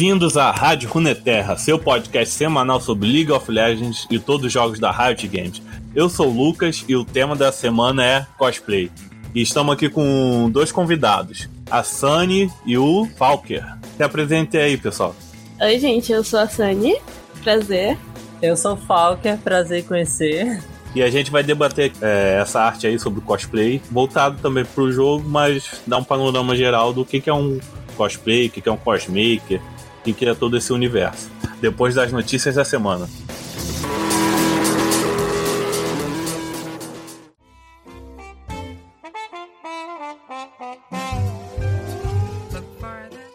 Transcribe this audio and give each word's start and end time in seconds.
Bem-vindos 0.00 0.38
à 0.38 0.50
Rádio 0.50 0.88
Runeterra, 0.88 1.58
seu 1.58 1.78
podcast 1.78 2.34
semanal 2.34 2.80
sobre 2.80 3.06
League 3.06 3.30
of 3.30 3.52
Legends 3.52 4.06
e 4.10 4.18
todos 4.18 4.46
os 4.46 4.50
jogos 4.50 4.78
da 4.78 4.90
Riot 4.90 5.28
Games. 5.28 5.60
Eu 5.94 6.08
sou 6.08 6.28
o 6.28 6.32
Lucas 6.32 6.82
e 6.88 6.96
o 6.96 7.04
tema 7.04 7.36
da 7.36 7.52
semana 7.52 8.02
é 8.02 8.26
cosplay. 8.38 8.90
E 9.34 9.42
estamos 9.42 9.74
aqui 9.74 9.90
com 9.90 10.48
dois 10.50 10.72
convidados, 10.72 11.50
a 11.70 11.82
Sunny 11.82 12.50
e 12.64 12.78
o 12.78 13.06
Falker. 13.18 13.62
Se 13.98 14.02
apresente 14.02 14.56
aí, 14.56 14.78
pessoal. 14.78 15.14
Oi, 15.60 15.78
gente, 15.78 16.10
eu 16.10 16.24
sou 16.24 16.40
a 16.40 16.48
Sunny. 16.48 16.96
Prazer. 17.44 17.98
Eu 18.40 18.56
sou 18.56 18.72
o 18.72 18.76
Falker, 18.78 19.36
prazer 19.36 19.80
em 19.80 19.82
conhecer. 19.82 20.62
E 20.94 21.02
a 21.02 21.10
gente 21.10 21.30
vai 21.30 21.42
debater 21.42 21.92
é, 22.00 22.38
essa 22.40 22.62
arte 22.62 22.86
aí 22.86 22.98
sobre 22.98 23.20
cosplay, 23.20 23.82
voltado 23.90 24.38
também 24.40 24.64
pro 24.64 24.90
jogo, 24.90 25.28
mas 25.28 25.82
dar 25.86 25.98
um 25.98 26.04
panorama 26.04 26.56
geral 26.56 26.90
do 26.90 27.04
que, 27.04 27.20
que 27.20 27.28
é 27.28 27.34
um 27.34 27.60
cosplay, 27.98 28.46
o 28.46 28.50
que, 28.50 28.62
que 28.62 28.68
é 28.70 28.72
um 28.72 28.78
cosmaker, 28.78 29.60
o 30.00 30.14
que, 30.14 30.24
é 30.24 30.34
todo 30.34 30.56
esse 30.56 30.72
universo. 30.72 31.30
Depois 31.60 31.94
das 31.94 32.10
notícias 32.12 32.54
da 32.54 32.64
semana. 32.64 33.08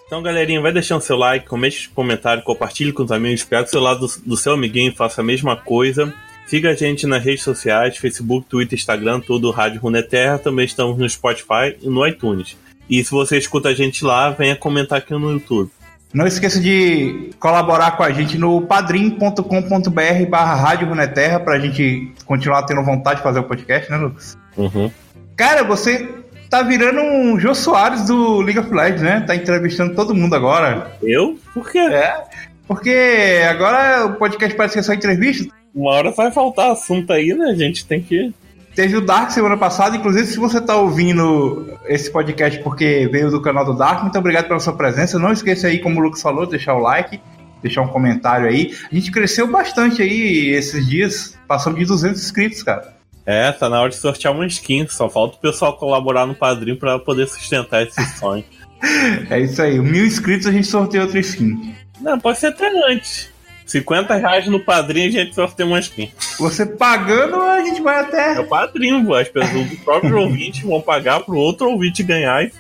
Então, 0.06 0.23
galerinha, 0.23 0.62
vai 0.62 0.72
deixando 0.72 1.02
seu 1.02 1.18
like, 1.18 1.46
comente 1.46 1.90
comentário, 1.90 2.42
compartilhe 2.44 2.94
com 2.94 3.04
os 3.04 3.11
amigos, 3.11 3.44
pega 3.44 3.64
o 3.64 3.70
seu 3.70 3.82
lado 3.82 4.08
do, 4.08 4.30
do 4.30 4.38
seu 4.38 4.54
amiguinho 4.54 4.92
e 4.92 4.95
faça 4.95 5.22
a 5.22 5.23
mesma 5.23 5.56
coisa. 5.58 6.14
Siga 6.48 6.70
a 6.70 6.73
gente 6.73 7.08
nas 7.08 7.23
redes 7.23 7.44
sociais, 7.44 7.98
Facebook, 7.98 8.48
Twitter, 8.48 8.78
Instagram, 8.78 9.20
tudo 9.20 9.50
Rádio 9.50 9.82
Runeterra. 9.82 10.38
Também 10.38 10.66
estamos 10.66 10.98
no 10.98 11.09
Spotify 11.09 11.76
e 11.82 11.89
no 11.89 12.08
iTunes. 12.08 12.56
E 12.88 13.04
se 13.04 13.09
você 13.09 13.38
escuta 13.38 13.70
a 13.70 13.73
gente 13.73 14.06
lá, 14.06 14.30
venha 14.30 14.56
comentar 14.56 15.00
aqui 15.00 15.11
no 15.11 15.32
YouTube. 15.32 15.72
Não 16.16 16.25
esqueça 16.25 16.61
de 16.61 17.31
colaborar 17.41 17.97
com 17.97 18.03
a 18.03 18.09
gente 18.09 18.38
no 18.38 18.61
padrim.com.br 18.61 20.30
barra 20.30 20.55
Rádio 20.55 20.88
Runeterra 20.88 21.41
pra 21.41 21.59
gente 21.59 22.09
continuar 22.25 22.63
tendo 22.63 22.81
vontade 22.85 23.17
de 23.17 23.23
fazer 23.23 23.39
o 23.39 23.44
podcast, 23.44 23.91
né, 23.91 23.97
Lucas? 23.97 24.38
Uhum. 24.55 24.89
Cara, 25.36 25.66
você 25.66 26.08
tá 26.49 26.61
virando 26.63 27.02
um 27.02 27.38
Jô 27.38 27.53
Soares 27.53 28.05
do 28.05 28.39
League 28.39 28.58
of 28.58 28.73
Legends, 28.73 29.02
né? 29.02 29.25
Tá 29.27 29.36
entrevistando 29.36 29.93
todo 29.93 30.16
mundo 30.16 30.33
agora. 30.36 30.89
Eu? 31.03 31.38
Por 31.53 31.69
quê? 31.69 31.80
É, 31.80 32.23
porque 32.66 33.41
agora 33.49 34.05
o 34.05 34.13
podcast 34.16 34.55
parece 34.55 34.75
que 34.75 34.80
é 34.80 34.83
só 34.83 34.93
entrevista. 34.93 35.53
Uma 35.75 35.91
hora 35.91 36.11
vai 36.11 36.31
faltar 36.31 36.71
assunto 36.71 37.11
aí, 37.11 37.33
né? 37.33 37.47
A 37.49 37.55
gente 37.55 37.86
tem 37.86 38.02
que. 38.02 38.33
Teve 38.76 38.98
o 38.98 39.02
Dark 39.02 39.31
semana 39.31 39.56
passada, 39.56 39.95
inclusive 39.95 40.28
se 40.28 40.38
você 40.38 40.59
tá 40.59 40.76
ouvindo 40.76 41.66
esse 41.86 42.12
podcast 42.12 42.62
porque 42.62 43.08
veio 43.09 43.32
do 43.32 43.42
canal 43.42 43.64
do 43.64 43.73
Dark, 43.73 44.02
muito 44.02 44.20
obrigado 44.20 44.50
pela 44.50 44.59
sua 44.59 44.76
presença. 44.76 45.17
Não 45.17 45.32
esqueça 45.32 45.67
aí, 45.67 45.80
como 45.80 46.00
o 46.00 46.04
Lucas 46.04 46.22
falou, 46.22 46.45
deixar 46.45 46.73
o 46.73 46.80
like, 46.80 47.22
deixar 47.62 47.84
um 47.84 47.88
comentário 47.88 48.48
aí. 48.48 48.76
A 48.92 48.94
gente 48.94 49.12
cresceu 49.12 49.48
bastante 49.48 50.02
aí 50.02 50.50
esses 50.50 50.86
dias, 50.86 51.40
passamos 51.48 51.80
de 51.80 51.86
200 51.86 52.22
inscritos, 52.22 52.62
cara. 52.64 52.94
É, 53.26 53.50
tá 53.54 53.70
na 53.70 53.80
hora 53.80 53.90
de 53.90 53.95
sortear 53.95 54.34
uma 54.34 54.45
skin. 54.45 54.86
Só 54.88 55.10
falta 55.10 55.38
o 55.38 55.39
pessoal 55.39 55.78
colaborar 55.78 56.26
no 56.26 56.36
padrinho 56.36 56.78
pra 56.78 57.00
poder 57.00 57.28
sustentar 57.28 57.82
esse 57.82 58.04
sonho. 58.20 58.44
É 59.30 59.39
isso 59.39 59.62
aí, 59.62 59.80
mil 59.80 60.06
inscritos 60.06 60.48
a 60.48 60.52
gente 60.52 60.67
sorteia 60.67 61.04
outra 61.04 61.20
skin. 61.20 61.73
Não, 62.02 62.20
pode 62.20 62.39
ser 62.39 62.48
até 62.48 62.70
antes. 62.92 63.34
50 63.66 64.16
reais 64.16 64.47
no 64.47 64.59
padrinho 64.59 65.08
a 65.09 65.11
gente 65.11 65.33
sorteia 65.35 65.67
uma 65.67 65.80
skin. 65.80 66.11
Você 66.39 66.65
pagando, 66.65 67.36
a 67.42 67.64
gente 67.64 67.81
vai 67.81 67.98
É 67.98 67.99
até. 68.02 68.39
o 68.39 68.48
padrinho, 68.48 69.14
as 69.14 69.27
pessoas 69.27 69.70
do 69.70 69.76
próprio 69.77 70.17
ouvinte 70.21 70.65
vão 70.65 70.81
pagar 70.81 71.21
pro 71.21 71.36
outro 71.36 71.70
ouvinte 71.70 72.04
ganhar 72.04 72.43
e 72.43 72.52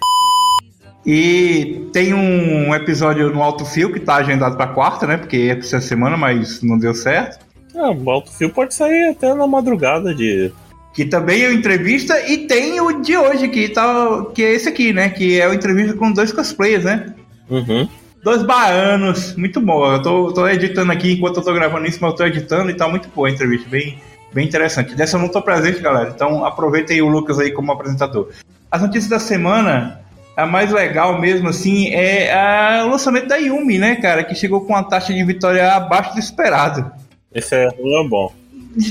E 1.05 1.87
tem 1.93 2.13
um 2.13 2.73
episódio 2.73 3.29
no 3.29 3.43
Alto 3.43 3.65
Fio 3.65 3.93
que 3.93 3.99
tá 3.99 4.15
agendado 4.15 4.57
pra 4.57 4.67
quarta, 4.67 5.05
né? 5.05 5.17
Porque 5.17 5.37
é 5.51 5.55
pra 5.55 5.63
essa 5.63 5.79
semana, 5.79 6.17
mas 6.17 6.61
não 6.63 6.77
deu 6.77 6.95
certo. 6.95 7.45
Ah, 7.77 7.91
o 7.91 8.09
alto 8.09 8.31
fio 8.31 8.49
pode 8.49 8.73
sair 8.73 9.09
até 9.09 9.33
na 9.33 9.45
madrugada 9.45 10.15
de. 10.15 10.51
Que 10.93 11.03
também 11.03 11.43
é 11.43 11.49
uma 11.49 11.53
entrevista. 11.59 12.17
E 12.25 12.47
tem 12.47 12.79
o 12.79 13.01
de 13.01 13.17
hoje, 13.17 13.49
que, 13.49 13.67
tá, 13.67 14.25
que 14.33 14.41
é 14.41 14.53
esse 14.53 14.69
aqui, 14.69 14.93
né? 14.93 15.09
Que 15.09 15.39
é 15.41 15.45
uma 15.45 15.55
entrevista 15.55 15.93
com 15.93 16.11
dois 16.13 16.31
cosplayers, 16.31 16.85
né? 16.85 17.13
Uhum. 17.49 17.87
Dois 18.25 18.41
baianos, 18.41 19.35
muito 19.35 19.61
bom. 19.61 19.85
Eu 19.93 20.01
tô, 20.01 20.33
tô 20.33 20.47
editando 20.47 20.91
aqui 20.91 21.11
enquanto 21.13 21.37
eu 21.37 21.43
tô 21.43 21.53
gravando 21.53 21.85
isso, 21.85 21.99
mas 22.01 22.09
eu 22.09 22.17
tô 22.17 22.25
editando 22.25 22.71
e 22.71 22.73
tá 22.73 22.87
muito 22.87 23.07
boa 23.09 23.27
a 23.27 23.31
entrevista, 23.31 23.69
bem, 23.69 23.99
bem 24.33 24.47
interessante. 24.47 24.95
Dessa 24.95 25.15
eu 25.17 25.21
não 25.21 25.29
tô 25.29 25.43
presente, 25.43 25.79
galera, 25.79 26.09
então 26.09 26.43
aproveitem 26.43 27.03
o 27.03 27.07
Lucas 27.07 27.37
aí 27.37 27.51
como 27.51 27.71
apresentador. 27.71 28.29
As 28.71 28.81
notícias 28.81 29.11
da 29.11 29.19
semana, 29.19 30.01
a 30.35 30.43
mais 30.47 30.71
legal 30.71 31.21
mesmo, 31.21 31.49
assim, 31.49 31.89
é 31.93 32.33
a- 32.33 32.83
o 32.87 32.89
lançamento 32.89 33.27
da 33.27 33.35
Yumi, 33.35 33.77
né, 33.77 33.97
cara, 33.97 34.23
que 34.23 34.33
chegou 34.33 34.61
com 34.61 34.73
uma 34.73 34.81
taxa 34.81 35.13
de 35.13 35.23
vitória 35.23 35.71
abaixo 35.73 36.13
do 36.15 36.19
esperado. 36.19 36.91
Esse 37.31 37.53
é, 37.53 37.67
é 37.67 38.07
bom. 38.09 38.33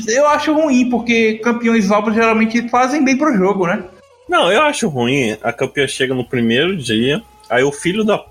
Eu 0.06 0.28
acho 0.28 0.54
ruim, 0.54 0.88
porque 0.88 1.40
campeões 1.42 1.88
novos 1.88 2.14
geralmente 2.14 2.68
fazem 2.68 3.04
bem 3.04 3.18
pro 3.18 3.36
jogo, 3.36 3.66
né? 3.66 3.82
Não, 4.28 4.52
eu 4.52 4.62
acho 4.62 4.88
ruim. 4.88 5.36
A 5.42 5.52
campeã 5.52 5.88
chega 5.88 6.14
no 6.14 6.24
primeiro 6.24 6.76
dia, 6.76 7.20
aí 7.50 7.64
o 7.64 7.72
filho 7.72 8.04
da. 8.04 8.22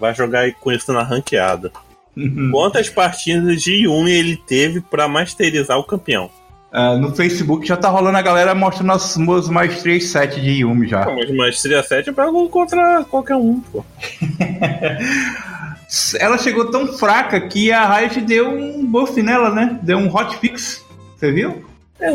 Vai 0.00 0.14
jogar 0.14 0.50
com 0.54 0.72
isso 0.72 0.92
na 0.92 1.02
ranqueada. 1.02 1.70
Quantas 2.50 2.88
partidas 2.88 3.62
de 3.62 3.84
Yumi 3.84 4.10
ele 4.10 4.36
teve 4.36 4.80
pra 4.80 5.06
masterizar 5.06 5.78
o 5.78 5.84
campeão? 5.84 6.30
Ah, 6.72 6.96
no 6.96 7.14
Facebook 7.14 7.66
já 7.66 7.76
tá 7.76 7.88
rolando 7.88 8.16
a 8.16 8.22
galera 8.22 8.54
mostrando 8.54 8.92
as 8.92 9.16
meus 9.16 9.48
maestrias 9.48 10.04
7 10.04 10.40
de 10.40 10.50
Yumi 10.60 10.86
já. 10.86 11.04
Pô, 11.04 11.14
Mas 11.16 11.30
maestria 11.30 11.82
7 11.82 12.08
eu 12.08 12.14
pego 12.14 12.48
contra 12.48 13.04
qualquer 13.04 13.36
um, 13.36 13.60
pô. 13.60 13.84
Ela 16.20 16.38
chegou 16.38 16.70
tão 16.70 16.86
fraca 16.86 17.40
que 17.40 17.72
a 17.72 17.96
Riot 17.96 18.20
deu 18.20 18.48
um 18.48 18.86
buff 18.86 19.20
nela, 19.20 19.50
né? 19.50 19.76
Deu 19.82 19.98
um 19.98 20.06
hotfix. 20.06 20.86
Você 21.16 21.32
viu? 21.32 21.64
É. 22.00 22.10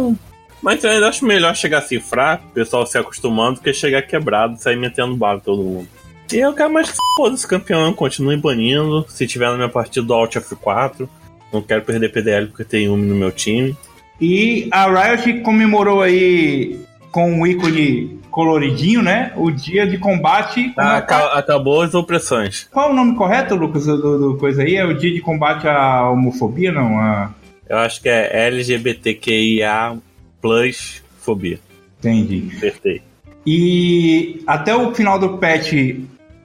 Mas 0.62 0.82
eu 0.82 0.90
ainda 0.90 1.10
acho 1.10 1.26
melhor 1.26 1.54
chegar 1.56 1.80
assim 1.80 2.00
fraco, 2.00 2.48
o 2.48 2.52
pessoal 2.52 2.86
se 2.86 2.98
acostumando, 2.98 3.56
do 3.56 3.62
que 3.62 3.74
chegar 3.74 4.02
quebrado 4.04 4.56
e 4.56 4.62
sair 4.62 4.78
metendo 4.78 5.16
bala 5.18 5.40
em 5.40 5.42
todo 5.42 5.62
mundo. 5.62 5.90
E 6.32 6.38
eu 6.38 6.54
quero 6.54 6.72
mais 6.74 6.92
que 6.92 6.98
foda 7.18 7.36
esse 7.36 7.48
campeão, 7.48 7.94
continue 7.94 8.38
banindo. 8.38 9.06
Se 9.10 9.28
tiver 9.28 9.50
na 9.50 9.56
minha 9.56 9.70
partida 9.70 10.06
do 10.06 10.14
Alt 10.14 10.36
F4, 10.36 11.08
não 11.54 11.62
quero 11.62 11.84
perder 11.84 12.12
PDL 12.12 12.48
porque 12.48 12.64
tem 12.64 12.90
um 12.90 12.98
no 12.98 13.16
meu 13.16 13.32
time. 13.32 13.76
E 14.20 14.68
a 14.72 14.88
Riot 14.88 15.42
comemorou 15.42 16.02
aí 16.02 16.80
com 17.12 17.42
o 17.42 17.48
ícone 17.48 18.20
coloridinho, 18.32 19.02
né? 19.02 19.32
O 19.38 19.50
dia 19.52 19.88
de 19.88 19.98
combate. 19.98 20.74
Ah, 20.78 20.98
aca- 20.98 21.38
acabou 21.38 21.82
as 21.82 21.94
opressões. 21.94 22.68
Qual 22.72 22.90
é 22.90 22.92
o 22.92 22.96
nome 22.96 23.16
correto, 23.16 23.56
Lucas, 23.56 23.86
do, 23.86 24.18
do 24.34 24.38
coisa 24.38 24.64
aí? 24.64 24.76
É 24.76 24.86
o 24.86 24.94
dia 24.98 25.14
de 25.14 25.22
combate 25.22 25.68
à 25.68 26.10
homofobia, 26.10 26.72
não? 26.72 27.00
A... 27.00 27.32
Eu 27.70 27.78
acho 27.78 28.02
que 28.02 28.10
é 28.10 28.48
LGBTQIA 28.48 29.98
plus 30.42 31.02
fobia. 31.22 31.60
Entendi. 32.00 32.50
Acertei. 32.56 33.02
E 33.48 34.42
até 34.48 34.76
o 34.76 34.94
final 34.94 35.20
do 35.20 35.38
patch 35.38 35.74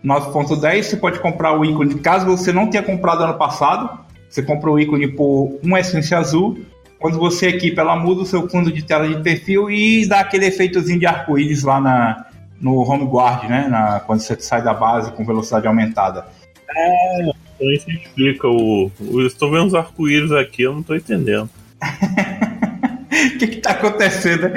9.10 0.05 0.83
você 0.83 0.97
pode 0.97 1.19
comprar 1.21 1.59
o 1.59 1.65
ícone. 1.65 1.95
Caso 1.97 2.27
você 2.27 2.53
não 2.53 2.69
tenha 2.69 2.83
comprado 2.83 3.23
ano 3.23 3.37
passado, 3.37 4.01
você 4.29 4.43
compra 4.43 4.71
o 4.71 4.79
ícone 4.79 5.09
por 5.09 5.59
uma 5.63 5.81
essência 5.81 6.19
azul. 6.19 6.59
Quando 6.99 7.19
você 7.19 7.49
equipa, 7.49 7.81
ela 7.81 7.97
muda 7.97 8.23
o 8.23 8.27
seu 8.27 8.49
fundo 8.49 8.71
de 8.71 8.83
tela 8.83 9.09
de 9.09 9.23
perfil 9.23 9.71
e 9.71 10.07
dá 10.07 10.21
aquele 10.21 10.47
efeitozinho 10.47 10.99
de 10.99 11.07
arco-íris 11.07 11.63
lá 11.63 11.81
na, 11.81 12.27
no 12.61 12.77
home 12.83 13.05
guard, 13.05 13.49
né? 13.49 13.69
Na, 13.69 14.01
quando 14.01 14.21
você 14.21 14.39
sai 14.39 14.63
da 14.63 14.75
base 14.75 15.11
com 15.13 15.25
velocidade 15.25 15.67
aumentada. 15.67 16.27
Então 17.55 17.73
isso 17.73 17.91
explica 17.91 18.47
o. 18.49 18.91
Eu 19.01 19.27
estou 19.27 19.51
vendo 19.51 19.67
os 19.67 19.75
arco-íris 19.75 20.33
aqui, 20.33 20.63
eu 20.63 20.75
não 20.75 20.83
tô 20.83 20.95
entendendo. 20.95 21.49
O 23.11 23.39
que, 23.39 23.47
que 23.49 23.57
tá 23.57 23.73
acontecendo? 23.73 24.53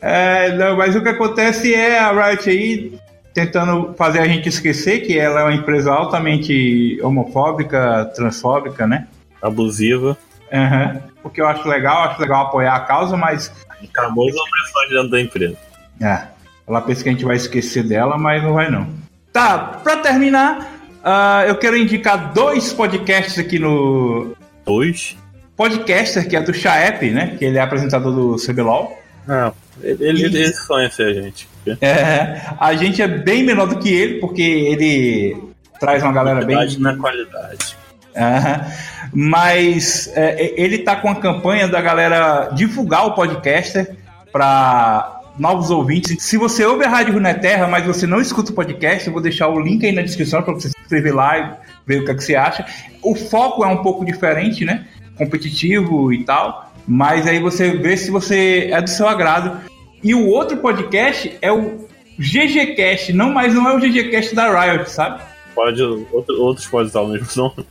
É, 0.00 0.56
não, 0.56 0.76
mas 0.76 0.96
o 0.96 1.02
que 1.02 1.08
acontece 1.08 1.72
é 1.74 1.98
a 1.98 2.10
Riot 2.10 2.50
aí 2.50 2.98
tentando 3.34 3.94
fazer 3.96 4.20
a 4.20 4.28
gente 4.28 4.48
esquecer 4.48 5.00
que 5.00 5.18
ela 5.18 5.40
é 5.40 5.44
uma 5.44 5.54
empresa 5.54 5.90
altamente 5.92 6.98
homofóbica, 7.02 8.04
transfóbica, 8.14 8.86
né? 8.86 9.06
Abusiva. 9.40 10.16
Aham. 10.52 11.00
O 11.24 11.30
que 11.30 11.40
eu 11.40 11.46
acho 11.46 11.66
legal, 11.68 12.02
acho 12.10 12.20
legal 12.20 12.46
apoiar 12.46 12.74
a 12.74 12.80
causa, 12.80 13.16
mas 13.16 13.52
Acabou 13.84 14.28
as 14.28 14.34
opressões 14.36 14.88
dentro 14.90 15.10
da 15.10 15.20
empresa. 15.20 15.56
é, 16.00 16.22
ela 16.68 16.80
pensa 16.80 17.02
que 17.02 17.08
a 17.08 17.12
gente 17.12 17.24
vai 17.24 17.36
esquecer 17.36 17.82
dela, 17.82 18.16
mas 18.16 18.42
não 18.42 18.54
vai 18.54 18.70
não. 18.70 18.86
Tá, 19.32 19.58
pra 19.82 19.96
terminar, 19.96 20.70
ah, 21.02 21.44
eu 21.48 21.56
quero 21.56 21.76
indicar 21.76 22.32
dois 22.32 22.72
podcasts 22.72 23.38
aqui 23.38 23.58
no 23.58 24.36
Dois. 24.64 25.16
podcaster, 25.56 26.28
que 26.28 26.36
é 26.36 26.40
do 26.40 26.52
Chaep, 26.54 27.10
né? 27.10 27.34
Que 27.38 27.44
ele 27.46 27.58
é 27.58 27.60
apresentador 27.60 28.12
do 28.12 28.36
CBLOL. 28.36 28.96
Ah, 29.28 29.52
ele, 29.82 30.04
ele, 30.06 30.24
ele 30.24 30.52
sonha 30.52 30.90
ser 30.90 31.06
a 31.06 31.14
gente. 31.14 31.48
É, 31.80 32.40
a 32.58 32.74
gente 32.74 33.00
é 33.00 33.08
bem 33.08 33.44
menor 33.44 33.66
do 33.66 33.78
que 33.78 33.88
ele, 33.88 34.18
porque 34.18 34.42
ele 34.42 35.36
traz 35.78 36.02
uma 36.02 36.12
galera 36.12 36.44
bem. 36.44 36.56
Qualidade 36.56 36.80
na 36.80 36.96
qualidade. 36.96 37.76
Aham. 38.16 38.66
Mas 39.14 40.10
é, 40.14 40.54
ele 40.56 40.78
tá 40.78 40.96
com 40.96 41.08
a 41.10 41.16
campanha 41.16 41.68
da 41.68 41.80
galera 41.80 42.50
divulgar 42.54 43.06
o 43.06 43.14
podcaster 43.14 43.94
para 44.32 45.20
novos 45.38 45.70
ouvintes. 45.70 46.22
Se 46.22 46.36
você 46.36 46.64
ouve 46.64 46.84
a 46.84 46.88
Rádio 46.88 47.14
Runeterra, 47.14 47.66
mas 47.66 47.84
você 47.84 48.06
não 48.06 48.20
escuta 48.20 48.52
o 48.52 48.54
podcast, 48.54 49.06
eu 49.06 49.12
vou 49.12 49.22
deixar 49.22 49.48
o 49.48 49.60
link 49.60 49.84
aí 49.84 49.92
na 49.92 50.02
descrição 50.02 50.42
para 50.42 50.54
você 50.54 50.68
escrever 50.68 51.12
lá 51.12 51.38
e 51.38 51.50
ver 51.86 52.00
o 52.00 52.04
que, 52.04 52.10
é 52.10 52.14
que 52.14 52.24
você 52.24 52.34
acha. 52.34 52.64
O 53.02 53.14
foco 53.14 53.64
é 53.64 53.68
um 53.68 53.82
pouco 53.82 54.04
diferente, 54.04 54.64
né? 54.64 54.86
Competitivo 55.16 56.12
e 56.12 56.24
tal. 56.24 56.72
Mas 56.86 57.26
aí 57.26 57.38
você 57.38 57.76
vê 57.76 57.96
se 57.96 58.10
você 58.10 58.70
é 58.72 58.80
do 58.80 58.90
seu 58.90 59.06
agrado. 59.06 59.60
E 60.02 60.14
o 60.14 60.28
outro 60.28 60.56
podcast 60.56 61.36
é 61.40 61.52
o 61.52 61.86
GGCast, 62.18 63.12
não, 63.12 63.32
mas 63.32 63.54
não 63.54 63.68
é 63.68 63.74
o 63.74 63.78
GGCast 63.78 64.34
da 64.34 64.50
Riot, 64.50 64.90
sabe? 64.90 65.22
Pode, 65.54 65.82
outro, 65.82 66.40
outros 66.40 66.66
podem 66.66 66.86
usar 66.88 67.00
o 67.00 67.08
mesmo 67.08 67.28
nome. 67.36 67.66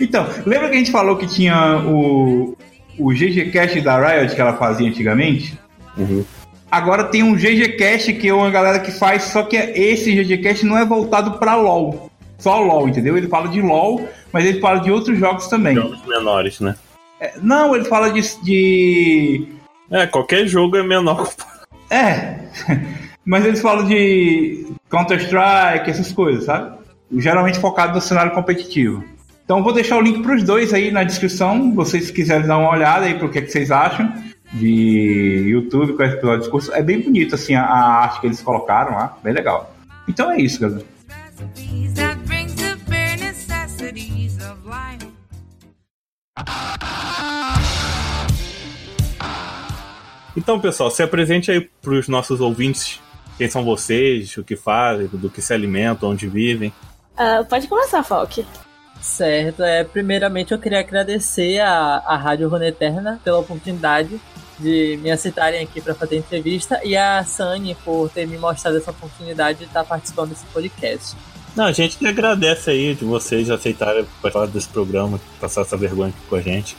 então, 0.00 0.26
lembra 0.44 0.68
que 0.68 0.74
a 0.74 0.78
gente 0.78 0.90
falou 0.90 1.16
que 1.16 1.26
tinha 1.26 1.78
o, 1.84 2.56
o 2.98 3.10
GGCast 3.10 3.80
da 3.80 3.98
Riot 3.98 4.34
que 4.34 4.40
ela 4.40 4.54
fazia 4.54 4.88
antigamente? 4.88 5.58
Uhum. 5.96 6.24
Agora 6.70 7.04
tem 7.04 7.22
um 7.22 7.34
GGCast 7.34 8.12
que 8.14 8.28
é 8.28 8.34
uma 8.34 8.50
galera 8.50 8.78
que 8.80 8.90
faz, 8.90 9.24
só 9.24 9.42
que 9.42 9.56
esse 9.56 10.12
GGCast 10.12 10.66
não 10.66 10.76
é 10.76 10.84
voltado 10.84 11.38
para 11.38 11.56
LoL. 11.56 12.10
Só 12.38 12.60
LoL, 12.60 12.88
entendeu? 12.88 13.16
Ele 13.16 13.28
fala 13.28 13.48
de 13.48 13.62
LoL, 13.62 14.06
mas 14.32 14.44
ele 14.44 14.60
fala 14.60 14.80
de 14.80 14.90
outros 14.90 15.18
jogos 15.18 15.46
também. 15.46 15.74
Jogos 15.74 16.04
menores, 16.06 16.60
né? 16.60 16.76
É, 17.20 17.34
não, 17.40 17.74
ele 17.74 17.86
fala 17.86 18.10
de, 18.10 18.20
de. 18.42 19.48
É, 19.90 20.06
qualquer 20.06 20.46
jogo 20.46 20.76
é 20.76 20.82
menor. 20.82 21.30
É. 21.90 22.38
Mas 23.24 23.44
eles 23.44 23.60
falam 23.60 23.86
de 23.86 24.66
Counter-Strike, 24.88 25.90
essas 25.90 26.12
coisas, 26.12 26.44
sabe? 26.44 26.76
Geralmente 27.16 27.58
focado 27.58 27.94
no 27.94 28.00
cenário 28.00 28.32
competitivo. 28.32 29.04
Então 29.44 29.62
vou 29.62 29.72
deixar 29.72 29.96
o 29.96 30.00
link 30.00 30.22
para 30.22 30.34
os 30.34 30.42
dois 30.42 30.74
aí 30.74 30.90
na 30.90 31.04
descrição, 31.04 31.72
vocês 31.72 32.10
quiserem 32.10 32.46
dar 32.46 32.58
uma 32.58 32.70
olhada 32.70 33.06
aí 33.06 33.14
para 33.14 33.26
o 33.26 33.30
que, 33.30 33.38
é 33.38 33.42
que 33.42 33.50
vocês 33.50 33.70
acham 33.70 34.12
de 34.52 35.44
YouTube 35.48 35.92
com 35.94 36.02
esse 36.02 36.14
episódio 36.14 36.38
de 36.38 36.42
discurso. 36.42 36.72
É 36.72 36.82
bem 36.82 37.00
bonito 37.00 37.34
assim 37.34 37.54
a, 37.54 37.62
a 37.62 38.02
arte 38.02 38.20
que 38.20 38.26
eles 38.26 38.40
colocaram 38.40 38.92
lá, 38.92 39.16
bem 39.22 39.32
legal. 39.32 39.72
Então 40.08 40.30
é 40.30 40.40
isso, 40.40 40.60
galera. 40.60 40.84
Então, 50.36 50.60
pessoal, 50.60 50.90
se 50.90 51.02
apresente 51.02 51.50
aí 51.50 51.60
para 51.60 51.94
os 51.94 52.08
nossos 52.08 52.40
ouvintes 52.40 53.00
quem 53.38 53.48
são 53.48 53.64
vocês, 53.64 54.36
o 54.36 54.44
que 54.44 54.56
fazem, 54.56 55.08
do 55.08 55.30
que 55.30 55.42
se 55.42 55.52
alimentam, 55.52 56.10
onde 56.10 56.28
vivem. 56.28 56.72
Uh, 57.14 57.44
pode 57.46 57.66
começar, 57.66 58.02
Falk. 58.02 58.44
Certo, 59.00 59.62
é, 59.62 59.84
primeiramente 59.84 60.52
eu 60.52 60.58
queria 60.58 60.80
agradecer 60.80 61.60
a, 61.60 62.02
a 62.06 62.16
Rádio 62.16 62.48
Runeterna 62.48 63.20
pela 63.22 63.38
oportunidade 63.38 64.20
de 64.58 64.98
me 65.02 65.10
aceitarem 65.10 65.62
aqui 65.62 65.80
para 65.82 65.94
fazer 65.94 66.16
entrevista 66.16 66.80
e 66.82 66.96
a 66.96 67.22
Sani 67.22 67.76
por 67.84 68.08
ter 68.08 68.26
me 68.26 68.38
mostrado 68.38 68.78
essa 68.78 68.90
oportunidade 68.90 69.58
de 69.58 69.64
estar 69.64 69.84
participando 69.84 70.30
desse 70.30 70.46
podcast. 70.46 71.14
Não, 71.54 71.66
a 71.66 71.72
gente 71.72 71.98
que 71.98 72.06
agradece 72.06 72.70
aí 72.70 72.94
de 72.94 73.04
vocês 73.04 73.50
aceitarem 73.50 74.06
participar 74.20 74.46
desse 74.46 74.68
programa, 74.68 75.20
passar 75.40 75.60
essa 75.62 75.76
vergonha 75.76 76.08
aqui 76.08 76.26
com 76.28 76.36
a 76.36 76.40
gente. 76.40 76.76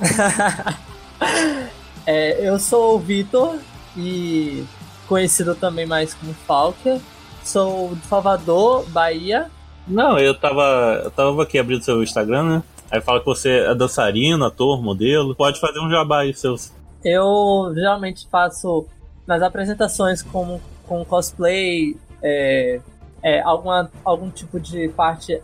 é, 2.06 2.48
eu 2.48 2.58
sou 2.58 2.94
o 2.94 2.98
Vitor 2.98 3.58
e 3.96 4.64
conhecido 5.08 5.54
também 5.54 5.86
mais 5.86 6.14
como 6.14 6.32
Falker. 6.32 7.00
Sou 7.44 7.94
de 7.94 8.06
Salvador, 8.06 8.88
Bahia. 8.90 9.50
Não, 9.86 10.18
eu 10.18 10.34
tava, 10.34 11.02
eu 11.04 11.10
tava 11.10 11.42
aqui 11.42 11.58
abrindo 11.58 11.82
seu 11.82 12.02
Instagram, 12.02 12.42
né? 12.42 12.62
Aí 12.90 13.00
fala 13.00 13.20
que 13.20 13.26
você 13.26 13.60
é 13.60 13.74
dançarino, 13.74 14.44
ator, 14.44 14.82
modelo. 14.82 15.34
Pode 15.34 15.60
fazer 15.60 15.80
um 15.80 15.90
jabá 15.90 16.20
aí 16.20 16.34
seus. 16.34 16.72
Eu 17.04 17.72
geralmente 17.74 18.26
faço 18.30 18.86
nas 19.26 19.42
apresentações 19.42 20.22
como 20.22 20.60
com 20.86 21.04
cosplay, 21.04 21.96
é, 22.22 22.80
é, 23.22 23.40
alguma, 23.42 23.90
algum 24.04 24.30
tipo 24.30 24.60
de 24.60 24.88
parte 24.88 25.40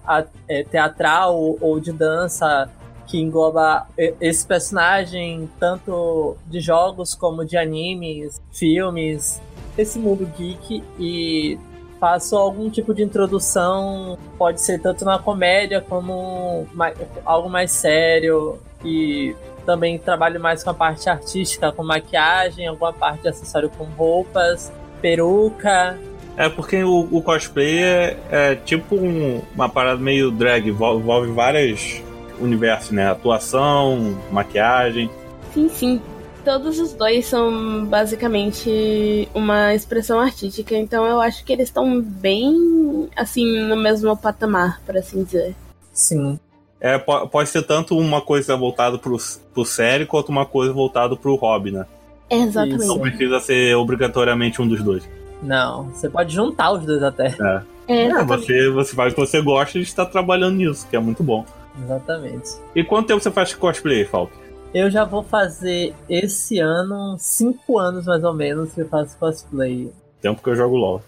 é, 0.49 0.63
teatral 0.65 1.57
ou 1.61 1.81
de 1.81 1.93
dança 1.93 2.71
que 3.13 3.21
engloba 3.21 3.87
esse 4.19 4.47
personagem 4.47 5.47
tanto 5.61 6.35
de 6.47 6.61
jogos 6.61 7.15
como 7.15 7.45
de 7.45 7.59
animes, 7.59 8.41
filmes, 8.51 9.39
esse 9.77 9.99
mundo 9.99 10.27
geek 10.35 10.83
e 10.99 11.59
faço 12.01 12.39
algum 12.39 12.71
tipo 12.71 12.95
de 12.95 13.03
introdução, 13.03 14.19
pode 14.39 14.63
ser 14.63 14.81
tanto 14.81 15.05
na 15.05 15.19
comédia 15.19 15.83
como 15.83 16.67
mais, 16.73 16.97
algo 17.23 17.51
mais 17.51 17.71
sério 17.71 18.59
e 18.83 19.37
também 19.67 19.99
trabalho 19.99 20.41
mais 20.41 20.65
com 20.65 20.71
a 20.71 20.75
parte 20.75 21.11
artística, 21.11 21.71
com 21.71 21.85
maquiagem, 21.85 22.67
alguma 22.67 22.95
parte 22.95 23.21
de 23.21 23.29
acessório 23.29 23.69
com 23.69 23.85
roupas, 23.85 24.73
peruca. 25.03 25.99
É 26.35 26.49
porque 26.49 26.83
o, 26.83 27.09
o 27.13 27.21
cosplay 27.21 27.83
é, 27.83 28.17
é 28.31 28.55
tipo 28.55 28.97
um, 28.97 29.43
uma 29.55 29.69
parada 29.69 30.01
meio 30.01 30.31
drag, 30.31 30.67
envolve 30.67 31.31
vários 31.31 32.01
universos, 32.41 32.91
né? 32.91 33.11
Atuação, 33.11 34.19
maquiagem. 34.31 35.11
Sim, 35.53 35.69
sim 35.69 36.01
todos 36.45 36.79
os 36.79 36.93
dois 36.93 37.27
são 37.27 37.85
basicamente 37.87 39.29
uma 39.35 39.75
expressão 39.75 40.21
artística, 40.21 40.77
então 40.77 41.05
eu 41.07 41.21
acho 41.21 41.45
que 41.45 41.53
eles 41.53 41.69
estão 41.69 42.01
bem, 42.01 43.09
assim, 43.17 43.61
no 43.63 43.77
mesmo 43.77 44.17
patamar, 44.17 44.81
por 44.85 44.97
assim 44.97 45.25
dizer. 45.25 45.55
Sim. 45.93 46.39
É, 46.81 46.99
pode 46.99 47.49
ser 47.49 47.63
tanto 47.63 47.97
uma 47.97 48.21
coisa 48.21 48.57
voltada 48.57 48.99
pro, 48.99 49.17
pro 49.55 49.65
série 49.65 50.05
quanto 50.05 50.31
uma 50.31 50.45
coisa 50.45 50.73
voltada 50.73 51.17
pro 51.17 51.37
hobby, 51.37 51.71
né? 51.71 51.87
Exatamente. 52.29 52.87
Não 52.87 52.99
precisa 52.99 53.39
ser 53.41 53.77
obrigatoriamente 53.77 54.61
um 54.61 54.67
dos 54.67 54.83
dois. 54.83 55.09
Não, 55.43 55.85
você 55.91 56.09
pode 56.09 56.35
juntar 56.35 56.73
os 56.73 56.85
dois 56.85 57.03
até. 57.03 57.37
É. 57.41 57.73
É, 57.89 58.07
é 58.07 58.25
você, 58.25 58.71
você 58.71 58.95
faz 58.95 59.13
o 59.13 59.17
que 59.17 59.21
você 59.21 59.41
gosta 59.41 59.79
e 59.79 59.83
está 59.83 60.07
trabalhando 60.07 60.57
nisso, 60.57 60.87
que 60.89 60.97
é 60.97 61.01
muito 61.01 61.23
bom. 61.23 61.45
Exatamente. 61.81 62.51
E 62.75 62.85
quanto 62.85 63.09
tempo 63.09 63.21
você 63.21 63.31
faz 63.31 63.55
cosplay, 63.55 64.05
Falk? 64.05 64.33
Eu 64.75 64.91
já 64.91 65.05
vou 65.05 65.23
fazer 65.23 65.95
esse 66.09 66.59
ano, 66.59 67.17
cinco 67.19 67.79
anos 67.79 68.07
mais 68.07 68.25
ou 68.25 68.33
menos, 68.33 68.73
que 68.73 68.81
eu 68.81 68.89
faço 68.89 69.19
cosplay. 69.19 69.93
Tempo 70.21 70.43
que 70.43 70.49
eu 70.49 70.57
jogo 70.57 70.77
LOL. 70.77 71.03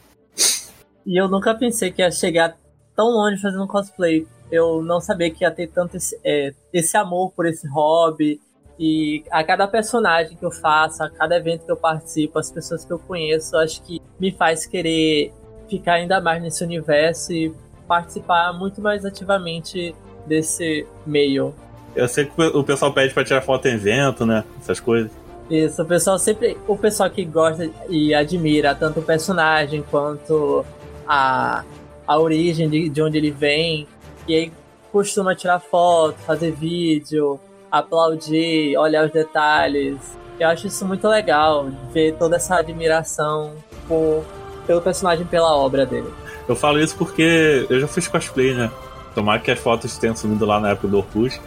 E 1.07 1.21
eu 1.21 1.29
nunca 1.29 1.55
pensei 1.55 1.91
que 1.91 2.03
ia 2.03 2.11
chegar 2.11 2.57
tão 2.95 3.07
longe 3.07 3.41
fazendo 3.41 3.67
cosplay. 3.67 4.27
Eu 4.51 4.83
não 4.83 5.01
sabia 5.01 5.31
que 5.31 5.45
ia 5.45 5.51
ter 5.51 5.69
tanto 5.69 5.97
esse, 5.97 6.19
é, 6.23 6.53
esse 6.73 6.97
amor 6.97 7.33
por 7.33 7.47
esse 7.47 7.67
hobby. 7.69 8.41
E 8.79 9.25
a 9.31 9.43
cada 9.45 9.67
personagem 9.69 10.37
que 10.37 10.45
eu 10.45 10.51
faço, 10.51 11.03
a 11.03 11.09
cada 11.09 11.37
evento 11.37 11.65
que 11.65 11.73
eu 11.73 11.77
participo, 11.77 12.39
as 12.39 12.51
pessoas 12.51 12.85
que 12.85 12.93
eu 12.93 12.99
conheço, 12.99 13.57
acho 13.57 13.83
que 13.83 14.01
me 14.19 14.33
faz 14.33 14.67
querer 14.67 15.33
ficar 15.69 15.95
ainda 15.95 16.21
mais 16.21 16.43
nesse 16.43 16.63
universo 16.65 17.33
e 17.33 17.55
participar 17.87 18.53
muito 18.53 18.81
mais 18.81 19.05
ativamente 19.05 19.95
desse 20.27 20.87
meio. 21.07 21.55
Eu 21.95 22.09
sei 22.09 22.25
que 22.25 22.43
o 22.43 22.65
pessoal 22.65 22.93
pede 22.93 23.15
pra 23.15 23.25
tirar 23.25 23.41
foto 23.41 23.67
em 23.67 23.75
evento, 23.75 24.27
né? 24.27 24.45
Essas 24.61 24.81
coisas. 24.81 25.11
Isso, 25.49 25.83
o 25.83 25.85
pessoal 25.85 26.19
sempre. 26.19 26.57
O 26.67 26.77
pessoal 26.77 27.09
que 27.11 27.25
gosta 27.25 27.71
e 27.89 28.15
admira 28.15 28.75
tanto 28.75 29.01
o 29.01 29.03
personagem 29.03 29.85
quanto 29.91 30.65
a, 31.07 31.63
a 32.07 32.19
origem 32.19 32.69
de, 32.69 32.89
de 32.89 33.03
onde 33.03 33.19
ele 33.19 33.31
vem. 33.31 33.87
E 34.27 34.35
aí 34.35 34.53
costuma 34.91 35.35
tirar 35.35 35.61
foto, 35.61 36.17
fazer 36.21 36.53
vídeo, 36.53 37.39
aplaudir, 37.71 38.77
olhar 38.77 39.05
os 39.05 39.13
detalhes. 39.13 39.99
Eu 40.39 40.49
acho 40.49 40.67
isso 40.67 40.85
muito 40.87 41.07
legal, 41.09 41.69
ver 41.93 42.15
toda 42.15 42.37
essa 42.37 42.57
admiração 42.57 43.53
por, 43.87 44.25
pelo 44.67 44.81
personagem, 44.81 45.27
pela 45.27 45.55
obra 45.55 45.85
dele. 45.85 46.09
Eu 46.49 46.57
falo 46.57 46.81
isso 46.81 46.97
porque 46.97 47.67
eu 47.69 47.81
já 47.81 47.89
fiz 47.89 48.09
cosplay, 48.09 48.55
né? 48.55 48.71
Tomara 49.15 49.41
que 49.41 49.51
as 49.51 49.59
fotos 49.59 49.97
tenham 49.97 50.17
sumido 50.17 50.45
lá 50.45 50.59
na 50.59 50.71
época 50.71 50.89
do 50.89 50.99
Orkut. 50.99 51.41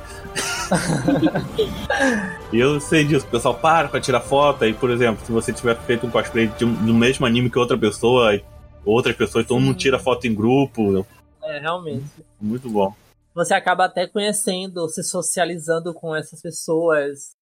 e 2.52 2.60
eu 2.60 2.80
sei 2.80 3.04
disso, 3.04 3.26
o 3.26 3.30
pessoal 3.30 3.56
para 3.56 3.88
pra 3.88 4.00
tirar 4.00 4.22
foto. 4.22 4.66
E, 4.66 4.74
por 4.74 4.90
exemplo, 4.90 5.26
se 5.26 5.32
você 5.32 5.52
tiver 5.52 5.78
feito 5.82 6.08
um 6.08 6.10
cosplay 6.10 6.48
de 6.48 6.66
um, 6.66 6.74
do 6.74 6.94
mesmo 6.94 7.26
anime 7.26 7.50
que 7.50 7.60
outra 7.60 7.78
pessoa, 7.78 8.40
outras 8.86 9.16
pessoas, 9.16 9.46
todo 9.46 9.60
mundo 9.60 9.78
tira 9.78 10.00
foto 10.00 10.26
em 10.28 10.34
grupo. 10.34 11.06
É, 11.44 11.60
realmente. 11.60 12.06
Muito 12.40 12.70
bom. 12.70 12.94
Você 13.36 13.54
acaba 13.54 13.86
até 13.86 14.08
conhecendo, 14.08 14.88
se 14.90 15.04
socializando 15.04 15.94
com 15.94 16.16
essas 16.16 16.42
pessoas. 16.42 17.37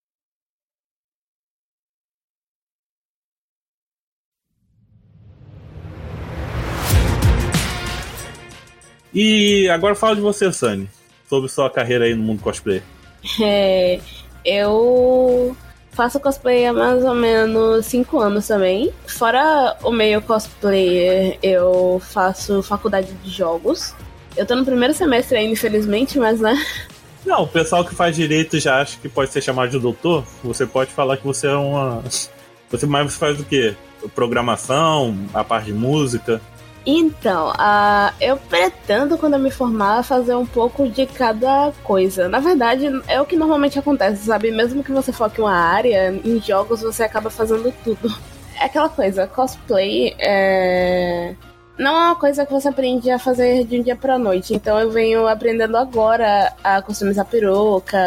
E 9.15 9.69
agora 9.69 9.95
fala 9.95 10.13
de 10.13 10.21
você, 10.21 10.51
Sunny, 10.51 10.89
sobre 11.29 11.47
sua 11.47 11.69
carreira 11.69 12.03
aí 12.03 12.13
no 12.13 12.21
mundo 12.21 12.41
cosplay. 12.41 12.83
É, 13.41 13.99
eu 14.45 15.57
faço 15.91 16.19
cosplay 16.19 16.67
há 16.67 16.73
mais 16.73 17.03
ou 17.03 17.15
menos 17.15 17.87
5 17.87 18.19
anos 18.19 18.45
também. 18.45 18.93
Fora 19.07 19.75
o 19.81 19.89
meio 19.91 20.21
cosplayer, 20.21 21.39
eu 21.41 21.99
faço 22.11 22.61
faculdade 22.61 23.11
de 23.13 23.31
jogos. 23.31 23.95
Eu 24.37 24.45
tô 24.45 24.55
no 24.55 24.63
primeiro 24.63 24.93
semestre 24.93 25.37
ainda, 25.37 25.53
infelizmente, 25.53 26.19
mas 26.19 26.39
né. 26.39 26.55
Não, 27.25 27.43
o 27.43 27.47
pessoal 27.47 27.83
que 27.83 27.95
faz 27.95 28.15
direito 28.15 28.59
já 28.59 28.81
acha 28.81 28.99
que 29.01 29.09
pode 29.09 29.31
ser 29.31 29.41
chamado 29.41 29.71
de 29.71 29.79
doutor. 29.79 30.23
Você 30.43 30.67
pode 30.67 30.91
falar 30.91 31.17
que 31.17 31.25
você 31.25 31.47
é 31.47 31.55
uma. 31.55 32.03
Você 32.69 32.87
mais 32.87 33.15
faz 33.15 33.39
o 33.39 33.45
quê? 33.45 33.75
Programação, 34.13 35.15
a 35.33 35.43
parte 35.43 35.67
de 35.67 35.73
música. 35.73 36.41
Então, 36.85 37.49
uh, 37.49 38.13
eu 38.21 38.37
pretendo, 38.37 39.17
quando 39.17 39.33
eu 39.33 39.39
me 39.39 39.49
formar, 39.49 40.03
fazer 40.03 40.35
um 40.35 40.45
pouco 40.45 40.87
de 40.87 41.05
cada 41.07 41.71
coisa. 41.83 42.29
Na 42.29 42.39
verdade, 42.39 42.85
é 43.07 43.19
o 43.19 43.25
que 43.25 43.35
normalmente 43.35 43.79
acontece, 43.79 44.25
sabe? 44.25 44.51
Mesmo 44.51 44.83
que 44.83 44.91
você 44.91 45.11
foque 45.11 45.41
uma 45.41 45.55
área, 45.55 46.11
em 46.23 46.39
jogos 46.39 46.81
você 46.81 47.03
acaba 47.03 47.29
fazendo 47.29 47.73
tudo. 47.83 48.13
É 48.57 48.67
aquela 48.67 48.87
coisa, 48.87 49.27
cosplay 49.27 50.15
é 50.17 51.35
não 51.77 51.91
é 51.91 52.05
uma 52.07 52.15
coisa 52.15 52.45
que 52.45 52.53
você 52.53 52.69
aprende 52.69 53.11
a 53.11 53.19
fazer 53.19 53.65
de 53.65 53.79
um 53.79 53.83
dia 53.83 53.95
pra 53.95 54.17
noite. 54.17 54.53
Então 54.53 54.79
eu 54.79 54.89
venho 54.91 55.27
aprendendo 55.27 55.75
agora 55.75 56.53
a 56.63 56.81
customizar 56.81 57.25
peruca, 57.25 57.99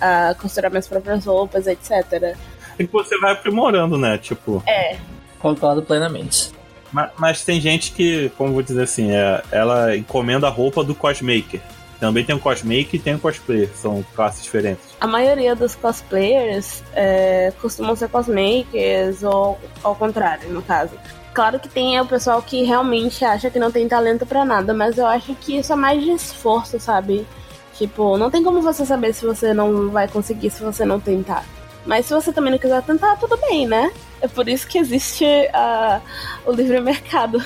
a 0.00 0.34
costurar 0.34 0.70
minhas 0.70 0.86
próprias 0.86 1.24
roupas, 1.24 1.66
etc. 1.66 2.36
E 2.78 2.86
que 2.86 2.92
você 2.92 3.18
vai 3.18 3.32
aprimorando, 3.32 3.96
né? 3.96 4.18
Tipo. 4.18 4.62
É. 4.66 4.98
Concordo 5.38 5.82
plenamente. 5.82 6.52
Mas, 6.92 7.10
mas, 7.16 7.44
tem 7.44 7.60
gente 7.60 7.92
que, 7.92 8.30
como 8.36 8.52
vou 8.52 8.62
dizer 8.62 8.82
assim, 8.82 9.12
é, 9.12 9.42
ela 9.50 9.96
encomenda 9.96 10.46
a 10.46 10.50
roupa 10.50 10.82
do 10.82 10.94
cosmaker. 10.94 11.60
Também 12.00 12.24
tem 12.24 12.34
o 12.34 12.40
cosmaker 12.40 12.94
e 12.94 12.98
tem 12.98 13.14
o 13.14 13.18
cosplayer, 13.18 13.68
são 13.74 14.02
classes 14.14 14.42
diferentes. 14.42 14.84
A 14.98 15.06
maioria 15.06 15.54
dos 15.54 15.74
cosplayers 15.74 16.82
é, 16.94 17.52
costumam 17.60 17.94
ser 17.94 18.08
cosmakers, 18.08 19.22
ou 19.22 19.58
ao 19.82 19.94
contrário, 19.94 20.48
no 20.48 20.62
caso. 20.62 20.92
Claro 21.34 21.60
que 21.60 21.68
tem 21.68 22.00
o 22.00 22.06
pessoal 22.06 22.42
que 22.42 22.64
realmente 22.64 23.24
acha 23.24 23.50
que 23.50 23.58
não 23.58 23.70
tem 23.70 23.86
talento 23.86 24.24
para 24.24 24.44
nada, 24.44 24.72
mas 24.72 24.96
eu 24.96 25.06
acho 25.06 25.34
que 25.34 25.58
isso 25.58 25.72
é 25.72 25.76
mais 25.76 26.02
de 26.02 26.10
esforço, 26.10 26.80
sabe? 26.80 27.26
Tipo, 27.74 28.16
não 28.18 28.30
tem 28.30 28.42
como 28.42 28.60
você 28.60 28.84
saber 28.84 29.14
se 29.14 29.24
você 29.24 29.54
não 29.54 29.90
vai 29.90 30.08
conseguir 30.08 30.50
se 30.50 30.62
você 30.62 30.84
não 30.84 30.98
tentar. 30.98 31.44
Mas 31.90 32.06
se 32.06 32.14
você 32.14 32.32
também 32.32 32.52
não 32.52 32.58
quiser 32.58 32.80
tentar, 32.84 33.16
tudo 33.16 33.36
bem, 33.36 33.66
né? 33.66 33.90
É 34.20 34.28
por 34.28 34.48
isso 34.48 34.64
que 34.64 34.78
existe 34.78 35.24
uh, 35.24 36.00
o 36.46 36.52
livre 36.52 36.80
mercado. 36.80 37.42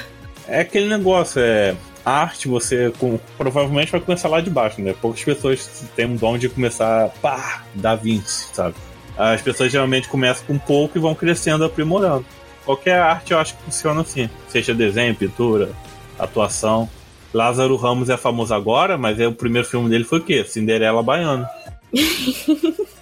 É 0.46 0.60
aquele 0.60 0.86
negócio, 0.86 1.40
é. 1.40 1.74
A 2.04 2.20
arte 2.20 2.46
você 2.46 2.92
com, 2.98 3.18
provavelmente 3.38 3.90
vai 3.90 4.02
começar 4.02 4.28
lá 4.28 4.42
de 4.42 4.50
baixo, 4.50 4.82
né? 4.82 4.94
Poucas 5.00 5.24
pessoas 5.24 5.88
têm 5.96 6.04
um 6.04 6.16
dom 6.16 6.36
de 6.36 6.50
começar, 6.50 7.08
pá, 7.22 7.62
da 7.74 7.94
20, 7.94 8.26
sabe? 8.26 8.74
As 9.16 9.40
pessoas 9.40 9.72
geralmente 9.72 10.10
começam 10.10 10.46
com 10.46 10.58
pouco 10.58 10.98
e 10.98 11.00
vão 11.00 11.14
crescendo, 11.14 11.64
aprimorando. 11.64 12.26
Qualquer 12.66 12.98
arte 12.98 13.32
eu 13.32 13.38
acho 13.38 13.56
que 13.56 13.62
funciona 13.62 14.02
assim. 14.02 14.28
Seja 14.48 14.74
desenho, 14.74 15.14
pintura, 15.14 15.70
atuação. 16.18 16.86
Lázaro 17.32 17.76
Ramos 17.76 18.10
é 18.10 18.18
famoso 18.18 18.52
agora, 18.52 18.98
mas 18.98 19.18
é, 19.18 19.26
o 19.26 19.32
primeiro 19.32 19.66
filme 19.66 19.88
dele 19.88 20.04
foi 20.04 20.18
o 20.18 20.22
quê? 20.22 20.44
Cinderela 20.44 21.02
Baiana. 21.02 21.48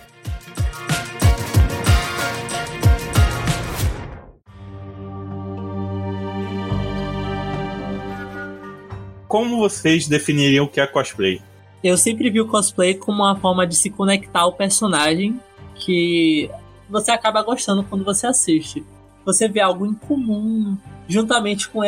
Como 9.32 9.56
vocês 9.56 10.06
definiriam 10.06 10.66
o 10.66 10.68
que 10.68 10.78
é 10.78 10.86
cosplay? 10.86 11.40
Eu 11.82 11.96
sempre 11.96 12.28
vi 12.28 12.38
o 12.38 12.46
cosplay 12.46 12.92
como 12.92 13.22
uma 13.22 13.34
forma 13.34 13.66
de 13.66 13.74
se 13.74 13.88
conectar 13.88 14.40
ao 14.40 14.52
personagem 14.52 15.40
que 15.74 16.50
você 16.86 17.10
acaba 17.10 17.42
gostando 17.42 17.82
quando 17.82 18.04
você 18.04 18.26
assiste 18.26 18.84
você 19.24 19.48
vê 19.48 19.60
algo 19.60 19.86
em 19.86 19.94
comum, 19.94 20.76
juntamente 21.08 21.66
com 21.70 21.80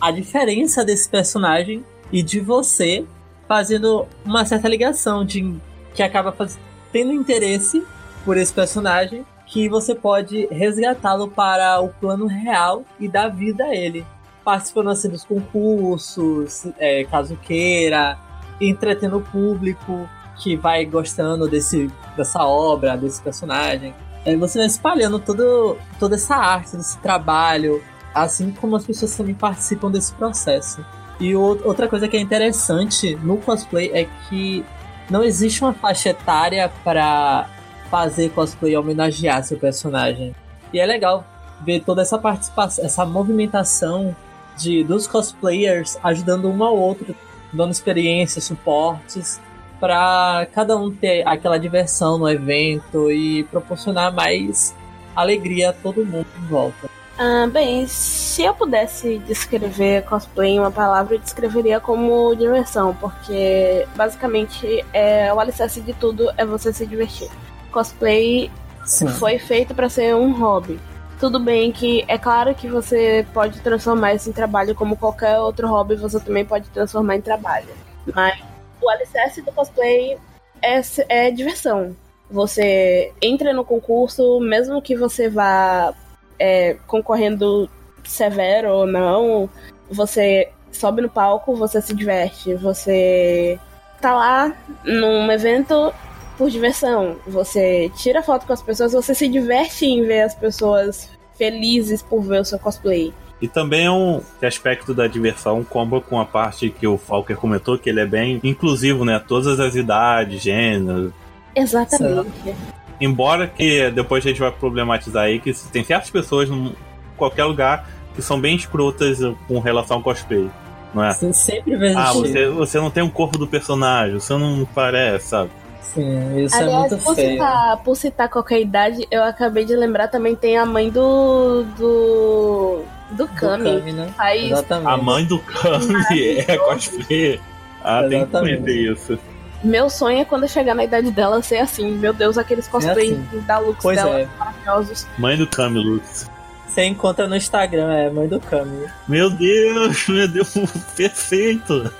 a 0.00 0.10
diferença 0.10 0.84
desse 0.84 1.08
personagem 1.08 1.84
e 2.10 2.24
de 2.24 2.40
você, 2.40 3.04
fazendo 3.46 4.06
uma 4.24 4.44
certa 4.44 4.68
ligação 4.68 5.24
de 5.24 5.54
que 5.94 6.02
acaba 6.02 6.32
faz, 6.32 6.58
tendo 6.92 7.12
interesse 7.12 7.84
por 8.24 8.36
esse 8.36 8.52
personagem, 8.52 9.24
que 9.46 9.68
você 9.68 9.94
pode 9.94 10.48
resgatá-lo 10.50 11.28
para 11.28 11.80
o 11.80 11.88
plano 11.88 12.26
real 12.26 12.84
e 12.98 13.08
dar 13.08 13.28
vida 13.28 13.64
a 13.64 13.76
ele. 13.76 14.04
Participando 14.50 14.90
assim 14.90 15.08
dos 15.08 15.24
concursos, 15.24 16.66
é, 16.76 17.04
caso 17.04 17.36
queira, 17.36 18.18
entretendo 18.60 19.18
o 19.18 19.20
público 19.20 20.08
que 20.38 20.56
vai 20.56 20.84
gostando 20.84 21.48
desse, 21.48 21.88
dessa 22.16 22.44
obra, 22.44 22.96
desse 22.96 23.22
personagem. 23.22 23.94
É, 24.24 24.34
você 24.34 24.58
vai 24.58 24.66
espalhando 24.66 25.20
todo, 25.20 25.76
toda 26.00 26.16
essa 26.16 26.34
arte, 26.34 26.76
desse 26.76 26.98
trabalho, 26.98 27.80
assim 28.12 28.50
como 28.50 28.74
as 28.74 28.84
pessoas 28.84 29.16
também 29.16 29.36
participam 29.36 29.88
desse 29.88 30.12
processo. 30.14 30.84
E 31.20 31.32
o, 31.36 31.40
outra 31.64 31.86
coisa 31.86 32.08
que 32.08 32.16
é 32.16 32.20
interessante 32.20 33.14
no 33.22 33.36
cosplay 33.36 33.92
é 33.94 34.08
que 34.28 34.64
não 35.08 35.22
existe 35.22 35.62
uma 35.62 35.74
faixa 35.74 36.08
etária 36.08 36.68
para 36.82 37.48
fazer 37.88 38.30
cosplay 38.30 38.72
e 38.72 38.76
homenagear 38.76 39.44
seu 39.44 39.60
personagem. 39.60 40.34
E 40.72 40.80
é 40.80 40.84
legal 40.84 41.24
ver 41.60 41.84
toda 41.84 42.02
essa 42.02 42.18
participação, 42.18 42.84
essa 42.84 43.06
movimentação 43.06 44.12
de 44.60 44.84
dos 44.84 45.06
cosplayers 45.06 45.98
ajudando 46.02 46.50
um 46.50 46.62
ao 46.62 46.76
outro, 46.76 47.14
dando 47.52 47.72
experiências, 47.72 48.44
suportes 48.44 49.40
para 49.80 50.46
cada 50.54 50.76
um 50.76 50.90
ter 50.90 51.26
aquela 51.26 51.58
diversão 51.58 52.18
no 52.18 52.28
evento 52.28 53.10
e 53.10 53.44
proporcionar 53.44 54.12
mais 54.12 54.74
alegria 55.16 55.70
a 55.70 55.72
todo 55.72 56.04
mundo 56.04 56.26
em 56.38 56.46
volta. 56.46 56.88
Ah, 57.18 57.46
bem, 57.50 57.86
se 57.86 58.42
eu 58.42 58.54
pudesse 58.54 59.18
descrever 59.18 60.04
cosplay 60.04 60.52
em 60.52 60.58
uma 60.58 60.70
palavra, 60.70 61.14
eu 61.14 61.18
descreveria 61.18 61.80
como 61.80 62.34
diversão, 62.34 62.94
porque 62.94 63.86
basicamente 63.94 64.84
é, 64.92 65.32
o 65.32 65.40
alicerce 65.40 65.80
de 65.80 65.92
tudo 65.92 66.30
é 66.36 66.46
você 66.46 66.72
se 66.72 66.86
divertir. 66.86 67.28
Cosplay 67.70 68.50
Sim. 68.84 69.08
foi 69.08 69.38
feito 69.38 69.74
para 69.74 69.88
ser 69.88 70.14
um 70.14 70.32
hobby. 70.32 70.80
Tudo 71.20 71.38
bem 71.38 71.70
que 71.70 72.02
é 72.08 72.16
claro 72.16 72.54
que 72.54 72.66
você 72.66 73.26
pode 73.34 73.60
transformar 73.60 74.14
isso 74.14 74.30
em 74.30 74.32
trabalho 74.32 74.74
como 74.74 74.96
qualquer 74.96 75.38
outro 75.38 75.68
hobby, 75.68 75.94
você 75.94 76.18
também 76.18 76.46
pode 76.46 76.70
transformar 76.70 77.16
em 77.16 77.20
trabalho. 77.20 77.68
Mas 78.14 78.42
o 78.80 78.88
alicerce 78.88 79.42
do 79.42 79.52
cosplay 79.52 80.16
é, 80.62 80.80
é 81.10 81.30
diversão. 81.30 81.94
Você 82.30 83.12
entra 83.20 83.52
no 83.52 83.66
concurso, 83.66 84.40
mesmo 84.40 84.80
que 84.80 84.96
você 84.96 85.28
vá 85.28 85.92
é, 86.38 86.78
concorrendo 86.86 87.68
severo 88.02 88.70
ou 88.70 88.86
não, 88.86 89.50
você 89.90 90.50
sobe 90.72 91.02
no 91.02 91.10
palco, 91.10 91.54
você 91.54 91.82
se 91.82 91.94
diverte. 91.94 92.54
Você 92.54 93.60
tá 94.00 94.14
lá 94.14 94.54
num 94.84 95.30
evento 95.30 95.92
por 96.40 96.48
diversão. 96.48 97.16
Você 97.26 97.92
tira 97.94 98.22
foto 98.22 98.46
com 98.46 98.52
as 98.54 98.62
pessoas, 98.62 98.94
você 98.94 99.14
se 99.14 99.28
diverte 99.28 99.84
em 99.84 100.06
ver 100.06 100.22
as 100.22 100.34
pessoas 100.34 101.10
felizes 101.36 102.00
por 102.00 102.22
ver 102.22 102.40
o 102.40 102.44
seu 102.46 102.58
cosplay. 102.58 103.12
E 103.42 103.46
também 103.46 103.84
é 103.84 103.90
um 103.90 104.22
aspecto 104.40 104.94
da 104.94 105.06
diversão 105.06 105.62
combo 105.62 106.00
com 106.00 106.18
a 106.18 106.24
parte 106.24 106.70
que 106.70 106.86
o 106.86 106.96
Falker 106.96 107.36
comentou, 107.36 107.76
que 107.76 107.90
ele 107.90 108.00
é 108.00 108.06
bem 108.06 108.40
inclusivo, 108.42 109.04
né? 109.04 109.18
Todas 109.18 109.60
as 109.60 109.74
idades, 109.74 110.40
gêneros. 110.42 111.12
Exatamente. 111.54 112.56
Embora 112.98 113.46
que 113.46 113.90
depois 113.90 114.24
a 114.24 114.28
gente 114.30 114.40
vai 114.40 114.50
problematizar 114.50 115.24
aí 115.24 115.40
que 115.40 115.52
tem 115.70 115.84
certas 115.84 116.08
pessoas 116.08 116.48
em 116.48 116.74
qualquer 117.18 117.44
lugar 117.44 117.86
que 118.14 118.22
são 118.22 118.40
bem 118.40 118.56
escrotas 118.56 119.18
com 119.46 119.58
relação 119.58 119.98
ao 119.98 120.02
cosplay. 120.02 120.48
Não 120.94 121.04
é? 121.04 121.12
Você 121.12 121.32
sempre 121.34 121.76
vê 121.76 121.92
Ah, 121.94 122.14
você, 122.14 122.48
você 122.48 122.78
não 122.78 122.90
tem 122.90 123.02
um 123.02 123.10
corpo 123.10 123.36
do 123.36 123.46
personagem, 123.46 124.18
você 124.18 124.32
não 124.32 124.66
parece, 124.74 125.28
sabe? 125.28 125.50
Sim, 125.94 126.44
isso 126.44 126.54
é 126.54 126.60
Aliás, 126.60 126.86
é 126.86 126.88
muito 126.90 127.04
por 127.04 127.14
feio. 127.14 127.32
Citar, 127.32 127.76
por 127.78 127.96
citar 127.96 128.28
qualquer 128.28 128.60
idade, 128.60 129.06
eu 129.10 129.24
acabei 129.24 129.64
de 129.64 129.74
lembrar 129.74 130.08
também 130.08 130.36
tem 130.36 130.56
a 130.56 130.64
mãe 130.64 130.88
do. 130.88 131.64
do. 131.76 132.82
do 133.10 133.28
Kami. 133.28 133.64
Do 133.64 133.78
Kami 133.78 133.92
né? 133.92 134.12
Faz... 134.16 134.42
Exatamente. 134.42 134.88
A 134.88 134.96
mãe 134.96 135.24
do 135.24 135.38
Kami 135.40 136.38
é 136.46 136.56
cosplay. 136.58 137.40
Ah, 137.82 138.04
Exatamente. 138.04 138.62
tem 138.62 138.64
que 138.64 138.92
isso. 138.92 139.18
Meu 139.64 139.90
sonho 139.90 140.20
é 140.20 140.24
quando 140.24 140.44
eu 140.44 140.48
chegar 140.48 140.74
na 140.74 140.84
idade 140.84 141.10
dela 141.10 141.42
ser 141.42 141.58
assim. 141.58 141.90
Meu 141.96 142.12
Deus, 142.12 142.38
aqueles 142.38 142.68
cosplays 142.68 143.12
é 143.12 143.14
assim. 143.14 143.40
da 143.40 143.58
Lux 143.58 143.78
pois 143.82 143.96
dela 143.96 144.20
é. 144.20 144.28
maravilhosos. 144.38 145.06
Mãe 145.18 145.36
do 145.36 145.46
Kami, 145.46 145.82
Lux. 145.82 146.30
Você 146.68 146.84
encontra 146.84 147.26
no 147.26 147.34
Instagram, 147.34 147.92
é 147.92 148.08
mãe 148.08 148.28
do 148.28 148.38
Kami. 148.38 148.86
Meu 149.08 149.28
Deus, 149.28 150.06
meu 150.08 150.28
Deus, 150.28 150.54
perfeito. 150.96 151.92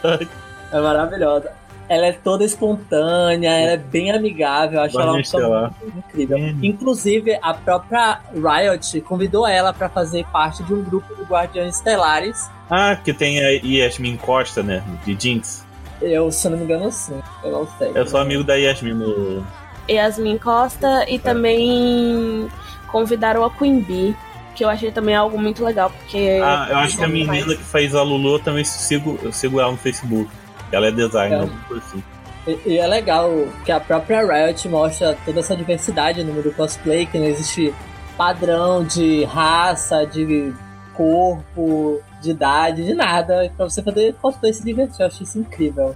É 0.72 0.80
maravilhosa 0.80 1.59
ela 1.90 2.06
é 2.06 2.12
toda 2.12 2.44
espontânea, 2.44 3.50
ela 3.50 3.72
é 3.72 3.76
bem 3.76 4.12
amigável, 4.12 4.80
acho 4.80 4.98
ela 4.98 5.10
uma 5.10 5.18
pessoa 5.18 5.74
incrível. 5.96 6.38
Hum. 6.38 6.56
Inclusive, 6.62 7.36
a 7.42 7.52
própria 7.52 8.20
Riot 8.32 9.00
convidou 9.00 9.44
ela 9.44 9.72
para 9.72 9.88
fazer 9.88 10.24
parte 10.26 10.62
de 10.62 10.72
um 10.72 10.84
grupo 10.84 11.12
de 11.16 11.24
Guardiões 11.24 11.74
Estelares. 11.74 12.48
Ah, 12.70 12.94
que 12.94 13.12
tem 13.12 13.44
a 13.44 13.60
Yasmin 13.64 14.16
Costa, 14.18 14.62
né? 14.62 14.84
De 15.04 15.16
Jinx. 15.20 15.66
Eu, 16.00 16.30
se 16.30 16.48
não 16.48 16.58
me 16.58 16.62
engano, 16.62 16.92
sim. 16.92 17.20
Eu 17.42 17.50
não 17.50 17.68
sei. 17.76 17.90
Eu 17.92 18.06
sou 18.06 18.20
amigo 18.20 18.44
da 18.44 18.54
Yasmin 18.54 18.94
no. 18.94 19.44
Yasmin 19.90 20.38
Costa 20.38 21.04
e 21.08 21.16
é. 21.16 21.18
também 21.18 22.48
convidaram 22.86 23.44
a 23.44 23.50
Queen 23.50 23.80
Bee 23.80 24.14
que 24.54 24.64
eu 24.64 24.68
achei 24.68 24.92
também 24.92 25.16
algo 25.16 25.40
muito 25.40 25.64
legal, 25.64 25.90
porque. 25.90 26.40
Ah, 26.40 26.68
eu 26.70 26.76
acho 26.76 26.96
que 26.96 27.04
a 27.04 27.08
menina 27.08 27.56
que 27.56 27.64
fez 27.64 27.94
a 27.96 28.02
Lulu 28.02 28.38
também 28.38 28.64
sigo, 28.64 29.18
eu 29.22 29.32
sigo 29.32 29.58
ela 29.58 29.72
no 29.72 29.76
Facebook. 29.76 30.30
Ela 30.72 30.88
é 30.88 30.90
designer, 30.90 31.48
é. 31.70 31.74
assim. 31.76 32.02
E, 32.46 32.58
e, 32.66 32.78
é 32.78 32.86
legal 32.86 33.30
que 33.64 33.72
a 33.72 33.78
própria 33.78 34.20
Riot 34.22 34.68
mostra 34.68 35.16
toda 35.24 35.40
essa 35.40 35.56
diversidade 35.56 36.24
no 36.24 36.32
mundo 36.32 36.52
cosplay, 36.54 37.06
que 37.06 37.18
não 37.18 37.26
existe 37.26 37.74
padrão 38.16 38.84
de 38.84 39.24
raça, 39.24 40.06
de 40.06 40.52
corpo, 40.94 42.00
de 42.20 42.30
idade, 42.30 42.84
de 42.84 42.94
nada. 42.94 43.50
Pra 43.56 43.68
você 43.68 43.82
fazer 43.82 44.14
cosplay 44.20 44.52
se 44.52 44.64
divertir. 44.64 45.00
Eu 45.00 45.06
achei 45.06 45.24
isso 45.24 45.38
incrível. 45.38 45.94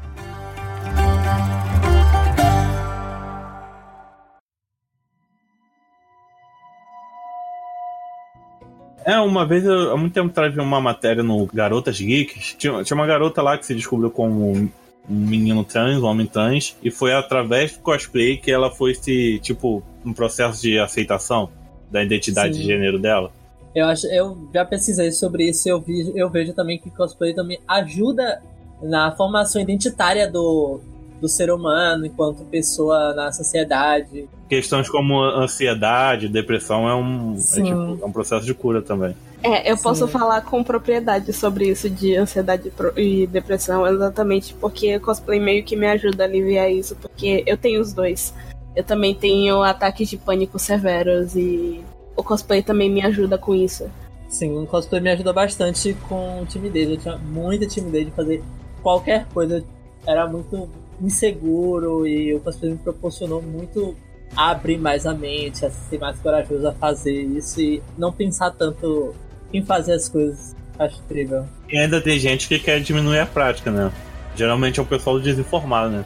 É, 9.04 9.18
uma 9.20 9.46
vez, 9.46 9.64
eu, 9.64 9.92
há 9.92 9.96
muito 9.96 10.14
tempo 10.14 10.28
atrás, 10.28 10.54
vi 10.54 10.60
uma 10.60 10.80
matéria 10.80 11.22
no 11.22 11.46
Garotas 11.46 12.00
Geeks. 12.00 12.54
Tinha, 12.58 12.82
tinha 12.82 12.94
uma 12.96 13.06
garota 13.06 13.42
lá 13.42 13.58
que 13.58 13.66
se 13.66 13.74
descobriu 13.74 14.10
como 14.10 14.52
um 14.52 14.70
menino 15.08 15.62
trans, 15.62 16.02
um 16.02 16.06
homem 16.06 16.26
trans, 16.26 16.76
e 16.82 16.90
foi 16.90 17.12
através 17.12 17.72
do 17.72 17.80
cosplay 17.80 18.38
que 18.38 18.50
ela 18.50 18.70
foi 18.70 18.94
se, 18.94 19.38
tipo, 19.40 19.82
um 20.04 20.14
processo 20.14 20.62
de 20.62 20.78
aceitação 20.78 21.50
da 21.90 22.02
identidade 22.02 22.54
Sim. 22.54 22.60
de 22.60 22.66
gênero 22.66 22.98
dela. 22.98 23.30
Eu, 23.74 23.86
acho, 23.86 24.06
eu 24.06 24.48
já 24.54 24.64
pesquisei 24.64 25.12
sobre 25.12 25.50
isso 25.50 25.68
e 25.68 25.70
eu, 25.70 25.80
vi, 25.80 26.12
eu 26.14 26.30
vejo 26.30 26.54
também 26.54 26.78
que 26.78 26.90
cosplay 26.90 27.34
também 27.34 27.58
ajuda 27.68 28.40
na 28.80 29.12
formação 29.12 29.60
identitária 29.60 30.30
do, 30.30 30.80
do 31.20 31.28
ser 31.28 31.50
humano 31.50 32.06
enquanto 32.06 32.44
pessoa 32.44 33.14
na 33.14 33.32
sociedade. 33.32 34.28
Questões 34.48 34.88
como 34.88 35.22
ansiedade, 35.22 36.28
depressão 36.28 36.88
é 36.88 36.94
um, 36.94 37.34
é, 37.34 37.62
tipo, 37.62 37.98
é 38.02 38.06
um 38.06 38.12
processo 38.12 38.44
de 38.44 38.54
cura 38.54 38.82
também. 38.82 39.16
É, 39.42 39.70
eu 39.70 39.76
posso 39.76 40.06
Sim. 40.06 40.12
falar 40.12 40.40
com 40.40 40.64
propriedade 40.64 41.30
sobre 41.34 41.68
isso 41.68 41.90
de 41.90 42.16
ansiedade 42.16 42.72
e 42.96 43.26
depressão, 43.26 43.86
exatamente 43.86 44.54
porque 44.54 44.96
o 44.96 45.00
cosplay 45.00 45.38
meio 45.38 45.62
que 45.62 45.76
me 45.76 45.86
ajuda 45.86 46.24
a 46.24 46.26
aliviar 46.26 46.70
isso, 46.70 46.96
porque 46.96 47.44
eu 47.46 47.56
tenho 47.58 47.80
os 47.80 47.92
dois. 47.92 48.32
Eu 48.74 48.82
também 48.82 49.14
tenho 49.14 49.62
ataques 49.62 50.08
de 50.08 50.16
pânico 50.16 50.58
severos 50.58 51.36
e 51.36 51.84
o 52.16 52.22
cosplay 52.22 52.62
também 52.62 52.90
me 52.90 53.02
ajuda 53.02 53.36
com 53.36 53.54
isso. 53.54 53.90
Sim, 54.28 54.58
o 54.58 54.66
cosplay 54.66 55.00
me 55.00 55.10
ajuda 55.10 55.32
bastante 55.32 55.94
com 56.08 56.44
timidez. 56.48 56.90
Eu 56.90 56.96
tinha 56.96 57.16
muita 57.18 57.66
timidez 57.66 58.06
de 58.06 58.12
fazer 58.12 58.42
qualquer 58.82 59.26
coisa. 59.26 59.58
Eu 59.58 59.64
Era 60.06 60.26
muito 60.26 60.68
inseguro 61.00 62.06
e 62.06 62.34
o 62.34 62.40
cosplay 62.40 62.72
me 62.72 62.78
proporcionou 62.78 63.42
muito 63.42 63.94
abrir 64.36 64.78
mais 64.78 65.06
a 65.06 65.14
mente, 65.14 65.64
a 65.64 65.70
ser 65.70 65.98
mais 65.98 66.18
corajoso 66.18 66.66
a 66.66 66.72
fazer 66.72 67.12
isso 67.12 67.60
e 67.60 67.82
não 67.96 68.12
pensar 68.12 68.50
tanto 68.50 69.14
em 69.52 69.62
fazer 69.64 69.94
as 69.94 70.08
coisas. 70.08 70.54
Acho 70.78 71.00
incrível. 71.04 71.44
E 71.70 71.78
ainda 71.78 72.00
tem 72.00 72.18
gente 72.18 72.48
que 72.48 72.58
quer 72.58 72.80
diminuir 72.80 73.20
a 73.20 73.26
prática, 73.26 73.70
né? 73.70 73.92
Geralmente 74.34 74.80
é 74.80 74.82
o 74.82 74.86
pessoal 74.86 75.20
desinformado, 75.20 75.90
né? 75.90 76.04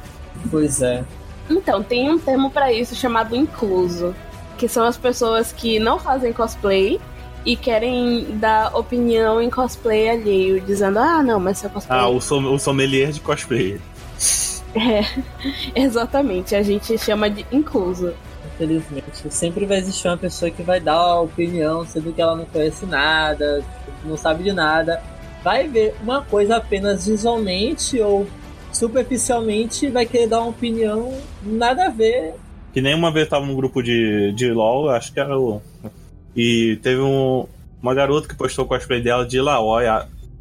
Pois 0.50 0.82
é. 0.82 1.02
Então, 1.48 1.82
tem 1.82 2.10
um 2.10 2.18
termo 2.18 2.50
pra 2.50 2.70
isso 2.70 2.94
chamado 2.94 3.34
incluso, 3.34 4.14
que 4.58 4.68
são 4.68 4.84
as 4.84 4.98
pessoas 4.98 5.50
que 5.52 5.78
não 5.78 5.98
fazem 5.98 6.32
cosplay 6.34 7.00
e 7.46 7.56
querem 7.56 8.26
dar 8.38 8.76
opinião 8.76 9.40
em 9.40 9.48
cosplay 9.48 10.10
alheio, 10.10 10.60
dizendo: 10.60 10.98
"Ah, 10.98 11.22
não, 11.22 11.40
mas 11.40 11.58
seu 11.58 11.70
cosplay 11.70 11.98
Ah, 11.98 12.08
o, 12.08 12.20
som, 12.20 12.42
o 12.44 12.58
sommelier 12.58 13.10
de 13.10 13.20
cosplay. 13.20 13.80
É, 14.78 15.04
exatamente, 15.74 16.54
a 16.54 16.62
gente 16.62 16.96
chama 16.96 17.28
de 17.28 17.44
incluso. 17.50 18.14
Infelizmente. 18.54 19.32
Sempre 19.32 19.66
vai 19.66 19.78
existir 19.78 20.08
uma 20.08 20.16
pessoa 20.16 20.50
que 20.50 20.62
vai 20.62 20.80
dar 20.80 20.94
a 20.94 21.20
opinião, 21.20 21.84
sendo 21.84 22.12
que 22.12 22.20
ela 22.20 22.36
não 22.36 22.44
conhece 22.44 22.86
nada, 22.86 23.64
não 24.04 24.16
sabe 24.16 24.44
de 24.44 24.52
nada. 24.52 25.02
Vai 25.42 25.68
ver 25.68 25.94
uma 26.02 26.22
coisa 26.22 26.56
apenas 26.56 27.06
visualmente 27.06 28.00
ou 28.00 28.26
superficialmente 28.72 29.86
e 29.86 29.90
vai 29.90 30.06
querer 30.06 30.28
dar 30.28 30.40
uma 30.40 30.50
opinião 30.50 31.12
nada 31.42 31.86
a 31.86 31.90
ver. 31.90 32.34
Que 32.72 32.80
nem 32.80 32.94
uma 32.94 33.12
vez 33.12 33.28
tava 33.28 33.46
num 33.46 33.54
grupo 33.54 33.82
de, 33.82 34.32
de 34.32 34.50
LOL, 34.50 34.90
acho 34.90 35.12
que 35.12 35.20
era 35.20 35.38
o. 35.38 35.62
E 36.36 36.78
teve 36.82 37.00
um, 37.00 37.46
uma 37.82 37.94
garota 37.94 38.28
que 38.28 38.34
postou 38.34 38.64
o 38.64 38.68
cosplay 38.68 39.00
dela 39.00 39.26
de 39.26 39.40
Laoi, 39.40 39.86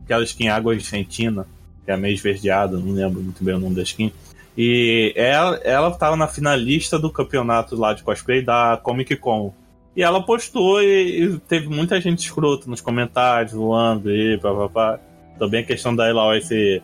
aquela 0.04 0.24
skin 0.24 0.50
Água 0.50 0.74
Argentina, 0.74 1.48
que 1.86 1.92
é 1.92 1.98
meio 1.98 2.14
esverdeada, 2.14 2.78
não 2.78 2.94
lembro 2.94 3.22
muito 3.22 3.44
bem 3.44 3.56
o 3.56 3.60
nome 3.60 3.76
da 3.76 3.84
skin. 3.84 4.12
E 4.58 5.14
ela, 5.16 5.58
ela 5.64 5.92
tava 5.92 6.16
na 6.16 6.28
finalista 6.28 6.98
do 6.98 7.12
campeonato 7.12 7.76
lá 7.76 7.94
de 7.94 8.02
cosplay 8.02 8.42
da 8.42 8.80
Comic 8.82 9.16
Con. 9.18 9.54
E 9.96 10.02
ela 10.02 10.22
postou 10.22 10.82
e, 10.82 11.24
e 11.24 11.40
teve 11.40 11.68
muita 11.68 12.02
gente 12.02 12.20
escrota 12.20 12.70
nos 12.70 12.82
comentários, 12.82 13.52
zoando 13.52 14.12
e 14.12 14.38
papapá. 14.40 15.00
Também 15.38 15.62
a 15.62 15.66
questão 15.66 15.96
da 15.96 16.10
Eloy 16.10 16.42
ser 16.42 16.82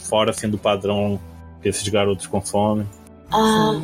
fora 0.00 0.30
assim 0.30 0.48
do 0.48 0.58
padrão 0.58 1.18
que 1.62 1.68
esses 1.68 1.88
garotos 1.88 2.26
consomem. 2.26 2.86
Ah, 3.32 3.80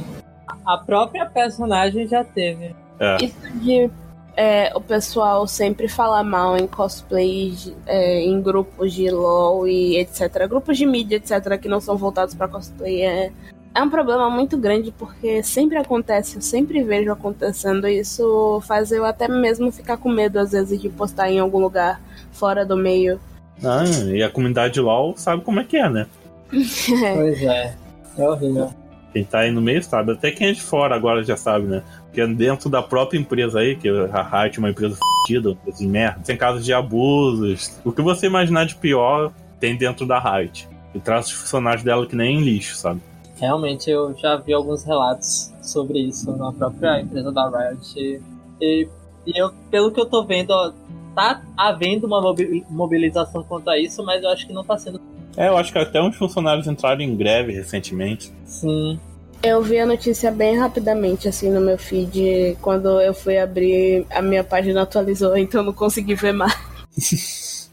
A 0.66 0.79
própria 0.79 1.25
personagem 1.27 2.07
já 2.07 2.23
teve. 2.23 2.75
É. 3.01 3.16
isso 3.25 3.59
de 3.59 3.90
é, 4.37 4.73
o 4.75 4.81
pessoal 4.81 5.47
sempre 5.47 5.88
falar 5.88 6.23
mal 6.25 6.57
em 6.57 6.66
cosplay, 6.66 7.55
é, 7.87 8.21
em 8.21 8.40
grupos 8.40 8.92
de 8.92 9.11
LOL 9.11 9.68
e 9.68 9.99
etc. 9.99 10.47
Grupos 10.49 10.79
de 10.79 10.87
mídia, 10.87 11.16
etc., 11.16 11.59
que 11.61 11.68
não 11.68 11.81
são 11.81 11.97
voltados 11.97 12.35
pra 12.35 12.49
cosplay 12.49 13.03
é, 13.03 13.33
é 13.75 13.83
um 13.83 13.90
problema 13.90 14.29
muito 14.31 14.57
grande 14.57 14.92
porque 14.92 15.42
sempre 15.42 15.77
acontece, 15.77 16.37
eu 16.37 16.42
sempre 16.42 16.83
vejo 16.83 17.12
acontecendo. 17.12 17.87
E 17.87 18.01
isso 18.01 18.62
faz 18.66 18.90
eu 18.92 19.05
até 19.05 19.29
mesmo 19.29 19.71
ficar 19.71 19.97
com 19.97 20.09
medo, 20.09 20.38
às 20.38 20.53
vezes, 20.53 20.81
de 20.81 20.88
postar 20.88 21.31
em 21.31 21.38
algum 21.38 21.59
lugar 21.59 22.01
fora 22.33 22.64
do 22.64 22.77
meio. 22.77 23.21
Ah, 23.64 23.85
e 24.07 24.23
a 24.23 24.31
comunidade 24.31 24.75
de 24.75 24.81
LoL 24.81 25.14
sabe 25.16 25.42
como 25.42 25.61
é 25.61 25.64
que 25.64 25.77
é, 25.77 25.88
né? 25.88 26.07
Pois 26.51 27.42
é. 27.42 27.75
É 28.18 28.29
horrível. 28.29 28.82
Quem 29.12 29.25
tá 29.25 29.40
aí 29.40 29.51
no 29.51 29.61
meio 29.61 29.83
sabe. 29.83 30.12
Até 30.12 30.31
quem 30.31 30.48
é 30.48 30.53
de 30.53 30.62
fora 30.62 30.94
agora 30.94 31.22
já 31.22 31.37
sabe, 31.37 31.66
né? 31.66 31.83
Porque 32.07 32.27
dentro 32.27 32.70
da 32.70 32.83
própria 32.83 33.18
empresa 33.18 33.61
aí, 33.61 33.77
que 33.77 33.88
a 33.88 34.22
Riot 34.22 34.57
é 34.57 34.59
uma 34.59 34.70
empresa 34.70 34.96
fodida, 34.96 35.57
de 35.79 35.87
merda, 35.87 36.20
tem 36.25 36.37
casos 36.37 36.64
de 36.64 36.72
abusos. 36.72 37.79
O 37.85 37.92
que 37.92 38.01
você 38.01 38.27
imaginar 38.27 38.64
de 38.64 38.75
pior 38.75 39.33
tem 39.61 39.77
dentro 39.77 40.07
da 40.07 40.18
Riot. 40.18 40.68
E 40.94 41.01
traz 41.01 41.27
os 41.27 41.33
funcionários 41.33 41.85
dela 41.85 42.07
que 42.07 42.16
nem 42.16 42.40
lixo, 42.40 42.75
sabe? 42.77 43.01
Realmente 43.37 43.90
eu 43.90 44.14
já 44.16 44.37
vi 44.37 44.53
alguns 44.53 44.85
relatos 44.85 45.53
sobre 45.62 45.98
isso 46.01 46.31
na 46.37 46.53
própria 46.53 47.01
empresa 47.01 47.33
da 47.33 47.48
Riot. 47.48 48.20
E, 48.61 48.88
e, 49.27 49.38
eu, 49.38 49.51
pelo 49.70 49.90
que 49.90 50.01
eu 50.01 50.07
tô 50.07 50.25
vendo, 50.25 50.51
ó, 50.51 50.72
tá 51.14 51.42
havendo 51.57 52.07
uma 52.07 52.20
mobi- 52.20 52.64
mobilização 52.70 53.42
quanto 53.42 53.68
a 53.68 53.79
isso, 53.79 54.05
mas 54.05 54.22
eu 54.22 54.31
acho 54.31 54.46
que 54.46 54.53
não 54.53 54.64
tá 54.64 54.79
sendo 54.79 55.01
É, 55.37 55.49
eu 55.49 55.57
acho 55.57 55.73
que 55.73 55.79
até 55.79 56.01
uns 56.01 56.16
funcionários 56.16 56.66
entraram 56.66 57.01
em 57.01 57.16
greve 57.16 57.53
recentemente. 57.53 58.33
sim. 58.45 58.99
Eu 59.42 59.61
vi 59.61 59.77
a 59.81 59.87
notícia 59.87 60.31
bem 60.31 60.57
rapidamente, 60.57 61.27
assim, 61.27 61.51
no 61.51 61.61
meu 61.61 61.77
feed. 61.77 62.57
Quando 62.62 63.01
eu 63.01 63.12
fui 63.12 63.37
abrir, 63.37 64.07
a 64.09 64.23
minha 64.23 64.45
página 64.45 64.83
atualizou, 64.83 65.37
então 65.37 65.62
eu 65.62 65.64
não 65.64 65.73
consegui 65.73 66.14
ver 66.14 66.33
mais. 66.33 66.57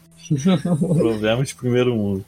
Problemas 0.80 1.46
de 1.46 1.54
primeiro 1.54 1.94
mundo. 1.94 2.24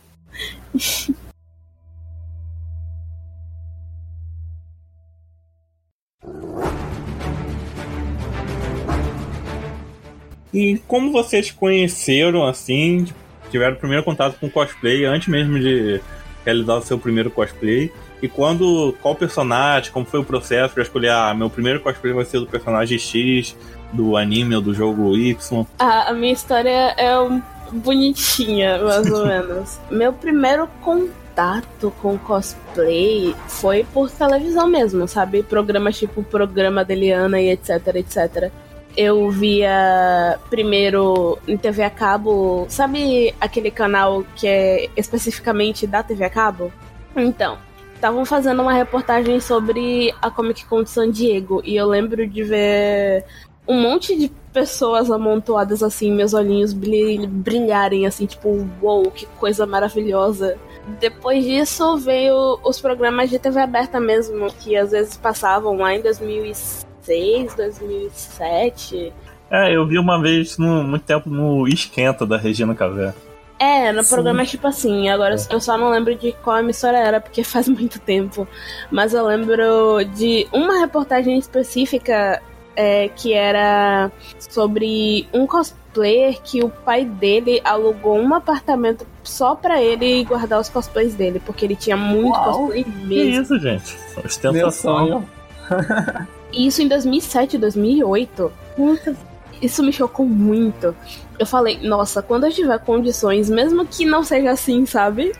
E 10.55 10.79
como 10.87 11.11
vocês 11.11 11.51
conheceram, 11.51 12.47
assim, 12.47 13.09
tiveram 13.53 13.75
o 13.77 13.79
primeiro 13.79 14.03
contato 14.03 14.37
com 14.41 14.51
cosplay 14.51 15.05
antes 15.05 15.29
mesmo 15.29 15.59
de 15.61 16.01
realizar 16.45 16.75
o 16.79 16.83
seu 16.83 16.99
primeiro 16.99 17.31
cosplay? 17.31 17.93
E 18.21 18.29
quando, 18.29 18.95
qual 19.01 19.15
personagem, 19.15 19.91
como 19.93 20.05
foi 20.07 20.21
o 20.21 20.25
processo 20.25 20.75
para 20.75 20.83
escolher, 20.83 21.11
ah, 21.11 21.33
meu 21.35 21.49
primeiro 21.51 21.81
cosplay 21.81 22.13
vai 22.13 22.25
ser 22.25 22.39
do 22.41 22.47
personagem 22.47 22.99
X, 22.99 23.57
do 23.93 24.17
anime 24.17 24.55
ou 24.57 24.61
do 24.63 24.73
jogo 24.75 25.17
Y? 25.17 25.65
A, 25.79 26.11
a 26.11 26.13
minha 26.15 26.33
história 26.33 26.95
é 26.97 27.19
um- 27.19 27.41
bonitinha, 27.73 28.79
mais 28.83 29.11
ou 29.11 29.25
menos. 29.27 29.79
Meu 29.91 30.13
primeiro 30.13 30.69
contato 30.83 31.93
com 32.03 32.17
cosplay 32.19 33.35
foi 33.49 33.85
por 33.93 34.11
televisão 34.11 34.67
mesmo, 34.69 35.07
sabe? 35.09 35.43
Programas 35.43 35.99
tipo 35.99 36.23
Programa 36.23 36.85
da 36.85 36.93
Eliana 36.93 37.41
e 37.41 37.51
etc, 37.51 37.71
etc. 37.97 38.51
Eu 38.97 39.31
via 39.31 40.39
primeiro 40.51 41.39
em 41.49 41.57
TV 41.57 41.83
a 41.83 41.91
cabo, 41.91 42.67
sabe 42.69 43.35
aquele 43.41 43.71
canal 43.71 44.25
que 44.37 44.47
é 44.47 44.91
especificamente 44.97 45.87
da 45.87 46.03
TV 46.03 46.25
a 46.25 46.31
cabo? 46.31 46.73
Então, 47.17 47.57
estavam 47.95 48.25
fazendo 48.25 48.63
uma 48.63 48.73
reportagem 48.73 49.41
sobre 49.41 50.15
a 50.21 50.31
Comic 50.31 50.65
Con 50.67 50.83
de 50.83 50.91
San 50.91 51.11
Diego 51.11 51.63
e 51.65 51.77
eu 51.77 51.87
lembro 51.87 52.27
de 52.27 52.43
ver 52.43 53.25
um 53.67 53.81
monte 53.81 54.17
de 54.19 54.29
pessoas 54.53 55.11
amontoadas 55.11 55.83
assim, 55.83 56.13
meus 56.13 56.35
olhinhos 56.35 56.73
brilh- 56.73 57.27
brilharem 57.27 58.07
assim, 58.07 58.27
tipo, 58.27 58.69
uou, 58.83 59.11
que 59.11 59.25
coisa 59.39 59.65
maravilhosa. 59.65 60.59
Depois 61.01 61.45
disso 61.45 61.97
veio 61.97 62.59
os 62.65 62.81
programas 62.81 63.31
de 63.31 63.39
TV 63.39 63.61
aberta 63.61 64.01
mesmo, 64.01 64.53
que 64.61 64.77
às 64.77 64.91
vezes 64.91 65.17
passavam 65.17 65.77
lá 65.77 65.95
em 65.95 66.03
2006, 66.03 66.85
2007. 67.07 69.13
É, 69.51 69.75
eu 69.75 69.87
vi 69.87 69.99
uma 69.99 70.21
vez, 70.21 70.57
no, 70.59 70.83
muito 70.83 71.05
tempo, 71.05 71.29
no 71.29 71.67
Esquenta 71.69 72.25
da 72.25 72.37
Regina 72.37 72.75
Casé. 72.75 73.15
É, 73.59 73.93
no 73.93 74.03
Sim. 74.03 74.15
programa 74.15 74.45
tipo 74.45 74.67
assim, 74.67 75.09
agora 75.09 75.37
eu 75.51 75.61
só 75.61 75.79
não 75.79 75.91
lembro 75.91 76.15
de 76.17 76.33
qual 76.43 76.59
emissora 76.59 76.99
era, 76.99 77.21
porque 77.21 77.43
faz 77.45 77.69
muito 77.69 77.99
tempo. 78.01 78.47
Mas 78.91 79.15
eu 79.15 79.27
lembro 79.27 80.05
de 80.15 80.47
uma 80.53 80.81
reportagem 80.81 81.39
específica 81.39 82.43
é, 82.75 83.09
que 83.09 83.33
era 83.33 84.11
sobre 84.39 85.29
um 85.33 85.47
cos 85.47 85.75
cosplayer 85.93 86.41
que 86.43 86.65
o 86.65 86.71
pai 86.71 87.05
dele 87.05 87.61
alugou 87.65 88.19
um 88.19 88.35
apartamento 88.35 89.07
só 89.23 89.55
pra 89.55 89.81
ele 89.81 90.25
guardar 90.25 90.61
os 90.61 90.69
cosplays 90.69 91.15
dele, 91.15 91.41
porque 91.45 91.65
ele 91.65 91.77
tinha 91.77 91.97
muito 91.97 92.35
Uau, 92.35 92.67
cosplay 92.67 92.85
Que 92.85 92.91
mesmo. 92.91 93.43
isso, 93.43 93.59
gente? 93.61 93.97
Meu 94.17 94.25
Ostentação. 94.25 94.71
sonho. 94.73 95.29
E 96.53 96.67
isso 96.67 96.83
em 96.83 96.89
2007, 96.89 97.59
2008. 97.59 98.53
Puta, 98.77 99.17
isso 99.61 99.83
me 99.83 99.93
chocou 99.93 100.27
muito. 100.27 100.95
Eu 101.39 101.47
falei, 101.47 101.79
nossa, 101.81 102.23
quando 102.23 102.47
eu 102.47 102.53
tiver 102.53 102.79
condições, 102.81 103.49
mesmo 103.49 103.87
que 103.87 104.05
não 104.05 104.23
seja 104.23 104.51
assim, 104.51 104.85
sabe? 104.85 105.33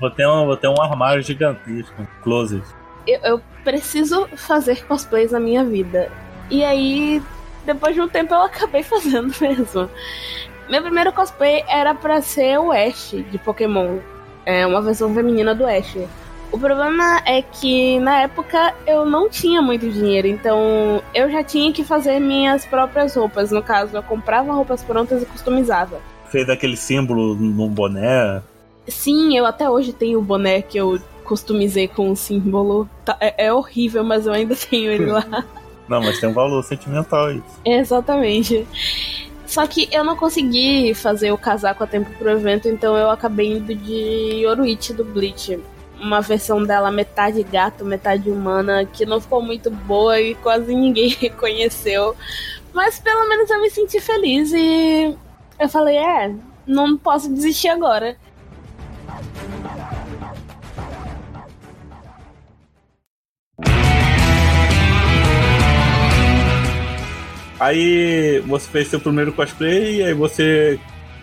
Vou 0.00 0.10
ter, 0.10 0.26
um, 0.28 0.46
vou 0.46 0.56
ter 0.56 0.68
um 0.68 0.80
armário 0.80 1.22
gigantesco, 1.22 2.00
um 2.00 2.06
closet. 2.22 2.62
Eu, 3.06 3.20
eu 3.22 3.42
preciso 3.64 4.28
fazer 4.36 4.86
cosplays 4.86 5.32
na 5.32 5.40
minha 5.40 5.64
vida. 5.64 6.10
E 6.50 6.62
aí, 6.62 7.22
depois 7.64 7.94
de 7.94 8.00
um 8.00 8.08
tempo, 8.08 8.34
eu 8.34 8.42
acabei 8.42 8.82
fazendo 8.84 9.34
mesmo. 9.40 9.90
Meu 10.68 10.82
primeiro 10.82 11.12
cosplay 11.12 11.64
era 11.66 11.94
pra 11.94 12.20
ser 12.20 12.58
o 12.58 12.70
Ash 12.70 13.10
de 13.10 13.38
Pokémon. 13.38 13.98
É 14.44 14.66
uma 14.66 14.80
versão 14.82 15.12
feminina 15.14 15.54
do 15.54 15.66
Ash. 15.66 15.96
O 16.50 16.58
problema 16.58 17.20
é 17.26 17.42
que 17.42 18.00
na 18.00 18.22
época 18.22 18.74
eu 18.86 19.04
não 19.04 19.28
tinha 19.28 19.60
muito 19.60 19.88
dinheiro, 19.90 20.26
então 20.26 21.02
eu 21.14 21.30
já 21.30 21.44
tinha 21.44 21.72
que 21.72 21.84
fazer 21.84 22.18
minhas 22.18 22.64
próprias 22.64 23.14
roupas. 23.14 23.50
No 23.50 23.62
caso, 23.62 23.96
eu 23.96 24.02
comprava 24.02 24.52
roupas 24.52 24.82
prontas 24.82 25.22
e 25.22 25.26
customizava. 25.26 26.00
Fez 26.30 26.48
aquele 26.48 26.76
símbolo 26.76 27.34
num 27.34 27.68
boné. 27.68 28.42
Sim, 28.86 29.36
eu 29.36 29.44
até 29.44 29.68
hoje 29.68 29.92
tenho 29.92 30.18
o 30.18 30.22
boné 30.22 30.62
que 30.62 30.78
eu 30.78 30.98
customizei 31.22 31.86
com 31.86 32.10
o 32.10 32.16
símbolo. 32.16 32.88
Tá- 33.04 33.18
é, 33.20 33.46
é 33.46 33.52
horrível, 33.52 34.02
mas 34.02 34.26
eu 34.26 34.32
ainda 34.32 34.56
tenho 34.70 34.90
ele 34.90 35.06
lá. 35.06 35.44
Não, 35.86 36.00
mas 36.00 36.18
tem 36.18 36.28
um 36.30 36.34
valor 36.34 36.62
sentimental 36.64 37.30
isso. 37.30 37.44
Exatamente. 37.64 38.66
Só 39.46 39.66
que 39.66 39.88
eu 39.90 40.04
não 40.04 40.16
consegui 40.16 40.92
fazer 40.94 41.30
o 41.32 41.38
casaco 41.38 41.82
a 41.84 41.86
tempo 41.86 42.10
pro 42.18 42.30
evento, 42.30 42.68
então 42.68 42.96
eu 42.96 43.10
acabei 43.10 43.52
indo 43.52 43.74
de 43.74 44.42
Yoruichi 44.42 44.92
do 44.92 45.04
Bleach. 45.04 45.58
Uma 46.00 46.20
versão 46.20 46.62
dela 46.64 46.90
metade 46.92 47.42
gato, 47.42 47.84
metade 47.84 48.30
humana, 48.30 48.84
que 48.84 49.04
não 49.04 49.20
ficou 49.20 49.42
muito 49.42 49.70
boa 49.70 50.20
e 50.20 50.34
quase 50.36 50.74
ninguém 50.74 51.08
reconheceu. 51.20 52.16
Mas 52.72 52.98
pelo 52.98 53.28
menos 53.28 53.50
eu 53.50 53.60
me 53.60 53.70
senti 53.70 54.00
feliz 54.00 54.52
e 54.52 55.16
eu 55.58 55.68
falei, 55.68 55.96
é, 55.96 56.34
não 56.66 56.96
posso 56.96 57.32
desistir 57.32 57.68
agora. 57.68 58.16
Aí 67.60 68.40
você 68.46 68.68
fez 68.68 68.88
seu 68.88 69.00
primeiro 69.00 69.32
cosplay 69.32 69.96
e 69.96 70.02
aí 70.04 70.14
você. 70.14 70.78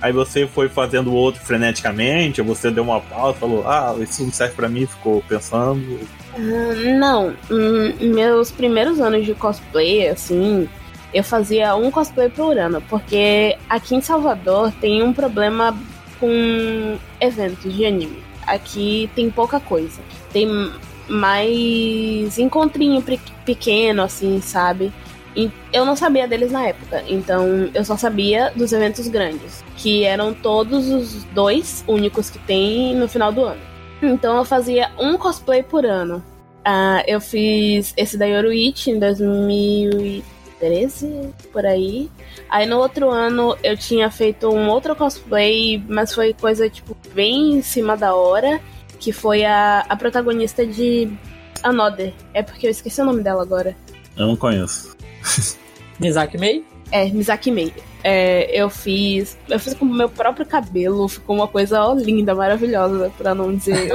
Aí 0.06 0.14
você 0.14 0.46
foi 0.46 0.70
fazendo 0.70 1.10
o 1.10 1.16
outro 1.16 1.42
freneticamente, 1.42 2.40
ou 2.40 2.46
você 2.46 2.70
deu 2.70 2.84
uma 2.84 3.02
pausa, 3.02 3.40
falou, 3.40 3.68
ah, 3.68 3.96
isso 4.00 4.22
não 4.24 4.32
serve 4.32 4.54
pra 4.54 4.70
mim, 4.70 4.86
ficou 4.86 5.24
pensando. 5.28 6.00
Ah, 6.36 6.94
Não, 7.00 7.34
hum, 7.50 7.92
meus 8.14 8.52
primeiros 8.52 9.00
anos 9.02 9.26
de 9.26 9.34
cosplay, 9.34 10.08
assim, 10.08 10.70
eu 11.12 11.24
fazia 11.24 11.76
um 11.76 11.90
cosplay 11.90 12.30
por 12.30 12.56
ano, 12.56 12.80
porque 12.88 13.58
aqui 13.68 13.96
em 13.96 14.02
Salvador 14.02 14.72
tem 14.80 15.02
um 15.02 15.12
problema 15.12 15.76
com 16.20 16.98
eventos 17.20 17.74
de 17.74 17.84
anime. 17.84 18.22
Aqui 18.46 19.10
tem 19.16 19.32
pouca 19.32 19.60
coisa. 19.60 20.00
Tem 20.32 20.48
mais 21.08 22.38
encontrinho 22.38 23.02
pe- 23.02 23.20
pequeno, 23.44 24.04
assim, 24.04 24.40
sabe? 24.40 24.94
E 25.36 25.52
eu 25.74 25.84
não 25.86 25.96
sabia 25.96 26.28
deles 26.28 26.52
na 26.52 26.68
época, 26.68 27.04
então 27.08 27.70
eu 27.74 27.84
só 27.84 27.98
sabia 27.98 28.54
dos 28.56 28.72
eventos 28.72 29.08
grandes, 29.10 29.64
que 29.76 30.04
eram 30.04 30.32
todos 30.34 30.88
os 30.88 31.24
dois 31.26 31.84
únicos 31.88 32.30
que 32.30 32.40
tem 32.40 32.96
no 32.96 33.08
final 33.08 33.34
do 33.34 33.44
ano. 33.44 33.60
Então 34.02 34.38
eu 34.38 34.46
fazia 34.46 34.90
um 34.98 35.18
cosplay 35.18 35.62
por 35.62 35.86
ano. 35.86 36.24
Ah, 36.64 37.04
eu 37.06 37.20
fiz 37.20 37.94
esse 37.98 38.18
da 38.18 38.24
Yoruichi 38.26 38.92
em 38.92 39.00
2013, 39.00 41.34
por 41.52 41.66
aí. 41.66 42.10
Aí 42.50 42.66
no 42.66 42.78
outro 42.78 43.10
ano 43.10 43.58
eu 43.62 43.76
tinha 43.76 44.10
feito 44.10 44.48
um 44.50 44.70
outro 44.70 44.96
cosplay, 44.96 45.84
mas 45.88 46.14
foi 46.14 46.34
coisa 46.34 46.70
tipo 46.70 46.96
bem 47.14 47.58
em 47.58 47.62
cima 47.62 47.98
da 47.98 48.16
hora, 48.16 48.62
que 49.00 49.12
foi 49.12 49.44
a, 49.44 49.86
a 49.90 49.98
protagonista 49.98 50.66
de 50.66 51.12
Another. 51.62 52.14
É 52.34 52.42
porque 52.42 52.68
eu 52.68 52.72
esqueci 52.72 53.02
o 53.02 53.06
nome 53.06 53.22
dela 53.22 53.42
agora. 53.42 53.76
Eu 54.18 54.28
não 54.28 54.36
conheço. 54.36 54.95
Mizaki 56.00 56.38
Mei? 56.38 56.64
É, 56.92 57.06
Misaki 57.10 57.52
Mei. 57.52 57.74
É, 58.04 58.50
eu 58.54 58.70
fiz. 58.70 59.38
Eu 59.50 59.60
fiz 59.60 59.74
com 59.74 59.86
o 59.86 59.94
meu 59.94 60.10
próprio 60.10 60.46
cabelo, 60.46 61.08
ficou 61.08 61.36
uma 61.36 61.48
coisa 61.48 61.82
ó, 61.82 61.94
linda, 61.94 62.36
maravilhosa, 62.36 63.12
pra 63.18 63.34
não 63.34 63.56
dizer. 63.56 63.92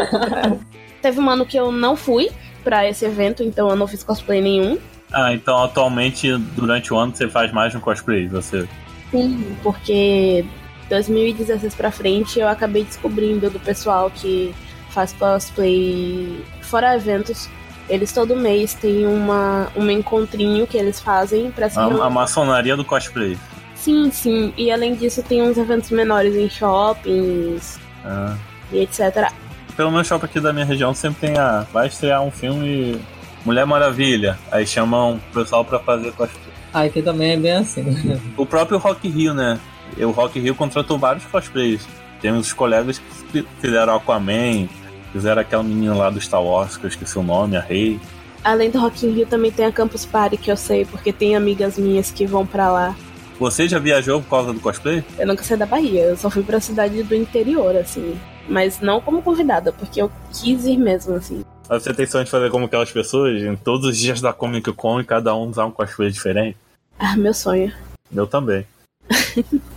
Teve 1.00 1.20
um 1.20 1.30
ano 1.30 1.46
que 1.46 1.56
eu 1.56 1.70
não 1.70 1.96
fui 1.96 2.30
pra 2.62 2.86
esse 2.88 3.04
evento, 3.04 3.42
então 3.42 3.70
eu 3.70 3.76
não 3.76 3.86
fiz 3.86 4.02
cosplay 4.02 4.40
nenhum. 4.40 4.78
Ah, 5.12 5.32
então 5.32 5.62
atualmente, 5.62 6.36
durante 6.36 6.92
o 6.92 6.96
ano, 6.96 7.14
você 7.14 7.28
faz 7.28 7.52
mais 7.52 7.74
um 7.74 7.80
cosplay, 7.80 8.28
você. 8.28 8.68
Sim, 9.10 9.56
porque 9.62 10.44
2016 10.88 11.74
pra 11.74 11.90
frente 11.90 12.38
eu 12.38 12.48
acabei 12.48 12.84
descobrindo 12.84 13.50
do 13.50 13.58
pessoal 13.58 14.10
que 14.10 14.54
faz 14.90 15.12
cosplay 15.12 16.44
fora 16.62 16.96
eventos. 16.96 17.48
Eles 17.90 18.12
todo 18.12 18.36
mês 18.36 18.72
têm 18.72 19.04
uma, 19.06 19.68
um 19.76 19.90
encontrinho 19.90 20.66
que 20.66 20.78
eles 20.78 21.00
fazem 21.00 21.50
pra 21.50 21.68
se 21.68 21.78
A, 21.78 21.82
a 21.82 22.08
maçonaria 22.08 22.76
do 22.76 22.84
cosplay. 22.84 23.36
Sim, 23.74 24.10
sim. 24.12 24.54
E 24.56 24.70
além 24.70 24.94
disso, 24.94 25.22
tem 25.22 25.42
uns 25.42 25.58
eventos 25.58 25.90
menores 25.90 26.34
em 26.36 26.48
shoppings 26.48 27.78
Ah. 28.04 28.36
e 28.72 28.78
etc. 28.78 29.30
Pelo 29.76 29.90
menos 29.90 30.06
shopping 30.06 30.26
aqui 30.26 30.38
da 30.40 30.52
minha 30.52 30.64
região 30.64 30.94
sempre 30.94 31.28
tem 31.28 31.38
a. 31.38 31.66
Vai 31.72 31.88
estrear 31.88 32.22
um 32.22 32.30
filme 32.30 33.00
Mulher 33.44 33.66
Maravilha. 33.66 34.38
Aí 34.52 34.66
chamam 34.66 35.14
o 35.16 35.34
pessoal 35.34 35.64
pra 35.64 35.78
fazer 35.80 36.12
cosplay. 36.12 36.52
Ah, 36.72 36.82
aqui 36.82 37.02
também 37.02 37.32
é 37.32 37.36
bem 37.36 37.52
assim. 37.52 37.84
O 38.36 38.46
próprio 38.46 38.78
Rock 38.78 39.08
Rio, 39.08 39.34
né? 39.34 39.58
O 39.98 40.10
Rock 40.10 40.38
Rio 40.38 40.54
contratou 40.54 40.96
vários 40.98 41.24
cosplays. 41.24 41.88
Tem 42.20 42.30
uns 42.32 42.52
colegas 42.52 43.00
que 43.32 43.44
fizeram 43.60 43.96
Aquaman, 43.96 44.68
fizeram 45.12 45.40
aquela 45.42 45.62
menina 45.62 45.94
lá 45.94 46.10
do 46.10 46.20
Star 46.20 46.42
Wars, 46.42 46.76
que 46.76 46.84
eu 46.84 46.88
esqueci 46.88 47.18
o 47.18 47.22
nome, 47.22 47.56
a 47.56 47.60
Rei. 47.60 48.00
Além 48.42 48.70
do 48.70 48.78
Rock 48.78 49.06
in 49.06 49.10
Rio, 49.10 49.26
também 49.26 49.50
tem 49.50 49.66
a 49.66 49.72
Campus 49.72 50.06
Party, 50.06 50.36
que 50.36 50.50
eu 50.50 50.56
sei, 50.56 50.84
porque 50.84 51.12
tem 51.12 51.36
amigas 51.36 51.76
minhas 51.76 52.10
que 52.10 52.26
vão 52.26 52.46
pra 52.46 52.70
lá. 52.70 52.96
Você 53.38 53.68
já 53.68 53.78
viajou 53.78 54.20
por 54.20 54.28
causa 54.28 54.52
do 54.52 54.60
cosplay? 54.60 55.04
Eu 55.18 55.26
nunca 55.26 55.42
saí 55.42 55.56
da 55.56 55.66
Bahia, 55.66 56.02
eu 56.04 56.16
só 56.16 56.28
fui 56.28 56.42
pra 56.42 56.60
cidade 56.60 57.02
do 57.02 57.14
interior, 57.14 57.74
assim. 57.76 58.18
Mas 58.48 58.80
não 58.80 59.00
como 59.00 59.22
convidada, 59.22 59.72
porque 59.72 60.00
eu 60.00 60.10
quis 60.32 60.66
ir 60.66 60.76
mesmo, 60.76 61.14
assim. 61.14 61.42
Mas 61.68 61.82
Você 61.82 61.94
tem 61.94 62.06
sonho 62.06 62.24
de 62.24 62.30
fazer 62.30 62.50
como 62.50 62.66
aquelas 62.66 62.90
pessoas? 62.90 63.40
Em 63.40 63.56
todos 63.56 63.86
os 63.86 63.96
dias 63.96 64.20
da 64.20 64.32
Comic 64.32 64.72
Con, 64.72 65.02
cada 65.04 65.34
um 65.34 65.48
usar 65.48 65.66
um 65.66 65.70
cosplay 65.70 66.10
diferente? 66.10 66.56
Ah, 66.98 67.16
meu 67.16 67.32
sonho. 67.32 67.72
Eu 68.12 68.26
também. 68.26 68.66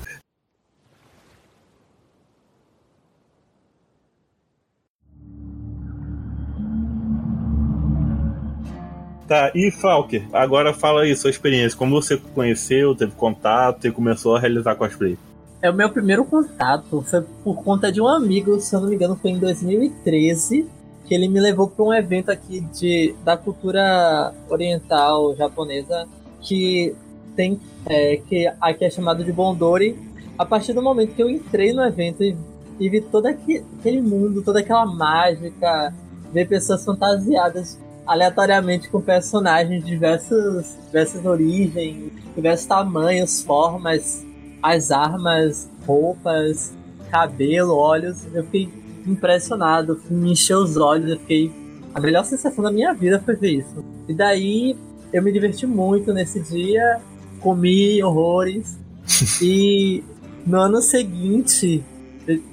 Tá, 9.33 9.51
e 9.55 9.71
Falker, 9.71 10.27
agora 10.31 10.75
fala 10.75 11.01
aí 11.01 11.15
sua 11.15 11.31
experiência. 11.31 11.75
Como 11.75 11.99
você 11.99 12.17
conheceu, 12.35 12.93
teve 12.95 13.13
contato 13.13 13.87
e 13.87 13.91
começou 13.91 14.35
a 14.35 14.39
realizar 14.39 14.75
cosplay? 14.75 15.17
É 15.59 15.71
o 15.71 15.73
meu 15.73 15.89
primeiro 15.89 16.23
contato, 16.23 17.01
foi 17.01 17.23
por 17.43 17.63
conta 17.63 17.91
de 17.91 17.99
um 17.99 18.07
amigo, 18.07 18.59
se 18.59 18.75
eu 18.75 18.81
não 18.81 18.89
me 18.89 18.93
engano, 18.93 19.17
foi 19.19 19.31
em 19.31 19.39
2013, 19.39 20.69
que 21.07 21.15
ele 21.15 21.27
me 21.27 21.39
levou 21.39 21.67
para 21.67 21.83
um 21.83 21.91
evento 21.91 22.29
aqui 22.29 22.59
de, 22.59 23.15
da 23.25 23.35
cultura 23.35 24.35
oriental 24.47 25.35
japonesa, 25.35 26.07
que 26.39 26.95
tem 27.35 27.59
é, 27.87 28.17
que 28.17 28.45
aqui 28.61 28.85
é 28.85 28.89
chamado 28.91 29.23
de 29.23 29.31
Bondori. 29.31 29.97
A 30.37 30.45
partir 30.45 30.73
do 30.73 30.81
momento 30.83 31.15
que 31.15 31.23
eu 31.23 31.29
entrei 31.29 31.73
no 31.73 31.83
evento 31.83 32.23
e, 32.23 32.37
e 32.79 32.87
vi 32.87 33.01
todo 33.01 33.25
aque- 33.25 33.65
aquele 33.79 33.99
mundo, 33.99 34.43
toda 34.43 34.59
aquela 34.59 34.85
mágica, 34.85 35.91
ver 36.31 36.47
pessoas 36.47 36.85
fantasiadas 36.85 37.81
aleatoriamente 38.05 38.89
com 38.89 39.01
personagens 39.01 39.83
de 39.83 39.89
diversas, 39.89 40.77
diversas 40.85 41.25
origens, 41.25 42.11
diversos 42.35 42.65
tamanhos, 42.65 43.41
formas, 43.41 44.25
as 44.61 44.91
armas, 44.91 45.69
roupas, 45.85 46.73
cabelo, 47.09 47.75
olhos. 47.75 48.25
Eu 48.33 48.43
fiquei 48.43 48.69
impressionado, 49.05 50.01
me 50.09 50.31
encheu 50.31 50.59
os 50.59 50.77
olhos, 50.77 51.09
eu 51.09 51.19
fiquei. 51.19 51.51
A 51.93 51.99
melhor 51.99 52.25
sensação 52.25 52.63
da 52.63 52.71
minha 52.71 52.93
vida 52.93 53.21
foi 53.23 53.35
ver 53.35 53.51
isso. 53.59 53.83
E 54.07 54.13
daí 54.13 54.75
eu 55.11 55.21
me 55.21 55.31
diverti 55.31 55.67
muito 55.67 56.11
nesse 56.13 56.39
dia, 56.39 56.99
comi 57.39 58.03
horrores. 58.03 58.77
e 59.41 60.03
no 60.45 60.57
ano 60.59 60.81
seguinte, 60.81 61.83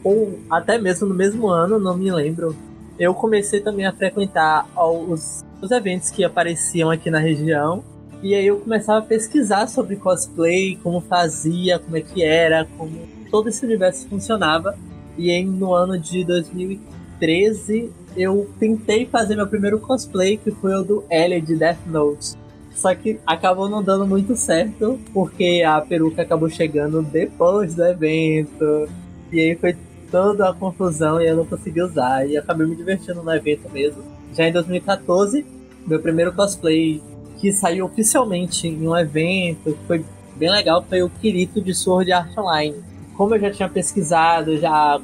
ou 0.05 0.39
até 0.51 0.79
mesmo 0.79 1.09
no 1.09 1.15
mesmo 1.15 1.49
ano, 1.49 1.79
não 1.79 1.97
me 1.97 2.11
lembro, 2.11 2.55
eu 3.01 3.15
comecei 3.15 3.61
também 3.61 3.87
a 3.87 3.93
frequentar 3.93 4.69
os, 4.77 5.43
os 5.63 5.71
eventos 5.71 6.11
que 6.11 6.23
apareciam 6.23 6.91
aqui 6.91 7.11
na 7.11 7.19
região. 7.19 7.83
E 8.23 8.35
aí 8.35 8.47
eu 8.47 8.59
começava 8.59 8.99
a 8.99 9.03
pesquisar 9.03 9.67
sobre 9.69 9.97
cosplay, 9.97 10.79
como 10.83 11.01
fazia, 11.01 11.79
como 11.79 11.97
é 11.97 12.03
que 12.03 12.23
era, 12.23 12.67
como 12.77 12.93
todo 13.31 13.49
esse 13.49 13.65
universo 13.65 14.07
funcionava. 14.07 14.77
E 15.17 15.31
aí 15.31 15.43
no 15.43 15.73
ano 15.73 15.99
de 15.99 16.23
2013 16.25 17.91
eu 18.15 18.51
tentei 18.59 19.07
fazer 19.07 19.35
meu 19.35 19.47
primeiro 19.47 19.81
cosplay, 19.81 20.37
que 20.37 20.51
foi 20.51 20.75
o 20.75 20.83
do 20.83 21.05
Ellie 21.11 21.41
de 21.41 21.57
Death 21.57 21.87
Note. 21.87 22.35
Só 22.75 22.95
que 22.95 23.19
acabou 23.27 23.67
não 23.67 23.83
dando 23.83 24.07
muito 24.07 24.37
certo, 24.37 25.01
porque 25.15 25.63
a 25.67 25.81
peruca 25.81 26.21
acabou 26.21 26.51
chegando 26.51 27.01
depois 27.01 27.75
do 27.75 27.83
evento. 27.83 28.89
E 29.33 29.41
aí 29.41 29.57
foi 29.57 29.75
toda 30.11 30.49
a 30.49 30.55
confusão 30.55 31.21
e 31.21 31.27
eu 31.27 31.37
não 31.37 31.47
consegui 31.47 31.83
usar. 31.83 32.27
E 32.29 32.37
acabei 32.37 32.67
me 32.67 32.77
divertindo 32.77 33.23
no 33.23 33.33
evento 33.33 33.71
mesmo. 33.71 34.03
Já 34.35 34.49
em 34.49 34.53
2014, 34.53 35.45
meu 35.87 36.01
primeiro 36.01 36.33
cosplay 36.33 37.03
que 37.39 37.53
saiu 37.53 37.87
oficialmente 37.87 38.69
em 38.69 38.87
um 38.87 38.97
evento, 38.97 39.73
que 39.73 39.87
foi 39.87 40.05
bem 40.37 40.51
legal, 40.51 40.85
foi 40.87 41.03
o 41.03 41.09
Kirito 41.09 41.61
de 41.61 41.75
Sword 41.75 42.13
Art 42.13 42.37
Online. 42.37 42.77
Como 43.17 43.35
eu 43.35 43.41
já 43.41 43.51
tinha 43.51 43.69
pesquisado, 43.69 44.59
já 44.59 45.01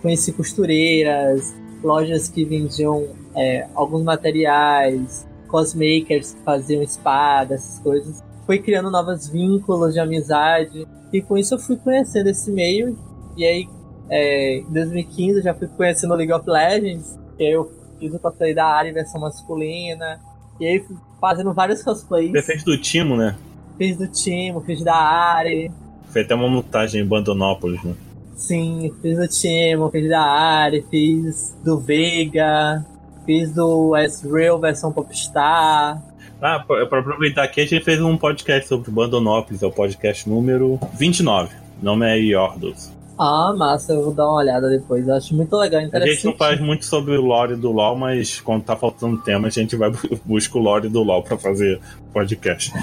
conheci 0.00 0.32
costureiras, 0.32 1.54
lojas 1.82 2.28
que 2.28 2.44
vendiam 2.44 3.08
é, 3.36 3.66
alguns 3.74 4.02
materiais, 4.02 5.26
cosmakers 5.48 6.32
que 6.32 6.42
faziam 6.42 6.82
espadas, 6.82 7.60
essas 7.60 7.78
coisas. 7.80 8.22
Fui 8.46 8.58
criando 8.58 8.90
novos 8.90 9.28
vínculos 9.28 9.94
de 9.94 10.00
amizade. 10.00 10.86
E 11.12 11.22
com 11.22 11.38
isso 11.38 11.54
eu 11.54 11.58
fui 11.58 11.76
conhecendo 11.76 12.28
esse 12.28 12.50
meio. 12.50 12.98
E 13.36 13.44
aí, 13.44 13.68
é, 14.10 14.58
em 14.58 14.72
2015, 14.72 15.42
já 15.42 15.54
fui 15.54 15.68
conhecendo 15.68 16.12
o 16.12 16.16
League 16.16 16.32
of 16.32 16.48
Legends. 16.48 17.18
E 17.38 17.46
aí 17.46 17.52
eu 17.52 17.70
fiz 17.98 18.14
o 18.14 18.18
cosplay 18.18 18.54
da 18.54 18.66
área 18.66 18.92
versão 18.92 19.20
masculina. 19.20 20.20
E 20.60 20.66
aí 20.66 20.84
fazendo 21.20 21.52
vários 21.52 21.82
cosplays. 21.82 22.30
Você 22.32 22.42
fez 22.42 22.64
do 22.64 22.76
Timo, 22.78 23.16
né? 23.16 23.36
Fiz 23.78 23.96
do 23.96 24.06
Timo, 24.06 24.60
fiz 24.60 24.82
da 24.84 24.94
Ari. 24.94 25.70
Fez 26.10 26.26
até 26.26 26.34
uma 26.34 26.48
montagem 26.48 27.02
em 27.02 27.06
Bandonópolis, 27.06 27.82
né? 27.82 27.94
Sim, 28.36 28.92
fiz 29.00 29.16
do 29.16 29.26
Timo, 29.26 29.90
fiz 29.90 30.08
da 30.08 30.20
Ari, 30.20 30.84
fiz 30.90 31.56
do 31.64 31.78
Vega, 31.78 32.84
Fiz 33.24 33.52
do 33.52 33.96
S-Real 33.96 34.58
versão 34.58 34.92
Popstar. 34.92 36.02
Ah, 36.40 36.62
para 36.66 36.98
aproveitar 36.98 37.44
aqui, 37.44 37.62
a 37.62 37.66
gente 37.66 37.82
fez 37.82 38.00
um 38.02 38.18
podcast 38.18 38.68
sobre 38.68 38.90
Bandonópolis, 38.90 39.62
é 39.62 39.66
o 39.66 39.72
podcast 39.72 40.28
número 40.28 40.78
29. 40.98 41.54
O 41.80 41.84
nome 41.84 42.06
é 42.06 42.18
Iordos. 42.20 42.92
Ah, 43.18 43.54
massa, 43.56 43.92
eu 43.92 44.02
vou 44.02 44.12
dar 44.12 44.24
uma 44.24 44.38
olhada 44.38 44.68
depois. 44.68 45.06
Eu 45.06 45.14
acho 45.14 45.34
muito 45.34 45.56
legal, 45.56 45.80
interessante. 45.80 46.10
A 46.10 46.14
gente 46.14 46.24
não 46.24 46.36
faz 46.36 46.60
muito 46.60 46.84
sobre 46.84 47.16
o 47.16 47.22
lore 47.22 47.54
do 47.54 47.70
LoL, 47.70 47.96
mas 47.96 48.40
quando 48.40 48.64
tá 48.64 48.76
faltando 48.76 49.18
tema, 49.18 49.48
a 49.48 49.50
gente 49.50 49.76
vai 49.76 49.92
buscar 50.24 50.58
o 50.58 50.62
lore 50.62 50.88
do 50.88 51.02
LoL 51.02 51.22
para 51.22 51.38
fazer 51.38 51.80
podcast. 52.12 52.72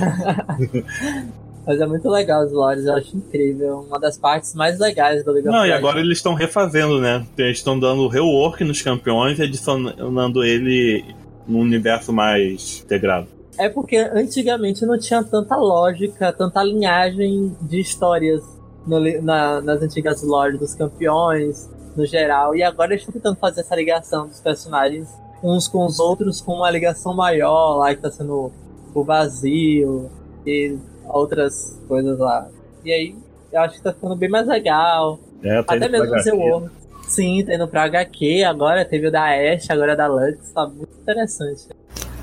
Mas 1.65 1.79
é 1.79 1.85
muito 1.85 2.09
legal 2.09 2.43
os 2.43 2.51
lores, 2.51 2.85
eu 2.85 2.95
acho 2.95 3.15
incrível. 3.15 3.85
Uma 3.87 3.99
das 3.99 4.17
partes 4.17 4.55
mais 4.55 4.79
legais 4.79 5.23
do 5.23 5.31
League 5.31 5.47
Não, 5.47 5.63
e 5.63 5.71
agora 5.71 5.99
eles 5.99 6.17
estão 6.17 6.33
refazendo, 6.33 6.99
né? 6.99 7.23
Eles 7.37 7.57
estão 7.57 7.79
dando 7.79 8.07
rework 8.07 8.63
nos 8.63 8.81
campeões 8.81 9.37
e 9.37 9.43
adicionando 9.43 10.43
ele 10.43 11.05
num 11.47 11.59
universo 11.59 12.11
mais 12.11 12.81
integrado. 12.83 13.27
É 13.59 13.69
porque 13.69 13.97
antigamente 13.97 14.85
não 14.85 14.97
tinha 14.97 15.23
tanta 15.23 15.55
lógica, 15.55 16.33
tanta 16.33 16.63
linhagem 16.63 17.55
de 17.61 17.79
histórias 17.79 18.41
no, 18.85 19.21
na, 19.21 19.61
nas 19.61 19.81
antigas 19.81 20.23
lores 20.23 20.59
dos 20.59 20.73
campeões, 20.75 21.69
no 21.95 22.05
geral. 22.05 22.55
E 22.55 22.63
agora 22.63 22.93
eles 22.93 23.01
estão 23.01 23.13
tentando 23.13 23.37
fazer 23.37 23.61
essa 23.61 23.75
ligação 23.75 24.27
dos 24.27 24.39
personagens 24.39 25.09
uns 25.43 25.67
com 25.67 25.85
os 25.85 25.99
outros 25.99 26.39
com 26.39 26.53
uma 26.53 26.69
ligação 26.69 27.15
maior 27.15 27.77
lá 27.77 27.95
que 27.95 28.01
tá 28.01 28.11
sendo 28.11 28.51
o 28.93 29.03
vazio. 29.03 30.09
E 30.45 30.77
outras 31.07 31.79
coisas 31.87 32.17
lá. 32.17 32.47
E 32.83 32.91
aí, 32.91 33.15
eu 33.51 33.61
acho 33.61 33.75
que 33.75 33.83
tá 33.83 33.93
ficando 33.93 34.15
bem 34.15 34.29
mais 34.29 34.47
legal. 34.47 35.19
É, 35.43 35.61
tá 35.63 35.75
Até 35.75 35.89
mesmo 35.89 36.09
fazer 36.09 36.33
o 36.33 36.69
Sim, 37.07 37.43
tá 37.43 37.53
indo 37.53 37.67
pra 37.67 37.83
HQ 37.83 38.43
agora, 38.45 38.85
teve 38.85 39.07
o 39.07 39.11
da 39.11 39.25
Ash, 39.25 39.69
agora 39.69 39.97
da 39.97 40.07
Lux, 40.07 40.49
tá 40.53 40.65
muito 40.65 40.93
interessante. 41.01 41.67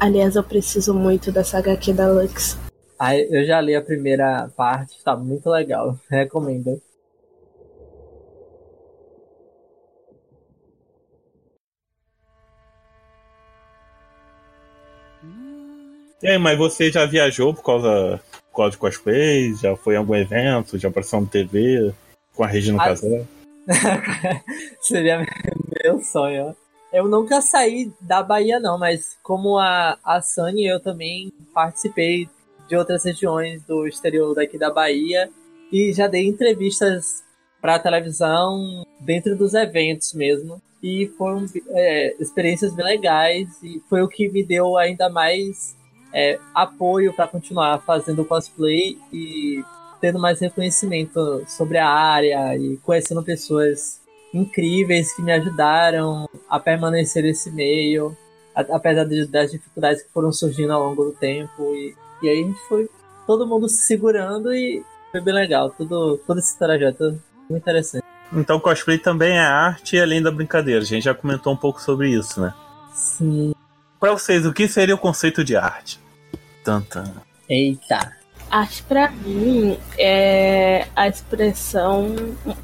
Aliás, 0.01 0.35
eu 0.35 0.43
preciso 0.43 0.95
muito 0.95 1.31
dessa 1.31 1.59
HQ 1.59 1.93
da 1.93 2.09
Lux. 2.09 2.57
Ah, 2.99 3.17
eu 3.17 3.45
já 3.45 3.61
li 3.61 3.77
a 3.77 3.83
primeira 3.83 4.51
parte, 4.57 5.03
tá 5.05 5.17
muito 5.17 5.49
legal, 5.49 5.99
recomendo. 6.11 6.83
E 16.21 16.27
aí, 16.27 16.39
mas 16.39 16.59
você 16.59 16.91
já 16.91 17.07
viajou 17.07 17.55
por 17.55 17.63
causa 17.63 18.21
causa 18.59 18.73
de 18.73 18.79
cosplay? 18.79 19.55
Já 19.55 19.77
foi 19.77 19.95
em 19.95 19.99
algum 19.99 20.17
evento? 20.17 20.77
Já 20.77 20.89
apareceu 20.89 21.21
na 21.21 21.27
TV 21.29 21.95
com 22.35 22.43
a 22.43 22.47
Regina 22.49 22.83
ah, 22.83 22.87
Casé? 22.87 23.25
Seria 24.83 25.25
meu 25.83 26.01
sonho. 26.01 26.57
Eu 26.93 27.07
nunca 27.07 27.41
saí 27.41 27.93
da 28.01 28.23
Bahia, 28.23 28.59
não, 28.59 28.79
mas 28.79 29.17
como 29.23 29.59
a, 29.59 29.97
a 30.03 30.21
Sunny, 30.21 30.67
eu 30.67 30.81
também 30.81 31.31
participei 31.55 32.29
de 32.69 32.77
outras 32.77 33.05
regiões 33.05 33.63
do 33.63 33.87
exterior 33.87 34.35
daqui 34.35 34.59
da 34.59 34.71
Bahia 34.71 35.31
e 35.73 35.93
já 35.93 36.07
dei 36.07 36.27
entrevistas 36.27 37.25
para 37.61 37.79
televisão 37.79 38.85
dentro 39.01 39.37
dos 39.37 39.55
eventos 39.55 40.13
mesmo. 40.13 40.61
E 40.83 41.11
foram 41.19 41.45
é, 41.71 42.15
experiências 42.21 42.73
bem 42.75 42.85
legais 42.85 43.49
e 43.63 43.83
foi 43.89 44.03
o 44.03 44.09
que 44.09 44.29
me 44.29 44.45
deu 44.45 44.77
ainda 44.77 45.09
mais 45.09 45.77
é, 46.13 46.39
apoio 46.55 47.13
para 47.13 47.27
continuar 47.27 47.81
fazendo 47.81 48.25
cosplay 48.25 48.97
e 49.13 49.65
tendo 50.01 50.19
mais 50.19 50.39
reconhecimento 50.39 51.45
sobre 51.49 51.79
a 51.79 51.89
área 51.89 52.57
e 52.57 52.77
conhecendo 52.79 53.23
pessoas 53.23 54.01
incríveis 54.33 55.15
que 55.15 55.23
me 55.23 55.33
ajudaram 55.33 56.29
a 56.49 56.61
permanecer 56.61 57.25
nesse 57.25 57.51
meio, 57.51 58.17
apesar 58.55 59.05
das 59.05 59.51
dificuldades 59.51 60.03
que 60.03 60.11
foram 60.11 60.33
surgindo 60.33 60.73
ao 60.73 60.89
longo 60.89 61.05
do 61.05 61.13
tempo. 61.13 61.75
E, 61.75 61.97
e 62.23 62.29
aí 62.29 62.43
a 62.43 62.47
gente 62.47 62.61
foi 62.69 62.89
todo 63.27 63.47
mundo 63.47 63.69
se 63.69 63.87
segurando 63.87 64.53
e 64.53 64.83
foi 65.11 65.21
bem 65.21 65.35
legal, 65.35 65.71
tudo, 65.71 66.19
todo 66.27 66.39
esse 66.39 66.59
trajeto 66.59 67.21
muito 67.49 67.63
interessante. 67.63 68.05
Então 68.33 68.61
cosplay 68.61 68.99
também 68.99 69.37
é 69.37 69.41
arte 69.41 69.99
além 69.99 70.23
da 70.23 70.31
brincadeira. 70.31 70.83
A 70.83 70.85
gente 70.85 71.05
já 71.05 71.15
comentou 71.15 71.53
um 71.53 71.57
pouco 71.57 71.81
sobre 71.81 72.11
isso, 72.11 72.41
né? 72.41 72.53
Sim. 72.93 73.55
Para 73.99 74.13
vocês, 74.13 74.47
o 74.47 74.53
que 74.53 74.69
seria 74.69 74.95
o 74.95 74.99
conceito 74.99 75.43
de 75.43 75.57
arte? 75.57 76.01
Tanta. 76.63 77.05
Eita. 77.49 78.17
Arte 78.51 78.83
para 78.85 79.11
mim 79.11 79.79
é 79.99 80.87
a 80.95 81.09
expressão, 81.09 82.15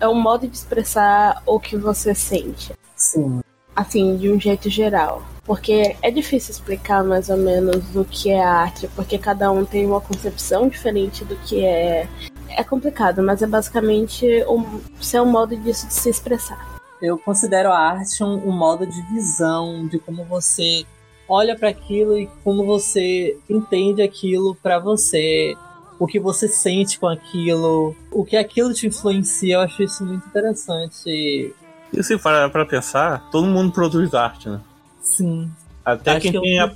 é 0.01 0.09
o 0.09 0.15
modo 0.15 0.47
de 0.47 0.57
expressar 0.57 1.43
o 1.45 1.59
que 1.59 1.77
você 1.77 2.15
sente. 2.15 2.73
Sim. 2.97 3.41
Assim, 3.75 4.17
de 4.17 4.31
um 4.31 4.41
jeito 4.41 4.71
geral. 4.71 5.23
Porque 5.45 5.97
é 6.01 6.11
difícil 6.11 6.53
explicar 6.53 7.05
mais 7.05 7.29
ou 7.29 7.37
menos 7.37 7.95
o 7.95 8.05
que 8.05 8.31
é 8.31 8.43
arte, 8.43 8.89
porque 8.97 9.19
cada 9.19 9.51
um 9.51 9.65
tem 9.65 9.87
uma 9.87 10.01
concepção 10.01 10.69
diferente 10.69 11.25
do 11.25 11.37
que 11.37 11.65
é. 11.65 12.09
É 12.57 12.63
complicado, 12.63 13.23
mas 13.23 13.43
é 13.43 13.47
basicamente 13.47 14.27
o 14.47 14.81
seu 15.01 15.27
modo 15.27 15.57
de 15.57 15.75
se 15.75 16.09
expressar. 16.09 16.75
Eu 17.03 17.19
considero 17.19 17.71
a 17.71 17.79
arte 17.79 18.23
um, 18.23 18.49
um 18.49 18.53
modo 18.53 18.87
de 18.87 19.03
visão 19.13 19.87
de 19.89 19.99
como 19.99 20.25
você 20.25 20.87
olha 21.29 21.57
para 21.57 21.69
aquilo 21.69 22.17
e 22.17 22.29
como 22.43 22.65
você 22.65 23.37
entende 23.51 24.03
aquilo 24.03 24.55
para 24.63 24.79
você, 24.79 25.55
o 25.99 26.07
que 26.07 26.21
você 26.21 26.49
sente 26.49 26.99
com 26.99 27.09
aquilo, 27.09 27.95
o 28.11 28.25
que 28.25 28.37
aquilo 28.37 28.73
te 28.73 28.87
influencia. 28.87 29.57
Eu 29.57 29.61
acho 29.61 29.83
isso 29.83 30.05
muito 30.05 30.27
interessante. 30.27 31.55
E 31.93 32.03
se 32.03 32.19
for 32.19 32.51
para 32.51 32.67
pensar, 32.67 33.31
todo 33.31 33.47
mundo 33.47 33.73
produz 33.73 34.15
arte, 34.15 34.49
né? 34.49 34.61
Sim. 35.05 35.51
Até 35.85 36.19
quem 36.19 36.33
que 36.33 36.41
tem 36.41 36.59
a, 36.59 36.73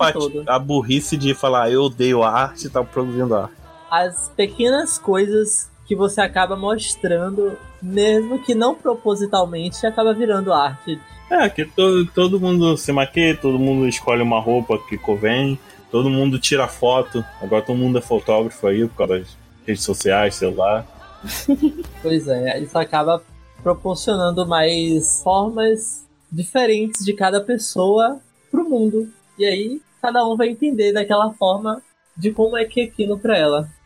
a 0.47 0.59
burrice 0.59 1.17
de 1.17 1.35
falar 1.35 1.73
eu 1.73 1.85
odeio 1.85 2.23
arte 2.23 2.69
tá 2.69 2.85
produzindo 2.85 3.35
arte. 3.35 3.55
As 3.91 4.29
pequenas 4.37 4.99
coisas 4.99 5.71
que 5.87 5.97
você 5.97 6.21
acaba 6.21 6.55
mostrando, 6.55 7.57
mesmo 7.83 8.39
que 8.39 8.55
não 8.55 8.75
propositalmente, 8.75 9.87
acaba 9.87 10.13
virando 10.13 10.53
arte. 10.53 11.01
É, 11.31 11.49
que 11.49 11.65
todo, 11.65 12.07
todo 12.07 12.39
mundo 12.39 12.77
se 12.77 12.93
maquia, 12.93 13.35
todo 13.35 13.59
mundo 13.59 13.89
escolhe 13.89 14.23
uma 14.23 14.39
roupa 14.39 14.79
que 14.79 14.99
convém, 14.99 15.59
todo 15.91 16.11
mundo 16.11 16.39
tira 16.39 16.69
foto. 16.69 17.25
Agora 17.41 17.63
todo 17.63 17.77
mundo 17.77 17.97
é 17.97 18.03
fotógrafo 18.03 18.67
aí 18.67 18.87
por 18.87 18.97
causa 18.97 19.19
das 19.21 19.37
redes 19.67 19.83
sociais, 19.83 20.35
celular. 20.35 20.87
pois 22.03 22.29
é, 22.29 22.61
isso 22.61 22.79
acaba 22.79 23.23
proporcionando 23.63 24.47
mais 24.47 25.23
formas 25.23 26.08
diferentes 26.31 27.05
de 27.05 27.13
cada 27.13 27.41
pessoa 27.41 28.21
pro 28.51 28.69
mundo. 28.69 29.13
E 29.39 29.45
aí 29.45 29.81
cada 30.01 30.25
um 30.27 30.37
vai 30.37 30.49
entender 30.49 30.93
daquela 30.93 31.33
forma 31.33 31.83
de 32.17 32.33
como 32.33 32.57
é 32.57 32.65
que 32.65 32.81
é 32.81 32.85
aquilo 32.85 33.19
para 33.19 33.37
ela. 33.37 33.79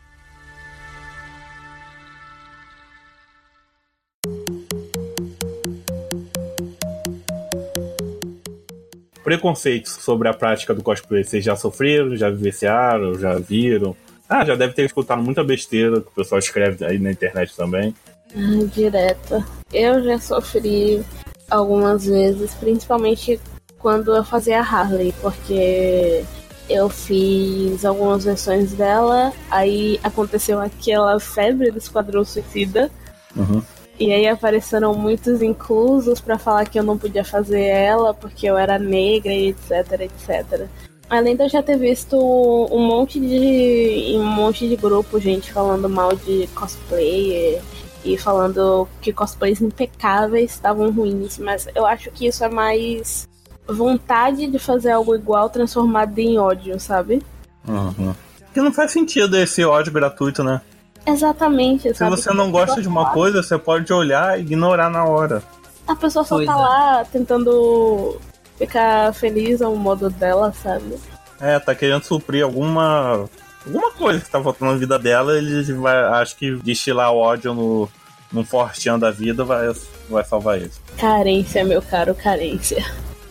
preconceitos 9.23 9.93
sobre 9.93 10.27
a 10.27 10.33
prática 10.33 10.73
do 10.73 10.83
cosplay, 10.83 11.23
vocês 11.23 11.43
já 11.43 11.55
sofreram, 11.55 12.15
já 12.15 12.29
vivenciaram, 12.29 13.17
já 13.17 13.35
viram? 13.35 13.95
Ah, 14.27 14.43
já 14.43 14.55
deve 14.55 14.73
ter 14.73 14.85
escutado 14.85 15.23
muita 15.23 15.43
besteira 15.43 16.01
que 16.01 16.07
o 16.07 16.11
pessoal 16.11 16.39
escreve 16.39 16.85
aí 16.85 16.99
na 16.99 17.11
internet 17.11 17.55
também. 17.55 17.95
Ah, 18.35 18.65
direto. 18.73 19.43
Eu 19.71 20.03
já 20.03 20.19
sofri 20.19 21.03
algumas 21.49 22.05
vezes, 22.05 22.53
principalmente 22.55 23.39
quando 23.79 24.15
eu 24.15 24.23
fazia 24.23 24.59
a 24.59 24.63
Harley, 24.63 25.13
porque 25.21 26.23
eu 26.69 26.89
fiz 26.89 27.83
algumas 27.83 28.23
versões 28.23 28.71
dela, 28.71 29.33
aí 29.51 29.99
aconteceu 30.01 30.59
aquela 30.59 31.19
febre 31.19 31.69
do 31.69 31.77
Esquadrão 31.77 32.23
Suicida. 32.23 32.89
Uhum. 33.35 33.61
E 33.99 34.11
aí 34.11 34.27
apareceram 34.27 34.93
muitos 34.95 35.41
inclusos 35.41 36.19
para 36.19 36.39
falar 36.39 36.65
que 36.65 36.79
eu 36.79 36.83
não 36.83 36.97
podia 36.97 37.23
fazer 37.23 37.61
ela 37.61 38.13
porque 38.13 38.47
eu 38.47 38.57
era 38.57 38.79
negra 38.79 39.31
e 39.31 39.49
etc, 39.49 40.01
etc. 40.01 40.67
Além 41.09 41.35
de 41.35 41.43
eu 41.43 41.49
já 41.49 41.61
ter 41.61 41.77
visto 41.77 42.17
um 42.17 42.79
monte 42.79 43.19
de 43.19 44.15
um 44.17 44.25
monte 44.25 44.67
de 44.67 44.75
grupo, 44.75 45.19
gente 45.19 45.51
falando 45.51 45.87
mal 45.87 46.15
de 46.15 46.47
cosplayer 46.55 47.61
e 48.03 48.17
falando 48.17 48.87
que 49.01 49.13
cosplays 49.13 49.61
impecáveis 49.61 50.51
estavam 50.51 50.91
ruins, 50.91 51.37
mas 51.37 51.67
eu 51.73 51.85
acho 51.85 52.11
que 52.11 52.27
isso 52.27 52.43
é 52.43 52.49
mais 52.49 53.27
vontade 53.67 54.47
de 54.47 54.59
fazer 54.59 54.91
algo 54.91 55.15
igual 55.15 55.49
transformado 55.49 56.17
em 56.19 56.37
ódio, 56.37 56.79
sabe? 56.79 57.23
Uhum. 57.67 58.13
Que 58.53 58.61
não 58.61 58.73
faz 58.73 58.91
sentido 58.91 59.37
esse 59.37 59.63
ódio 59.63 59.91
gratuito, 59.91 60.43
né? 60.43 60.61
Exatamente. 61.05 61.89
Se 61.89 61.95
sabe? 61.95 62.11
você 62.11 62.33
não 62.33 62.51
gosta 62.51 62.81
de 62.81 62.87
uma 62.87 63.11
coisa, 63.11 63.41
você 63.41 63.57
pode 63.57 63.91
olhar 63.91 64.37
e 64.37 64.41
ignorar 64.41 64.89
na 64.89 65.05
hora. 65.05 65.43
A 65.87 65.95
pessoa 65.95 66.23
só 66.23 66.35
Pois 66.35 66.47
tá 66.47 66.53
é. 66.53 66.55
lá 66.55 67.05
tentando 67.11 68.19
ficar 68.57 69.13
feliz 69.13 69.61
ao 69.61 69.75
modo 69.75 70.09
dela, 70.09 70.53
sabe? 70.53 70.95
É, 71.41 71.59
tá 71.59 71.75
querendo 71.75 72.03
suprir 72.03 72.43
alguma. 72.43 73.25
Alguma 73.65 73.91
coisa 73.91 74.23
que 74.23 74.29
tá 74.29 74.41
faltando 74.41 74.71
na 74.71 74.77
vida 74.77 74.99
dela, 74.99 75.37
ele 75.37 75.63
vai. 75.73 75.95
Acho 76.21 76.35
que 76.35 76.55
destilar 76.57 77.13
ódio 77.13 77.53
no, 77.53 77.89
num 78.31 78.43
fortinho 78.43 78.97
da 78.97 79.11
vida 79.11 79.43
vai, 79.43 79.71
vai 80.09 80.23
salvar 80.23 80.61
isso. 80.61 80.81
Carência, 80.97 81.63
meu 81.63 81.81
caro, 81.81 82.15
carência. 82.15 82.83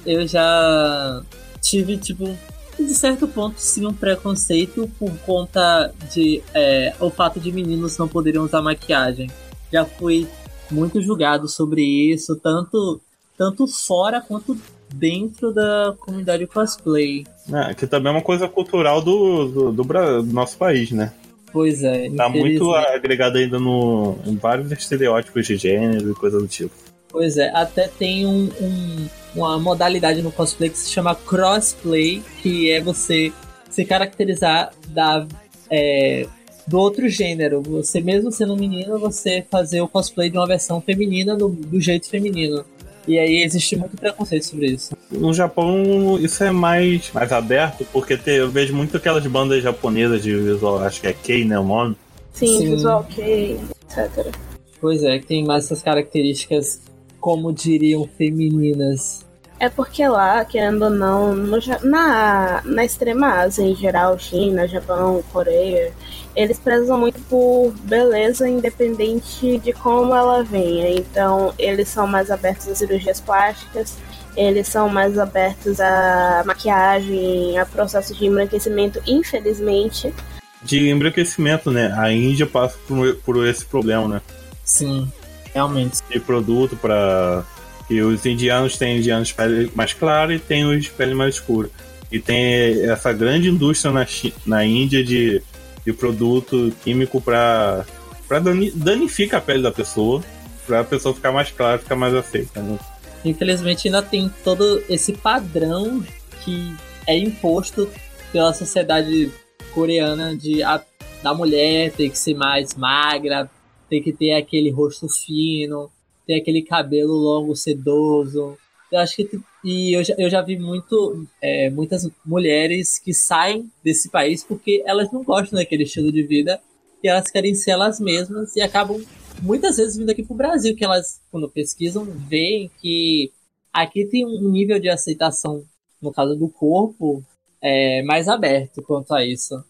Eu 0.04 0.26
já 0.26 1.22
tive, 1.60 1.96
tipo, 1.96 2.36
de 2.78 2.94
certo 2.94 3.28
ponto, 3.28 3.60
sim, 3.60 3.86
um 3.86 3.92
preconceito 3.92 4.90
por 4.98 5.12
conta 5.18 5.92
de 6.12 6.42
é, 6.54 6.94
o 7.00 7.10
fato 7.10 7.38
de 7.38 7.52
meninos 7.52 7.98
não 7.98 8.08
poderem 8.08 8.40
usar 8.40 8.62
maquiagem. 8.62 9.30
Já 9.72 9.84
fui 9.84 10.28
muito 10.70 11.00
julgado 11.00 11.48
sobre 11.48 11.82
isso, 11.82 12.36
tanto, 12.36 13.00
tanto 13.36 13.66
fora 13.66 14.20
quanto 14.20 14.56
dentro 14.92 15.52
da 15.52 15.94
comunidade 15.98 16.46
cosplay. 16.46 17.24
É, 17.52 17.74
que 17.74 17.86
também 17.86 18.12
é 18.12 18.16
uma 18.16 18.22
coisa 18.22 18.46
cultural 18.48 19.00
do, 19.02 19.48
do, 19.48 19.72
do, 19.72 19.82
do 20.22 20.32
nosso 20.32 20.56
país, 20.56 20.90
né? 20.92 21.12
Pois 21.52 21.82
é, 21.82 22.08
Tá 22.10 22.28
muito 22.28 22.72
agregado 22.72 23.36
ainda 23.38 23.58
no, 23.58 24.16
em 24.24 24.36
vários 24.36 24.70
estereótipos 24.72 25.46
de 25.46 25.56
gênero 25.56 26.10
e 26.10 26.14
coisa 26.14 26.38
do 26.38 26.46
tipo. 26.48 26.72
Pois 27.10 27.36
é, 27.36 27.50
até 27.54 27.88
tem 27.88 28.24
um, 28.26 28.48
um- 28.60 29.06
uma 29.34 29.58
modalidade 29.58 30.22
no 30.22 30.30
cosplay 30.32 30.70
que 30.70 30.78
se 30.78 30.90
chama 30.90 31.14
crossplay, 31.14 32.22
que 32.42 32.70
é 32.70 32.80
você 32.80 33.32
se 33.68 33.84
caracterizar 33.84 34.70
da, 34.88 35.26
é, 35.70 36.26
do 36.66 36.78
outro 36.78 37.06
gênero. 37.08 37.60
Você 37.62 38.00
mesmo 38.00 38.30
sendo 38.32 38.56
menino, 38.56 38.98
você 38.98 39.44
fazer 39.50 39.80
o 39.82 39.88
cosplay 39.88 40.30
de 40.30 40.38
uma 40.38 40.46
versão 40.46 40.80
feminina 40.80 41.36
no- 41.36 41.50
do 41.50 41.80
jeito 41.80 42.08
feminino. 42.08 42.64
E 43.06 43.18
aí 43.18 43.42
existe 43.42 43.76
muito 43.76 43.96
preconceito 43.96 44.44
sobre 44.46 44.66
isso. 44.68 44.96
No 45.10 45.34
Japão, 45.34 46.18
isso 46.20 46.42
é 46.44 46.50
mais, 46.50 47.10
mais 47.12 47.32
aberto, 47.32 47.86
porque 47.92 48.16
te- 48.16 48.30
eu 48.30 48.50
vejo 48.50 48.74
muito 48.74 48.96
aquelas 48.96 49.26
bandas 49.26 49.62
japonesas 49.62 50.22
de 50.22 50.34
visual, 50.36 50.78
acho 50.78 51.00
que 51.00 51.08
é 51.08 51.12
Kei, 51.12 51.44
né, 51.44 51.58
o 51.58 51.64
nome? 51.64 51.96
Sim, 52.32 52.46
Sim. 52.58 52.70
visual 52.70 53.00
ok, 53.00 53.58
etc. 53.90 54.34
Pois 54.80 55.02
é, 55.02 55.18
que 55.18 55.26
tem 55.26 55.44
mais 55.44 55.64
essas 55.64 55.82
características, 55.82 56.80
como 57.20 57.52
diriam, 57.52 58.08
femininas. 58.18 59.24
É 59.62 59.68
porque 59.68 60.04
lá, 60.08 60.44
querendo 60.44 60.86
ou 60.86 60.90
não, 60.90 61.36
no 61.36 61.56
na, 61.84 62.60
na 62.64 62.84
extrema 62.84 63.42
Ásia 63.42 63.62
em 63.62 63.76
geral, 63.76 64.18
China, 64.18 64.66
Japão, 64.66 65.22
Coreia, 65.32 65.92
eles 66.34 66.58
prezam 66.58 66.98
muito 66.98 67.20
por 67.28 67.72
beleza 67.84 68.48
independente 68.48 69.58
de 69.58 69.72
como 69.72 70.12
ela 70.16 70.42
venha. 70.42 70.90
Então, 70.90 71.54
eles 71.56 71.88
são 71.88 72.08
mais 72.08 72.28
abertos 72.28 72.66
a 72.66 72.74
cirurgias 72.74 73.20
plásticas, 73.20 73.96
eles 74.36 74.66
são 74.66 74.88
mais 74.88 75.16
abertos 75.16 75.78
a 75.78 76.42
maquiagem, 76.44 77.56
a 77.56 77.64
processo 77.64 78.12
de 78.16 78.26
embranquecimento, 78.26 79.00
infelizmente. 79.06 80.12
De 80.60 80.90
embranquecimento, 80.90 81.70
né? 81.70 81.94
A 81.96 82.12
Índia 82.12 82.46
passa 82.48 82.76
por, 82.88 83.14
por 83.18 83.46
esse 83.46 83.64
problema, 83.64 84.08
né? 84.08 84.22
Sim, 84.64 85.08
realmente. 85.54 86.00
De 86.10 86.18
produto 86.18 86.76
para 86.76 87.44
que 87.86 88.00
os 88.00 88.24
indianos 88.24 88.76
têm 88.76 88.98
indianos 88.98 89.28
de 89.28 89.34
pele 89.34 89.70
mais 89.74 89.92
clara 89.92 90.34
e 90.34 90.38
tem 90.38 90.64
os 90.64 90.84
de 90.84 90.90
pele 90.90 91.14
mais 91.14 91.34
escura. 91.34 91.68
E 92.10 92.18
tem 92.18 92.84
essa 92.90 93.12
grande 93.12 93.48
indústria 93.48 93.92
na, 93.92 94.06
na 94.46 94.64
Índia 94.64 95.02
de, 95.02 95.42
de 95.84 95.92
produto 95.92 96.72
químico 96.82 97.20
para 97.20 97.84
para 98.28 98.40
danificar 98.74 99.40
a 99.40 99.44
pele 99.44 99.62
da 99.62 99.70
pessoa, 99.70 100.22
para 100.66 100.80
a 100.80 100.84
pessoa 100.84 101.14
ficar 101.14 101.32
mais 101.32 101.50
clara, 101.50 101.78
ficar 101.78 101.96
mais 101.96 102.14
aceita. 102.14 102.62
Né? 102.62 102.78
Infelizmente 103.22 103.88
ainda 103.88 104.02
tem 104.02 104.30
todo 104.42 104.82
esse 104.88 105.12
padrão 105.12 106.02
que 106.42 106.74
é 107.06 107.14
imposto 107.14 107.90
pela 108.32 108.54
sociedade 108.54 109.30
coreana 109.74 110.34
de 110.34 110.62
a, 110.62 110.82
da 111.22 111.34
mulher 111.34 111.92
ter 111.92 112.08
que 112.08 112.18
ser 112.18 112.34
mais 112.34 112.74
magra, 112.74 113.50
ter 113.90 114.00
que 114.00 114.14
ter 114.14 114.32
aquele 114.32 114.70
rosto 114.70 115.06
fino, 115.10 115.90
ter 116.26 116.34
aquele 116.34 116.62
cabelo 116.62 117.14
longo, 117.14 117.54
sedoso. 117.56 118.56
Eu 118.90 118.98
acho 118.98 119.16
que 119.16 119.40
e 119.64 119.96
eu 119.96 120.02
já, 120.04 120.14
eu 120.18 120.28
já 120.28 120.42
vi 120.42 120.58
muito 120.58 121.24
é, 121.40 121.70
muitas 121.70 122.08
mulheres 122.26 122.98
que 122.98 123.14
saem 123.14 123.70
desse 123.82 124.10
país 124.10 124.42
porque 124.42 124.82
elas 124.84 125.10
não 125.12 125.22
gostam 125.22 125.58
daquele 125.58 125.84
estilo 125.84 126.10
de 126.10 126.22
vida 126.24 126.60
e 127.02 127.08
elas 127.08 127.30
querem 127.30 127.54
ser 127.54 127.72
elas 127.72 128.00
mesmas 128.00 128.54
e 128.56 128.60
acabam 128.60 129.00
muitas 129.40 129.76
vezes 129.76 129.96
vindo 129.96 130.10
aqui 130.10 130.22
pro 130.22 130.36
Brasil, 130.36 130.76
que 130.76 130.84
elas, 130.84 131.20
quando 131.30 131.48
pesquisam, 131.48 132.04
veem 132.04 132.70
que 132.80 133.32
aqui 133.72 134.04
tem 134.04 134.24
um 134.24 134.50
nível 134.50 134.78
de 134.78 134.88
aceitação, 134.88 135.64
no 136.00 136.12
caso 136.12 136.36
do 136.36 136.48
corpo, 136.48 137.24
é, 137.60 138.02
mais 138.02 138.28
aberto 138.28 138.82
quanto 138.82 139.14
a 139.14 139.24
isso. 139.24 139.62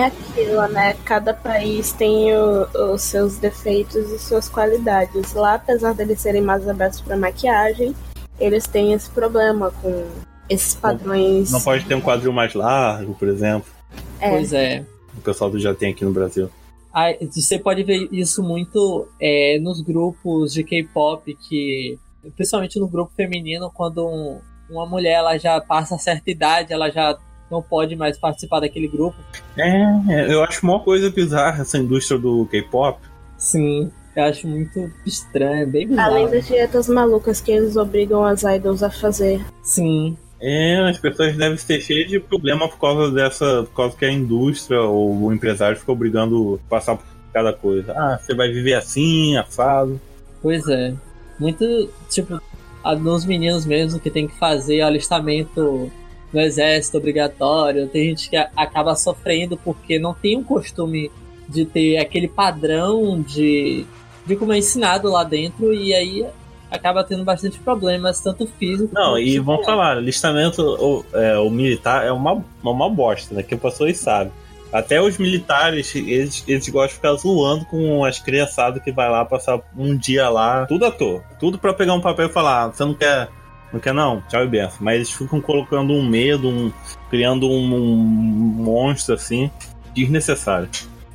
É 0.00 0.04
aquilo, 0.06 0.66
né? 0.68 0.94
Cada 1.04 1.34
país 1.34 1.92
tem 1.92 2.34
o- 2.34 2.92
os 2.94 3.02
seus 3.02 3.36
defeitos 3.36 4.10
e 4.10 4.18
suas 4.18 4.48
qualidades. 4.48 5.34
Lá, 5.34 5.54
apesar 5.54 5.92
deles 5.92 6.20
serem 6.20 6.40
mais 6.40 6.66
abertos 6.66 7.00
para 7.02 7.16
maquiagem, 7.16 7.94
eles 8.38 8.66
têm 8.66 8.92
esse 8.94 9.10
problema 9.10 9.70
com 9.82 10.06
esses 10.48 10.74
padrões. 10.74 11.50
Não 11.52 11.60
pode 11.60 11.84
ter 11.84 11.94
um 11.94 12.00
quadril 12.00 12.32
mais 12.32 12.54
largo, 12.54 13.14
por 13.14 13.28
exemplo. 13.28 13.70
É, 14.18 14.30
Pois 14.30 14.52
é. 14.52 14.84
O 15.16 15.20
pessoal 15.20 15.50
do 15.50 15.58
já 15.60 15.74
tem 15.74 15.90
aqui 15.92 16.04
no 16.04 16.12
Brasil. 16.12 16.48
Ah, 16.94 17.08
você 17.30 17.58
pode 17.58 17.82
ver 17.82 18.08
isso 18.10 18.42
muito 18.42 19.06
é, 19.20 19.58
nos 19.60 19.80
grupos 19.82 20.52
de 20.54 20.64
K-pop, 20.64 21.36
que 21.48 21.98
principalmente 22.36 22.78
no 22.80 22.88
grupo 22.88 23.12
feminino, 23.14 23.70
quando 23.74 24.06
um- 24.06 24.40
uma 24.70 24.86
mulher 24.86 25.14
ela 25.14 25.36
já 25.36 25.60
passa 25.60 25.98
certa 25.98 26.30
idade, 26.30 26.72
ela 26.72 26.90
já 26.90 27.16
não 27.50 27.60
pode 27.62 27.96
mais 27.96 28.16
participar 28.18 28.60
daquele 28.60 28.88
grupo. 28.88 29.16
É, 29.58 30.32
eu 30.32 30.42
acho 30.44 30.64
uma 30.66 30.80
coisa 30.80 31.10
bizarra 31.10 31.62
essa 31.62 31.78
indústria 31.78 32.18
do 32.18 32.46
K-pop. 32.46 32.98
Sim, 33.36 33.90
eu 34.14 34.24
acho 34.24 34.46
muito 34.46 34.90
estranho, 35.06 35.66
bem 35.66 35.88
bizarro. 35.88 36.10
Além 36.10 36.30
das 36.30 36.46
dietas 36.46 36.88
malucas 36.88 37.40
que 37.40 37.50
eles 37.50 37.76
obrigam 37.76 38.24
as 38.24 38.42
idols 38.42 38.82
a 38.82 38.90
fazer. 38.90 39.40
Sim, 39.62 40.16
É, 40.42 40.78
as 40.88 40.98
pessoas 40.98 41.36
devem 41.36 41.58
ser 41.58 41.80
cheias 41.80 42.08
de 42.08 42.18
problema 42.18 42.66
por 42.68 42.78
causa 42.78 43.10
dessa. 43.12 43.64
Por 43.64 43.74
causa 43.76 43.96
que 43.96 44.04
a 44.06 44.10
indústria 44.12 44.80
ou 44.80 45.24
o 45.24 45.32
empresário 45.34 45.76
fica 45.78 45.92
obrigando 45.92 46.58
a 46.66 46.70
passar 46.70 46.96
por 46.96 47.04
cada 47.32 47.52
coisa. 47.52 47.92
Ah, 47.92 48.18
você 48.20 48.34
vai 48.34 48.48
viver 48.50 48.74
assim, 48.74 49.36
assado. 49.36 50.00
pois 50.42 50.66
é. 50.68 50.94
Muito, 51.38 51.64
tipo, 52.08 52.40
a- 52.82 52.94
nos 52.96 53.24
meninos 53.26 53.64
mesmo 53.66 54.00
que 54.00 54.10
tem 54.10 54.26
que 54.28 54.38
fazer 54.38 54.80
alistamento 54.82 55.90
no 56.32 56.40
exército 56.40 56.98
obrigatório. 56.98 57.88
Tem 57.88 58.10
gente 58.10 58.30
que 58.30 58.36
acaba 58.36 58.94
sofrendo 58.94 59.56
porque 59.56 59.98
não 59.98 60.14
tem 60.14 60.36
um 60.36 60.44
costume 60.44 61.10
de 61.48 61.64
ter 61.64 61.98
aquele 61.98 62.28
padrão 62.28 63.20
de, 63.20 63.84
de 64.24 64.36
como 64.36 64.52
é 64.52 64.58
ensinado 64.58 65.10
lá 65.10 65.24
dentro 65.24 65.74
e 65.74 65.92
aí 65.92 66.26
acaba 66.70 67.02
tendo 67.02 67.24
bastante 67.24 67.58
problemas, 67.58 68.20
tanto 68.20 68.46
físico 68.46 68.94
Não, 68.94 69.18
e 69.18 69.40
vamos 69.40 69.66
falar, 69.66 69.96
alistamento 69.96 70.62
o, 70.62 71.04
é, 71.12 71.36
o 71.38 71.50
militar 71.50 72.06
é 72.06 72.12
uma, 72.12 72.44
uma 72.62 72.88
bosta, 72.88 73.34
né? 73.34 73.42
Quem 73.42 73.58
passou 73.58 73.86
aí 73.86 73.94
sabe. 73.94 74.30
Até 74.72 75.02
os 75.02 75.18
militares, 75.18 75.92
eles, 75.96 76.44
eles 76.46 76.68
gostam 76.68 76.86
de 76.86 76.94
ficar 76.94 77.14
zoando 77.14 77.64
com 77.64 78.04
as 78.04 78.20
criançadas 78.20 78.80
que 78.80 78.92
vai 78.92 79.10
lá 79.10 79.24
passar 79.24 79.60
um 79.76 79.96
dia 79.96 80.28
lá, 80.28 80.64
tudo 80.66 80.84
à 80.84 80.92
toa. 80.92 81.24
Tudo 81.40 81.58
pra 81.58 81.74
pegar 81.74 81.94
um 81.94 82.00
papel 82.00 82.26
e 82.26 82.32
falar, 82.32 82.64
ah, 82.64 82.68
você 82.68 82.84
não 82.84 82.94
quer. 82.94 83.28
Não 83.72 83.78
quer 83.80 83.94
não? 83.94 84.22
Tchau 84.28 84.44
e 84.44 84.48
benção. 84.48 84.78
Mas 84.80 84.96
eles 84.96 85.12
ficam 85.12 85.40
colocando 85.40 85.92
um 85.92 86.04
medo, 86.04 86.48
um, 86.48 86.72
criando 87.08 87.48
um, 87.48 87.74
um 87.74 87.96
monstro 87.96 89.14
assim, 89.14 89.50
desnecessário. 89.94 90.68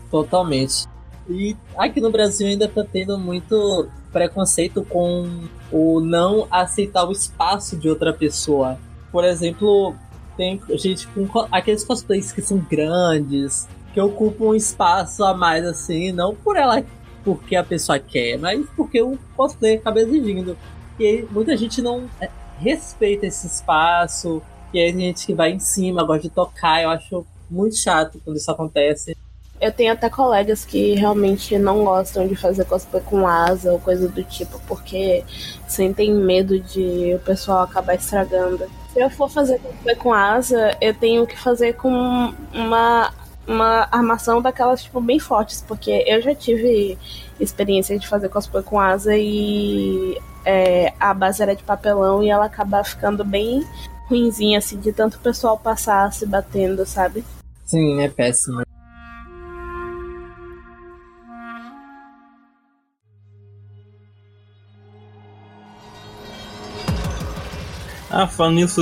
Totalmente. 0.10 0.86
E 1.30 1.56
aqui 1.78 2.00
no 2.00 2.12
Brasil 2.12 2.48
ainda 2.48 2.68
tá 2.68 2.84
tendo 2.84 3.18
muito 3.18 3.90
preconceito 4.12 4.84
com 4.84 5.28
o 5.72 6.00
não 6.00 6.48
aceitar 6.50 7.04
o 7.06 7.12
espaço 7.12 7.76
de 7.76 7.90
outra 7.90 8.14
pessoa. 8.14 8.78
Por 9.12 9.24
exemplo, 9.24 9.96
tem 10.38 10.62
gente 10.76 11.08
com 11.08 11.28
aqueles 11.52 11.84
cosplays 11.84 12.32
que 12.32 12.42
são 12.42 12.60
grandes, 12.60 13.68
que 13.94 14.00
ocupam 14.00 14.46
um 14.46 14.56
espaço 14.56 15.24
a 15.24 15.34
mais 15.34 15.66
assim, 15.66 16.12
não 16.12 16.36
por 16.36 16.56
ela 16.56 16.84
porque 17.26 17.56
a 17.56 17.64
pessoa 17.64 17.98
quer, 17.98 18.38
mas 18.38 18.64
porque 18.76 19.02
o 19.02 19.18
cosplay 19.36 19.78
acaba 19.78 20.00
exigindo. 20.00 20.56
E 21.00 21.26
muita 21.32 21.58
gente 21.58 21.82
não 21.82 22.08
respeita 22.60 23.26
esse 23.26 23.48
espaço, 23.48 24.42
e 24.74 24.80
aí 24.80 24.92
tem 24.92 25.02
gente 25.08 25.26
que 25.26 25.34
vai 25.34 25.52
em 25.52 25.60
cima, 25.60 26.04
gosta 26.04 26.24
de 26.24 26.30
tocar, 26.30 26.82
eu 26.84 26.90
acho 26.90 27.26
muito 27.50 27.76
chato 27.76 28.20
quando 28.24 28.38
isso 28.38 28.52
acontece. 28.52 29.16
Eu 29.60 29.72
tenho 29.72 29.94
até 29.94 30.10
colegas 30.10 30.66
que 30.66 30.96
realmente 30.96 31.58
não 31.58 31.86
gostam 31.86 32.28
de 32.28 32.36
fazer 32.36 32.66
cosplay 32.66 33.02
com 33.02 33.26
asa 33.26 33.72
ou 33.72 33.80
coisa 33.80 34.10
do 34.10 34.22
tipo, 34.24 34.60
porque 34.68 35.24
sentem 35.66 36.14
medo 36.14 36.60
de 36.60 37.14
o 37.16 37.20
pessoal 37.20 37.64
acabar 37.64 37.96
estragando. 37.96 38.66
Se 38.92 39.00
eu 39.00 39.10
for 39.10 39.30
fazer 39.30 39.60
cosplay 39.60 39.96
com 39.96 40.14
asa, 40.14 40.76
eu 40.82 40.94
tenho 40.94 41.26
que 41.26 41.40
fazer 41.40 41.74
com 41.74 41.90
uma, 42.54 43.14
uma 43.48 43.88
armação 43.90 44.42
daquelas, 44.42 44.84
tipo, 44.84 45.00
bem 45.00 45.20
fortes, 45.20 45.64
porque 45.66 46.04
eu 46.06 46.22
já 46.22 46.36
tive 46.36 46.98
experiência 47.40 47.98
de 47.98 48.08
fazer 48.08 48.28
cosplay 48.28 48.62
com 48.62 48.78
asa 48.78 49.16
e 49.16 50.20
é, 50.46 50.94
a 51.00 51.14
base 51.14 51.42
era 51.42 51.56
de 51.56 51.64
papelão 51.64 52.24
e 52.24 52.30
ela 52.30 52.46
acaba 52.46 52.84
ficando 52.84 53.26
bem 53.26 53.66
ruinzinha, 54.08 54.60
assim, 54.60 54.80
de 54.80 54.94
tanto 54.94 55.20
pessoal 55.20 55.58
passar 55.58 56.14
se 56.14 56.26
batendo, 56.26 56.86
sabe? 56.86 57.24
Sim, 57.66 58.02
é 58.02 58.08
péssimo. 58.08 58.62
Ah, 68.18 68.28
falando 68.28 68.56
nisso, 68.56 68.82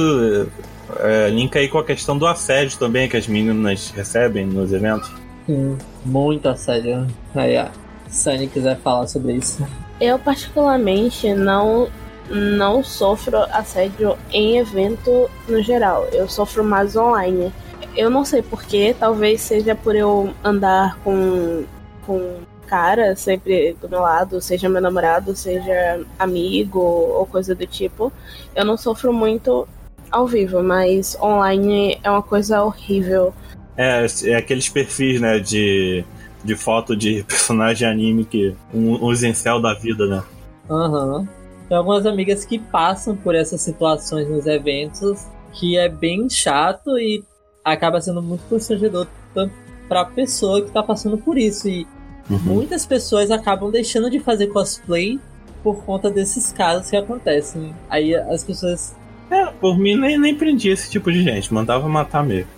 é, 0.99 1.29
linka 1.29 1.57
aí 1.57 1.67
com 1.67 1.79
a 1.79 1.83
questão 1.83 2.17
do 2.17 2.27
assédio 2.27 2.77
também 2.77 3.09
que 3.09 3.17
as 3.17 3.25
meninas 3.25 3.89
recebem 3.89 4.45
nos 4.45 4.71
eventos. 4.71 5.11
Sim, 5.47 5.77
muito 6.05 6.47
assédio. 6.47 7.07
Aí 7.33 7.57
a 7.57 7.71
Sunny 8.09 8.47
quiser 8.47 8.77
falar 8.77 9.07
sobre 9.07 9.33
isso. 9.33 9.65
Eu 9.99 10.19
particularmente 10.19 11.33
não 11.33 11.89
não 12.29 12.83
sofro 12.83 13.37
assédio 13.51 14.17
em 14.31 14.57
evento 14.57 15.29
no 15.47 15.61
geral. 15.61 16.07
Eu 16.11 16.27
sofro 16.27 16.63
mais 16.63 16.95
online. 16.95 17.51
Eu 17.95 18.09
não 18.09 18.25
sei 18.25 18.41
porquê, 18.41 18.95
talvez 18.97 19.41
seja 19.41 19.75
por 19.75 19.95
eu 19.95 20.33
andar 20.43 20.97
com, 21.03 21.65
com 22.05 22.39
cara 22.65 23.15
sempre 23.15 23.75
do 23.79 23.87
meu 23.87 23.99
lado, 23.99 24.41
seja 24.41 24.67
meu 24.67 24.81
namorado, 24.81 25.35
seja 25.35 26.03
amigo 26.17 26.79
ou 26.79 27.25
coisa 27.25 27.53
do 27.53 27.67
tipo. 27.67 28.11
Eu 28.55 28.65
não 28.65 28.77
sofro 28.77 29.13
muito 29.13 29.67
ao 30.09 30.25
vivo, 30.27 30.63
mas 30.63 31.15
online 31.21 31.99
é 32.03 32.09
uma 32.09 32.23
coisa 32.23 32.63
horrível. 32.63 33.33
É, 33.77 34.05
é 34.23 34.35
aqueles 34.35 34.69
perfis, 34.69 35.19
né, 35.19 35.39
de, 35.39 36.03
de 36.43 36.55
foto 36.55 36.95
de 36.95 37.23
personagem 37.23 37.87
anime 37.87 38.25
que 38.25 38.55
um, 38.73 39.05
um 39.05 39.13
incel 39.13 39.61
da 39.61 39.73
vida, 39.73 40.05
né? 40.05 40.23
Aham. 40.69 41.19
Uhum. 41.19 41.27
Tem 41.69 41.77
algumas 41.77 42.05
amigas 42.05 42.43
que 42.43 42.59
passam 42.59 43.15
por 43.15 43.33
essas 43.33 43.61
situações 43.61 44.29
nos 44.29 44.45
eventos 44.45 45.25
que 45.53 45.77
é 45.77 45.87
bem 45.87 46.29
chato 46.29 46.97
e 46.97 47.23
acaba 47.63 48.01
sendo 48.01 48.21
muito 48.21 48.43
constrangedor 48.49 49.07
tanto 49.33 49.53
pra 49.87 50.03
pessoa 50.03 50.61
que 50.61 50.71
tá 50.71 50.83
passando 50.83 51.17
por 51.17 51.37
isso. 51.37 51.69
E 51.69 51.87
Uhum. 52.29 52.39
Muitas 52.39 52.85
pessoas 52.85 53.31
acabam 53.31 53.69
deixando 53.71 54.09
de 54.09 54.19
fazer 54.19 54.47
cosplay 54.47 55.19
por 55.61 55.83
conta 55.83 56.09
desses 56.09 56.51
casos 56.51 56.89
que 56.89 56.95
acontecem. 56.95 57.73
Aí 57.89 58.15
as 58.15 58.43
pessoas. 58.43 58.95
É, 59.29 59.45
por 59.45 59.77
mim 59.77 59.95
nem, 59.95 60.17
nem 60.17 60.35
prendia 60.35 60.73
esse 60.73 60.89
tipo 60.89 61.11
de 61.11 61.23
gente, 61.23 61.53
mandava 61.53 61.87
matar 61.87 62.23
mesmo. 62.23 62.49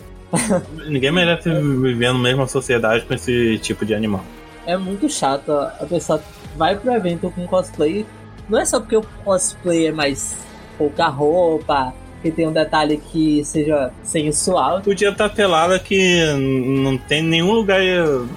Ninguém 0.88 1.12
merece 1.12 1.50
viver 1.50 2.14
na 2.14 2.20
mesma 2.20 2.48
sociedade 2.48 3.06
com 3.06 3.14
esse 3.14 3.58
tipo 3.60 3.86
de 3.86 3.94
animal. 3.94 4.24
É 4.66 4.78
muito 4.78 5.10
chato, 5.10 5.52
a 5.52 5.86
pessoa 5.88 6.22
vai 6.58 6.76
pro 6.76 6.92
evento 6.92 7.32
com 7.32 7.46
cosplay. 7.48 8.06
Não 8.50 8.60
é 8.60 8.66
só 8.66 8.80
porque 8.80 8.98
o 8.98 9.04
cosplay 9.24 9.88
é 9.88 9.92
mais 9.92 10.36
pouca 10.78 11.08
roupa, 11.08 11.94
que 12.22 12.32
tem 12.32 12.48
um 12.48 12.52
detalhe 12.52 12.98
que 12.98 13.44
seja 13.46 13.92
sensual. 14.04 14.82
Podia 14.82 15.10
estar 15.10 15.30
pelada 15.30 15.78
que 15.78 16.26
não 16.34 16.98
tem 16.98 17.22
nenhum 17.22 17.52
lugar. 17.52 17.80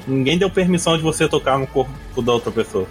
Ninguém 0.06 0.36
deu 0.36 0.50
permissão 0.50 0.96
de 0.96 1.02
você 1.02 1.26
tocar 1.26 1.58
no 1.58 1.66
corpo 1.66 2.22
da 2.22 2.32
outra 2.32 2.50
pessoa. 2.50 2.86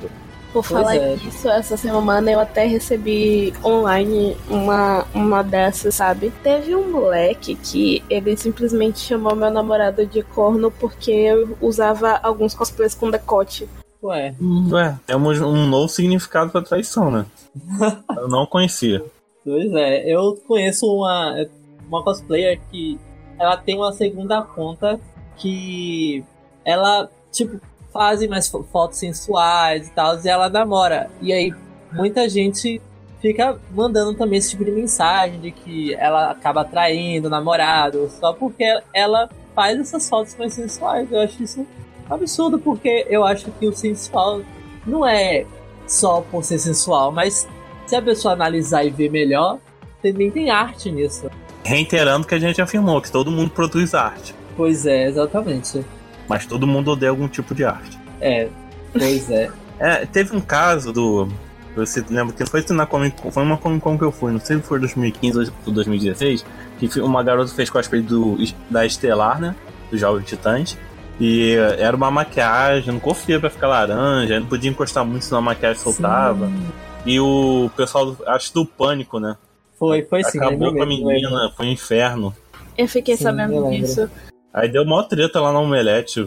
Por 0.54 0.64
falar 0.64 0.96
é. 0.96 1.16
disso, 1.16 1.50
essa 1.50 1.76
semana 1.76 2.32
eu 2.32 2.40
até 2.40 2.66
recebi 2.66 3.54
online 3.64 4.36
uma, 4.50 5.06
uma 5.14 5.44
dessas, 5.44 5.96
sabe? 5.96 6.32
Teve 6.42 6.76
um 6.76 6.90
moleque 6.92 7.56
que 7.56 8.04
ele 8.10 8.36
simplesmente 8.38 9.00
chamou 9.00 9.36
meu 9.36 9.52
namorado 9.52 10.06
de 10.06 10.24
corno 10.24 10.72
porque 10.72 11.12
eu 11.12 11.58
usava 11.62 12.20
alguns 12.24 12.54
cosplays 12.54 12.96
com 12.96 13.12
decote. 13.12 13.68
Ué. 14.02 14.36
Ué, 14.72 14.98
temos 15.06 15.40
um 15.42 15.66
novo 15.68 15.90
significado 15.90 16.52
pra 16.52 16.62
traição, 16.62 17.12
né? 17.12 17.26
eu 18.16 18.28
não 18.28 18.46
conhecia. 18.46 19.04
Pois 19.44 19.72
é, 19.74 20.10
eu 20.10 20.36
conheço 20.48 20.86
uma, 20.86 21.46
uma 21.88 22.04
cosplayer 22.04 22.60
que 22.72 23.00
ela 23.40 23.58
tem 23.58 23.76
uma 23.76 23.92
segunda 23.92 24.42
conta 24.42 25.00
que 25.38 26.24
ela, 26.66 27.10
tipo, 27.32 27.60
faz 27.98 28.26
mais 28.28 28.48
fotos 28.48 29.00
sensuais 29.00 29.88
e 29.88 29.92
tal, 29.92 30.20
e 30.24 30.30
ela 30.30 30.48
namora. 30.50 31.10
E 31.20 31.34
aí, 31.34 31.52
muita 31.92 32.30
gente 32.30 32.80
fica 33.20 33.60
mandando 33.72 34.14
também 34.14 34.38
esse 34.38 34.52
tipo 34.52 34.64
de 34.64 34.70
mensagem 34.70 35.40
de 35.40 35.50
que 35.50 35.96
ela 35.96 36.30
acaba 36.30 36.62
atraindo 36.62 37.26
o 37.28 37.32
namorado 37.32 38.08
só 38.20 38.34
porque 38.34 38.64
ela 38.94 39.28
faz 39.56 39.80
essas 39.80 40.08
fotos 40.08 40.36
mais 40.36 40.54
sensuais. 40.54 41.12
Eu 41.12 41.22
acho 41.22 41.42
isso 41.42 41.66
absurdo, 42.08 42.60
porque 42.60 43.08
eu 43.10 43.26
acho 43.26 43.50
que 43.50 43.66
o 43.66 43.76
sensual 43.76 44.42
não 44.86 45.04
é 45.04 45.48
só 45.88 46.22
por 46.22 46.44
ser 46.44 46.60
sensual, 46.60 47.12
mas 47.12 47.48
se 47.88 47.96
a 47.96 48.02
pessoa 48.02 48.36
analisar 48.36 48.86
e 48.86 48.92
ver 48.92 49.10
melhor, 49.10 49.58
também 50.04 50.30
tem 50.30 50.52
arte 50.52 50.92
nisso. 50.92 51.32
Reiterando 51.64 52.28
que 52.28 52.36
a 52.36 52.40
gente 52.40 52.62
afirmou 52.62 53.02
que 53.02 53.12
todo 53.12 53.32
mundo 53.32 53.50
produz 53.50 53.96
arte. 53.96 54.36
Pois 54.56 54.86
é, 54.86 55.08
exatamente. 55.08 55.84
Mas 56.28 56.46
todo 56.46 56.68
mundo 56.68 56.92
odeia 56.92 57.10
algum 57.10 57.28
tipo 57.28 57.56
de 57.56 57.64
arte. 57.64 57.98
É, 58.20 58.50
pois 58.92 59.30
é. 59.30 59.50
é, 59.80 60.06
teve 60.06 60.36
um 60.36 60.42
caso 60.42 60.92
do. 60.92 61.28
Você 61.76 62.04
lembra 62.10 62.34
que 62.34 62.44
foi 62.46 62.66
na 62.72 62.88
Comic 62.88 63.22
Con, 63.22 63.32
foi 63.32 63.44
uma 63.44 63.58
Comic 63.58 63.82
Con 63.82 63.98
que 63.98 64.04
eu 64.04 64.12
fui, 64.12 64.32
não 64.32 64.40
sei 64.40 64.58
se 64.58 64.64
foi 64.64 64.80
2015 64.80 65.52
ou 65.66 65.74
2016, 65.74 66.44
que 66.80 67.00
uma 67.00 67.22
garota 67.22 67.54
fez 67.54 67.70
cosplay 67.70 68.02
do, 68.02 68.36
da 68.70 68.84
Estelar, 68.84 69.40
né? 69.40 69.56
Do 69.92 69.98
Jovem 69.98 70.24
Titãs. 70.24 70.76
E 71.20 71.56
era 71.78 71.96
uma 71.96 72.12
maquiagem, 72.12 72.94
não 72.94 73.00
confia 73.00 73.40
pra 73.40 73.50
ficar 73.50 73.68
laranja, 73.68 74.40
não 74.40 74.48
podia 74.48 74.70
encostar 74.70 75.06
muito 75.06 75.26
senão 75.26 75.40
a 75.40 75.42
maquiagem 75.42 75.82
soltava. 75.82 76.48
Sim. 76.48 76.68
E 77.06 77.20
o 77.20 77.72
pessoal, 77.76 78.16
acho 78.28 78.54
do 78.54 78.66
Pânico, 78.66 79.20
né? 79.20 79.38
Foi, 79.80 80.04
foi 80.04 80.24
sim. 80.24 80.38
Acabou 80.40 80.74
com 80.74 80.82
a 80.82 80.86
menina, 80.86 81.52
foi 81.56 81.68
um 81.68 81.72
inferno. 81.72 82.36
Eu 82.78 82.88
fiquei 82.88 83.16
sim, 83.16 83.24
sabendo 83.24 83.70
disso. 83.70 84.10
Aí 84.54 84.70
deu 84.70 84.86
mó 84.86 85.04
treta 85.04 85.40
lá 85.40 85.52
na 85.52 85.60
Omelete, 85.60 86.26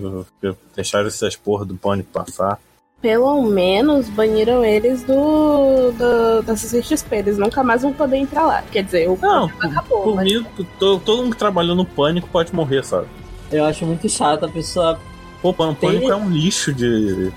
deixaram 0.74 1.08
essas 1.08 1.36
porra 1.36 1.64
do 1.64 1.74
Pânico 1.74 2.10
passar. 2.12 2.58
Pelo 3.00 3.42
menos 3.42 4.08
baniram 4.10 4.62
eles 4.64 5.02
do, 5.02 5.90
do 5.92 6.42
da 6.42 6.54
CCXP, 6.54 7.16
eles 7.16 7.38
nunca 7.38 7.64
mais 7.64 7.82
vão 7.82 7.92
poder 7.92 8.18
entrar 8.18 8.46
lá. 8.46 8.62
Quer 8.70 8.84
dizer, 8.84 9.08
o 9.08 9.18
Não, 9.20 9.46
acabou. 9.58 10.02
Por 10.02 10.16
mas... 10.16 10.24
mim, 10.30 10.46
todo, 10.78 11.00
todo 11.00 11.22
mundo 11.22 11.32
que 11.32 11.38
trabalhou 11.38 11.74
no 11.74 11.84
Pânico 11.84 12.28
pode 12.28 12.54
morrer, 12.54 12.84
sabe? 12.84 13.06
Eu 13.50 13.64
acho 13.64 13.86
muito 13.86 14.08
chato 14.08 14.44
a 14.44 14.48
pessoa. 14.48 15.00
Pô, 15.40 15.48
o 15.48 15.54
Pânico 15.54 15.80
tem... 15.80 16.10
é 16.10 16.14
um 16.14 16.28
lixo 16.28 16.74
de. 16.74 17.32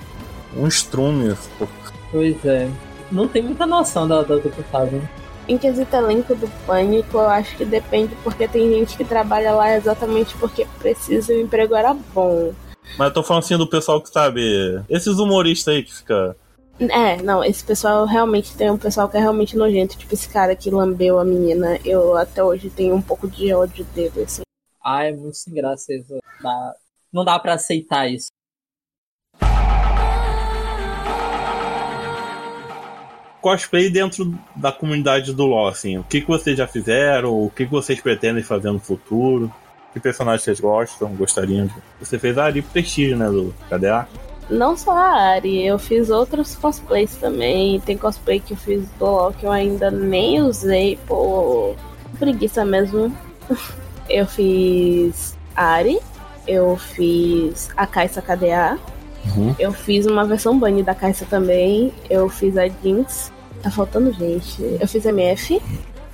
um 0.56 0.68
estrume. 0.68 1.34
Pois 2.12 2.46
é 2.46 2.70
não 3.14 3.28
tem 3.28 3.44
muita 3.44 3.66
noção 3.66 4.08
da, 4.08 4.22
da, 4.24 4.36
do 4.36 4.50
que 4.50 4.64
fazem. 4.64 5.02
Em 5.48 5.58
quesito 5.58 5.96
elenco 5.96 6.34
do 6.36 6.48
Pânico, 6.66 7.18
eu 7.18 7.28
acho 7.28 7.58
que 7.58 7.66
depende, 7.66 8.16
porque 8.24 8.48
tem 8.48 8.70
gente 8.70 8.96
que 8.96 9.04
trabalha 9.04 9.54
lá 9.54 9.76
exatamente 9.76 10.36
porque 10.38 10.66
precisa 10.80 11.34
e 11.34 11.38
o 11.38 11.42
emprego 11.42 11.76
era 11.76 11.94
bom. 11.94 12.54
Mas 12.98 13.08
eu 13.08 13.14
tô 13.14 13.24
falando 13.24 13.44
assim 13.44 13.58
do 13.58 13.68
pessoal 13.68 14.02
que 14.02 14.10
sabe. 14.10 14.82
Esses 14.90 15.18
humoristas 15.18 15.74
aí 15.74 15.84
que 15.84 15.94
fica. 15.94 16.36
É, 16.80 17.22
não, 17.22 17.44
esse 17.44 17.64
pessoal 17.64 18.06
realmente 18.06 18.56
tem 18.56 18.70
um 18.72 18.78
pessoal 18.78 19.08
que 19.10 19.18
é 19.18 19.20
realmente 19.20 19.56
nojento, 19.56 19.98
tipo 19.98 20.14
esse 20.14 20.30
cara 20.30 20.56
que 20.56 20.72
lambeu 20.72 21.20
a 21.20 21.26
menina. 21.26 21.80
Eu 21.84 22.16
até 22.18 22.44
hoje 22.44 22.70
tenho 22.70 22.96
um 22.96 23.02
pouco 23.02 23.28
de 23.28 23.54
ódio 23.54 23.86
dele, 23.94 24.24
assim. 24.24 24.42
Ah, 24.84 25.04
é 25.04 25.12
muito 25.12 25.36
sem 25.36 25.54
graça 25.54 25.94
isso. 25.94 26.18
Da, 26.42 26.74
não 27.12 27.24
dá 27.24 27.38
para 27.38 27.54
aceitar 27.54 28.10
isso. 28.10 28.28
Cosplay 33.44 33.90
dentro 33.90 34.34
da 34.56 34.72
comunidade 34.72 35.34
do 35.34 35.46
LoL, 35.46 35.68
assim, 35.68 35.98
o 35.98 36.04
que, 36.04 36.22
que 36.22 36.28
vocês 36.28 36.58
já 36.58 36.66
fizeram, 36.66 37.44
o 37.44 37.50
que, 37.50 37.66
que 37.66 37.72
vocês 37.72 38.00
pretendem 38.00 38.42
fazer 38.42 38.72
no 38.72 38.80
futuro, 38.80 39.54
que 39.92 40.00
personagens 40.00 40.44
vocês 40.44 40.62
gostam, 40.62 41.14
gostariam 41.14 41.66
de... 41.66 41.74
Você 42.00 42.18
fez 42.18 42.38
a 42.38 42.46
Ari 42.46 42.62
Prestige, 42.62 43.16
né, 43.16 43.28
do 43.28 43.54
KDA? 43.70 44.08
Não 44.50 44.78
só 44.78 44.92
a 44.92 45.34
Ari, 45.34 45.66
eu 45.66 45.78
fiz 45.78 46.10
outros 46.10 46.56
cosplays 46.56 47.18
também. 47.18 47.82
Tem 47.82 47.98
cosplay 47.98 48.40
que 48.40 48.54
eu 48.54 48.58
fiz 48.58 48.88
do 48.98 49.06
LoL 49.06 49.34
que 49.34 49.46
eu 49.46 49.52
ainda 49.52 49.92
nem 49.92 50.42
usei 50.42 50.98
por 51.06 51.76
preguiça 52.18 52.64
mesmo. 52.64 53.14
eu 54.10 54.26
fiz 54.26 55.38
Ari, 55.54 56.00
eu 56.48 56.78
fiz 56.78 57.70
a 57.76 57.86
Caixa 57.86 58.22
KDA, 58.22 58.80
uhum. 59.26 59.56
eu 59.60 59.72
fiz 59.72 60.06
uma 60.06 60.26
versão 60.26 60.58
bunny 60.58 60.84
da 60.84 60.96
Caixa 60.96 61.26
também, 61.30 61.92
eu 62.10 62.30
fiz 62.30 62.58
a 62.58 62.68
Jinx, 62.68 63.32
tá 63.62 63.70
faltando 63.70 64.12
gente, 64.14 64.62
eu 64.80 64.88
fiz 64.88 65.06
MF. 65.06 65.62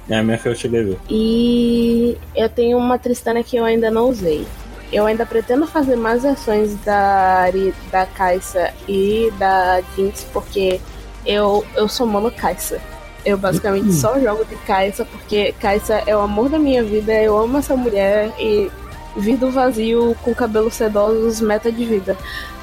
É, 0.09 0.19
MF 0.19 0.47
eu 0.47 0.55
cheguei 0.55 0.81
a 0.81 0.83
ver. 0.83 0.97
E 1.09 2.17
eu 2.35 2.49
tenho 2.49 2.77
uma 2.77 2.97
Tristana 2.97 3.43
que 3.43 3.57
eu 3.57 3.65
ainda 3.65 3.91
não 3.91 4.09
usei. 4.09 4.45
Eu 4.91 5.05
ainda 5.05 5.23
pretendo 5.25 5.67
fazer 5.67 5.95
mais 5.95 6.23
versões 6.23 6.73
da 6.83 7.45
da 7.91 8.05
Caixa 8.07 8.73
e 8.87 9.31
da 9.37 9.81
Jinx, 9.95 10.25
porque 10.33 10.79
eu, 11.25 11.63
eu 11.75 11.87
sou 11.87 12.07
mono 12.07 12.31
Caixa. 12.31 12.81
Eu 13.23 13.37
basicamente 13.37 13.87
uhum. 13.87 13.93
só 13.93 14.19
jogo 14.19 14.45
de 14.45 14.55
Caixa 14.57 15.05
porque 15.05 15.53
Caixa 15.59 16.01
é 16.07 16.15
o 16.15 16.21
amor 16.21 16.49
da 16.49 16.57
minha 16.57 16.83
vida, 16.83 17.13
eu 17.13 17.37
amo 17.37 17.57
essa 17.57 17.75
mulher 17.75 18.33
e 18.39 18.71
vir 19.17 19.37
do 19.37 19.51
vazio 19.51 20.15
com 20.23 20.33
cabelos 20.33 20.73
sedosos, 20.73 21.41
meta 21.41 21.71
de 21.71 21.85
vida. 21.85 22.17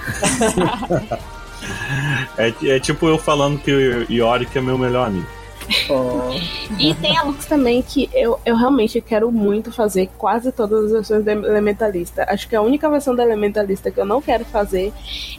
é, 2.39 2.77
é, 2.77 2.81
tipo 2.81 3.07
eu 3.07 3.19
falando 3.19 3.59
que 3.59 3.73
o 3.73 4.13
Yorick 4.13 4.57
é 4.57 4.61
meu 4.61 4.79
melhor 4.79 5.09
amigo. 5.09 5.27
Oh. 5.91 6.31
e 6.79 6.95
tem 6.95 7.19
a 7.19 7.25
Lux 7.25 7.45
também 7.47 7.83
que 7.83 8.09
eu, 8.15 8.39
eu 8.47 8.57
realmente 8.57 9.01
quero 9.01 9.33
muito 9.33 9.73
fazer 9.73 10.09
quase 10.17 10.53
todas 10.53 10.85
as 10.85 10.93
versões 10.93 11.25
da 11.25 11.33
Elementalista. 11.33 12.25
Acho 12.29 12.49
que 12.49 12.55
a 12.55 12.63
única 12.63 12.89
versão 12.89 13.17
da 13.17 13.25
Elementalista 13.25 13.91
que 13.91 14.01
eu 14.01 14.05
não 14.05 14.23
quero 14.23 14.45
fazer 14.45 14.93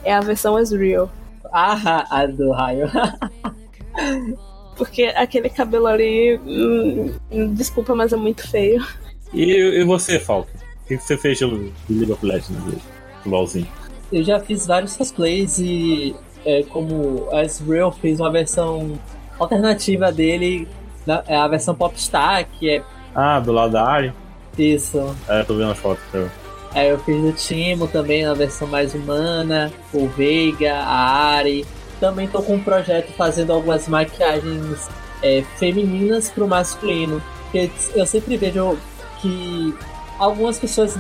é 0.04 0.14
a 0.14 0.20
versão 0.20 0.60
Ezreal. 0.60 1.10
Ah, 1.52 2.06
a 2.10 2.26
do 2.26 2.52
raio. 2.52 2.90
Porque 4.76 5.06
aquele 5.16 5.50
cabelo 5.50 5.88
ali, 5.88 6.40
hum, 6.46 7.54
desculpa, 7.54 7.96
mas 7.96 8.14
é 8.14 8.18
muito 8.18 8.48
feio. 8.48 8.86
E, 9.34 9.82
e 9.82 9.84
você, 9.84 10.20
Falco? 10.20 10.50
O 10.84 10.88
que 10.88 10.98
você 10.98 11.18
fez 11.18 11.42
no 11.42 11.74
League 11.90 12.12
of 12.12 12.26
Legends, 12.26 12.82
LOLzinho? 13.26 13.68
Eu 14.12 14.24
já 14.24 14.40
fiz 14.40 14.66
vários 14.66 14.96
cosplays 14.96 15.60
e 15.60 16.16
é, 16.46 16.64
como 16.64 17.28
a 17.32 17.44
Ezreal 17.44 17.92
fez 17.92 18.20
uma 18.20 18.32
versão 18.32 18.98
alternativa 19.38 20.12
dele, 20.12 20.68
né, 21.06 21.22
é 21.28 21.36
a 21.36 21.48
versão 21.48 21.76
Popstar, 21.76 22.48
que 22.58 22.70
é. 22.70 22.84
Ah, 23.14 23.40
do 23.40 23.52
lado 23.52 23.74
da 23.74 23.86
Ari? 23.86 24.14
Isso. 24.58 25.16
É, 25.28 25.44
tô 25.44 25.56
vendo 25.56 25.72
as 25.72 25.78
fotos. 25.78 26.04
Tá? 26.12 26.28
É, 26.74 26.92
eu 26.92 27.00
fiz 27.00 27.24
o 27.24 27.32
Timo 27.32 27.88
também 27.88 28.26
na 28.26 28.34
versão 28.34 28.68
mais 28.68 28.94
humana, 28.94 29.72
o 29.94 30.08
Veiga, 30.08 30.76
a 30.76 31.36
Ari. 31.36 31.66
Também 32.00 32.28
tô 32.28 32.42
com 32.42 32.56
um 32.56 32.64
projeto 32.64 33.12
fazendo 33.14 33.52
algumas 33.52 33.88
maquiagens 33.88 34.90
é, 35.24 35.44
femininas 35.58 36.30
pro 36.30 36.48
masculino. 36.48 37.22
Porque 37.44 37.72
eu 37.96 38.06
sempre 38.06 38.38
vejo 38.38 38.78
que 39.22 39.74
algumas 40.20 40.60
pessoas, 40.60 40.98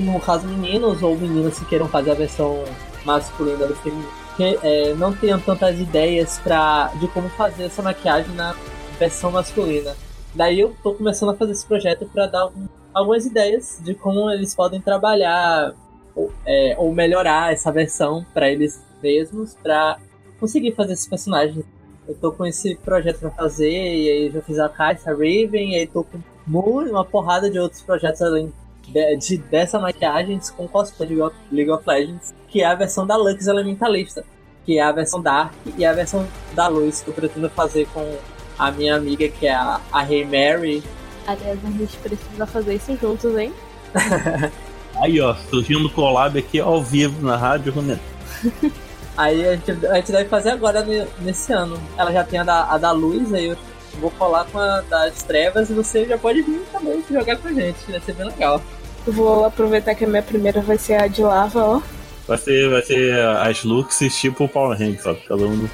no 0.00 0.20
caso 0.20 0.46
meninos 0.46 1.02
ou 1.02 1.16
meninas 1.16 1.58
que 1.58 1.64
queiram 1.66 1.88
fazer 1.88 2.10
a 2.10 2.14
versão 2.14 2.64
masculina 3.04 3.66
do 3.66 3.74
feminino, 3.76 4.08
que 4.36 4.58
é, 4.62 4.94
não 4.94 5.14
tenham 5.14 5.40
tantas 5.40 5.78
ideias 5.78 6.38
pra, 6.40 6.92
de 7.00 7.08
como 7.08 7.28
fazer 7.30 7.64
essa 7.64 7.82
maquiagem 7.82 8.34
na 8.34 8.54
versão 8.98 9.30
masculina. 9.30 9.94
Daí 10.34 10.60
eu 10.60 10.76
tô 10.82 10.92
começando 10.92 11.30
a 11.30 11.34
fazer 11.34 11.52
esse 11.52 11.64
projeto 11.64 12.06
para 12.06 12.26
dar 12.26 12.40
algum, 12.40 12.66
algumas 12.92 13.24
ideias 13.24 13.78
de 13.82 13.94
como 13.94 14.30
eles 14.30 14.54
podem 14.54 14.80
trabalhar 14.80 15.74
ou, 16.14 16.32
é, 16.44 16.74
ou 16.78 16.92
melhorar 16.92 17.52
essa 17.52 17.70
versão 17.72 18.24
para 18.34 18.50
eles 18.50 18.82
mesmos, 19.02 19.54
para 19.62 19.98
conseguir 20.38 20.72
fazer 20.72 20.92
esses 20.94 21.06
personagens. 21.06 21.64
Eu 22.06 22.14
tô 22.14 22.32
com 22.32 22.46
esse 22.46 22.76
projeto 22.76 23.18
para 23.18 23.30
fazer, 23.30 23.70
e 23.70 24.10
aí 24.10 24.30
já 24.30 24.40
fiz 24.42 24.58
a 24.58 24.68
Caixa 24.68 25.10
Raven, 25.10 25.72
e 25.72 25.74
aí 25.76 25.86
tô 25.86 26.04
com 26.04 26.20
uma 26.46 27.04
porrada 27.04 27.50
de 27.50 27.58
outros 27.58 27.82
projetos 27.82 28.22
além 28.22 28.52
de, 28.86 29.16
de, 29.16 29.38
dessa 29.38 29.78
maquiagem 29.78 30.40
com 30.56 30.68
cosplay 30.68 31.08
de 31.08 31.14
League 31.50 31.70
of 31.70 31.84
Legends, 31.86 32.34
que 32.48 32.62
é 32.62 32.66
a 32.66 32.74
versão 32.74 33.06
da 33.06 33.16
Lux 33.16 33.46
Elementalista, 33.46 34.24
que 34.64 34.78
é 34.78 34.82
a 34.82 34.92
versão 34.92 35.20
Dark 35.20 35.52
e 35.76 35.84
a 35.84 35.92
versão 35.92 36.26
da 36.54 36.68
Luz 36.68 37.00
que 37.00 37.08
eu 37.08 37.14
pretendo 37.14 37.48
fazer 37.50 37.86
com 37.92 38.16
a 38.58 38.70
minha 38.70 38.96
amiga, 38.96 39.28
que 39.28 39.46
é 39.46 39.54
a, 39.54 39.80
a 39.92 40.10
Hey 40.10 40.24
Mary. 40.24 40.82
Aliás, 41.26 41.58
a 41.64 41.70
gente 41.70 41.96
precisa 41.98 42.46
fazer 42.46 42.74
isso 42.74 42.96
juntos, 42.96 43.36
hein? 43.36 43.52
Aí, 44.96 45.20
ó, 45.20 45.34
surgindo 45.34 45.90
collab 45.90 46.38
aqui 46.38 46.58
ao 46.58 46.82
vivo 46.82 47.24
na 47.24 47.36
rádio, 47.36 47.72
Runeta. 47.72 48.00
Aí 49.16 49.46
a 49.48 49.56
gente, 49.56 49.86
a 49.86 49.94
gente 49.94 50.12
deve 50.12 50.28
fazer 50.28 50.50
agora 50.50 50.84
nesse 51.20 51.52
ano. 51.52 51.80
Ela 51.96 52.12
já 52.12 52.24
tem 52.24 52.40
a 52.40 52.44
da, 52.44 52.64
a 52.64 52.76
da 52.76 52.90
luz, 52.92 53.32
aí 53.32 53.46
eu 53.46 53.56
vou 53.98 54.10
colar 54.10 54.44
com 54.44 54.58
a 54.58 54.82
das 54.82 55.22
trevas 55.22 55.70
e 55.70 55.72
você 55.74 56.04
já 56.04 56.18
pode 56.18 56.42
vir 56.42 56.60
também 56.70 57.02
jogar 57.10 57.36
com 57.36 57.48
a 57.48 57.52
gente. 57.52 57.78
Vai 57.90 58.00
ser 58.00 58.12
bem 58.12 58.26
legal. 58.26 58.60
Vou 59.06 59.44
aproveitar 59.44 59.94
que 59.94 60.04
a 60.04 60.08
minha 60.08 60.22
primeira 60.22 60.60
vai 60.60 60.76
ser 60.76 60.94
a 60.94 61.06
de 61.06 61.22
lava, 61.22 61.64
ó. 61.64 61.82
Vai 62.26 62.38
ser, 62.38 62.68
vai 62.68 62.82
ser 62.82 63.18
as 63.20 63.62
Luxes 63.62 64.18
tipo 64.18 64.44
o 64.44 64.48
Power 64.48 64.76
Rangers, 64.76 65.02
sabe? 65.02 65.20
Cada 65.28 65.44
um. 65.44 65.68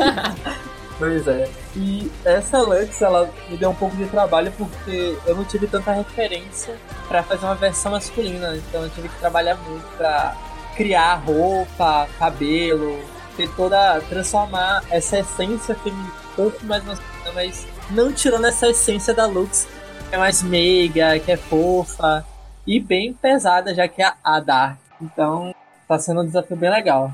pois 0.98 1.28
é. 1.28 1.48
E 1.76 2.10
essa 2.24 2.62
Lux, 2.62 3.02
ela 3.02 3.30
me 3.48 3.58
deu 3.58 3.70
um 3.70 3.74
pouco 3.74 3.94
de 3.94 4.06
trabalho 4.06 4.50
porque 4.56 5.16
eu 5.26 5.36
não 5.36 5.44
tive 5.44 5.66
tanta 5.66 5.92
referência 5.92 6.74
para 7.08 7.22
fazer 7.22 7.44
uma 7.44 7.54
versão 7.54 7.92
masculina. 7.92 8.56
Então 8.56 8.82
eu 8.82 8.90
tive 8.90 9.08
que 9.10 9.18
trabalhar 9.18 9.56
muito 9.56 9.84
pra 9.98 10.34
criar 10.76 11.16
roupa, 11.16 12.08
cabelo, 12.18 12.98
ter 13.36 13.50
toda. 13.50 14.00
transformar 14.08 14.82
essa 14.90 15.18
essência 15.18 15.74
feminina 15.74 16.10
um 16.32 16.36
pouco 16.36 16.64
mais 16.64 16.82
masculina, 16.84 17.32
mas 17.34 17.66
não 17.90 18.10
tirando 18.12 18.46
essa 18.46 18.68
essência 18.70 19.12
da 19.12 19.26
Lux, 19.26 19.68
que 20.08 20.14
é 20.14 20.18
mais 20.18 20.42
meiga, 20.42 21.18
que 21.18 21.32
é 21.32 21.36
fofa 21.36 22.24
e 22.70 22.78
bem 22.78 23.12
pesada, 23.12 23.74
já 23.74 23.88
que 23.88 24.00
é 24.00 24.12
a 24.22 24.38
Dark. 24.38 24.78
Então 25.02 25.52
tá 25.88 25.98
sendo 25.98 26.20
um 26.20 26.24
desafio 26.24 26.56
bem 26.56 26.70
legal. 26.70 27.12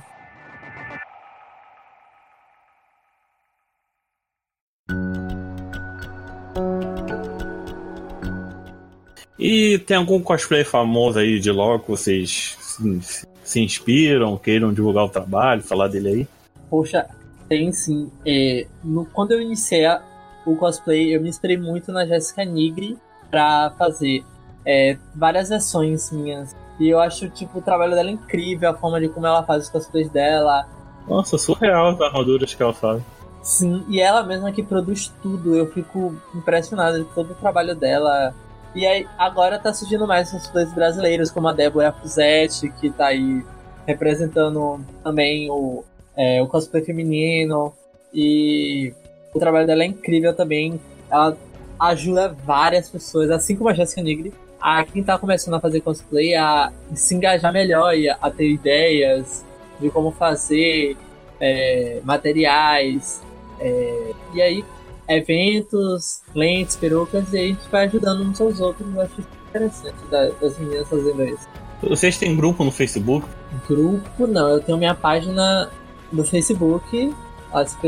E 9.39 9.79
tem 9.79 9.97
algum 9.97 10.21
cosplay 10.21 10.63
famoso 10.63 11.19
aí 11.19 11.41
de 11.41 11.51
LoL 11.51 11.81
que 11.81 11.89
vocês 11.89 12.59
se 13.43 13.61
inspiram, 13.61 14.37
queiram 14.37 14.75
divulgar 14.75 15.05
o 15.05 15.09
trabalho, 15.09 15.63
falar 15.63 15.89
dele 15.89 16.09
aí? 16.09 16.29
Poxa, 16.69 17.09
tem 17.49 17.73
sim. 17.73 18.11
É, 18.27 18.67
no, 18.85 19.07
quando 19.07 19.33
eu 19.33 19.41
iniciei 19.41 19.87
o 20.45 20.55
cosplay, 20.55 21.17
eu 21.17 21.23
me 21.23 21.31
inspirei 21.31 21.57
muito 21.57 21.91
na 21.93 22.05
Jessica 22.05 22.45
Nigri 22.45 22.99
para 23.31 23.71
fazer 23.79 24.23
é, 24.67 24.99
várias 25.15 25.49
versões 25.49 26.11
minhas. 26.11 26.55
E 26.79 26.89
eu 26.89 26.99
acho 26.99 27.31
tipo, 27.31 27.59
o 27.59 27.63
trabalho 27.63 27.95
dela 27.95 28.11
incrível, 28.11 28.69
a 28.71 28.75
forma 28.75 29.01
de 29.01 29.09
como 29.09 29.27
ela 29.27 29.43
faz 29.45 29.65
os 29.65 29.71
cosplays 29.71 30.11
dela. 30.11 30.69
Nossa, 31.09 31.39
surreal 31.39 31.91
as 31.91 32.01
armaduras 32.01 32.53
que 32.53 32.63
ela 32.63 32.75
faz. 32.75 33.03
Sim, 33.43 33.85
e 33.89 34.01
ela 34.01 34.25
mesma 34.25 34.51
que 34.51 34.63
produz 34.63 35.13
tudo. 35.23 35.55
Eu 35.55 35.71
fico 35.73 36.15
impressionado 36.35 37.05
com 37.05 37.15
todo 37.15 37.31
o 37.31 37.35
trabalho 37.35 37.77
dela. 37.77 38.35
E 38.75 38.85
aí, 38.85 39.07
agora 39.17 39.59
tá 39.59 39.73
surgindo 39.73 40.07
mais 40.07 40.31
cosplays 40.31 40.73
brasileiros, 40.75 41.31
como 41.31 41.49
a 41.49 41.53
Débora 41.53 41.93
Fuzetti, 41.93 42.69
que 42.81 42.91
tá 42.91 43.07
aí 43.07 43.43
representando 43.87 44.85
também 45.03 45.49
o, 45.51 45.85
é, 46.17 46.43
o 46.43 46.49
cosplay 46.49 46.85
feminino. 46.85 47.73
E 48.13 48.93
o 49.33 49.39
trabalho 49.39 49.67
dela 49.67 49.85
é 49.85 49.87
incrível 49.87 50.35
também. 50.35 50.81
Ela 51.09 51.37
ajuda 51.79 52.37
várias 52.45 52.91
pessoas, 52.91 53.31
assim 53.31 53.55
como 53.55 53.71
a 53.71 53.75
Jessica 53.75 54.03
Nigri, 54.03 54.35
a 54.67 54.83
quem 54.83 55.01
tá 55.01 55.17
começando 55.17 55.55
a 55.55 55.61
fazer 55.61 55.81
cosplay 55.81 56.35
a 56.35 56.73
se 56.93 57.15
engajar 57.15 57.53
melhor 57.53 57.97
e 57.97 58.11
a, 58.11 58.29
ter 58.29 58.51
ideias 58.51 59.45
de 59.79 59.89
como 59.91 60.11
fazer 60.11 60.97
é, 61.41 62.01
materiais. 62.03 63.23
É, 63.61 64.11
e 64.35 64.43
aí 64.43 64.65
eventos, 65.07 66.21
lentes, 66.35 66.75
perucas, 66.75 67.33
e 67.33 67.39
a 67.39 67.43
gente 67.43 67.61
vai 67.71 67.85
ajudando 67.85 68.23
uns 68.23 68.41
aos 68.41 68.61
outros. 68.61 68.93
Eu 68.93 69.03
acho 69.03 69.25
interessante 69.49 69.95
das 70.11 70.59
meninas 70.59 70.89
fazendo 70.89 71.25
isso. 71.25 71.49
Vocês 71.85 72.19
têm 72.19 72.35
grupo 72.35 72.65
no 72.65 72.73
Facebook? 72.73 73.25
Grupo 73.69 74.27
não, 74.27 74.49
eu 74.49 74.61
tenho 74.61 74.79
minha 74.79 74.97
página 74.97 75.71
no 76.11 76.25
Facebook. 76.25 77.15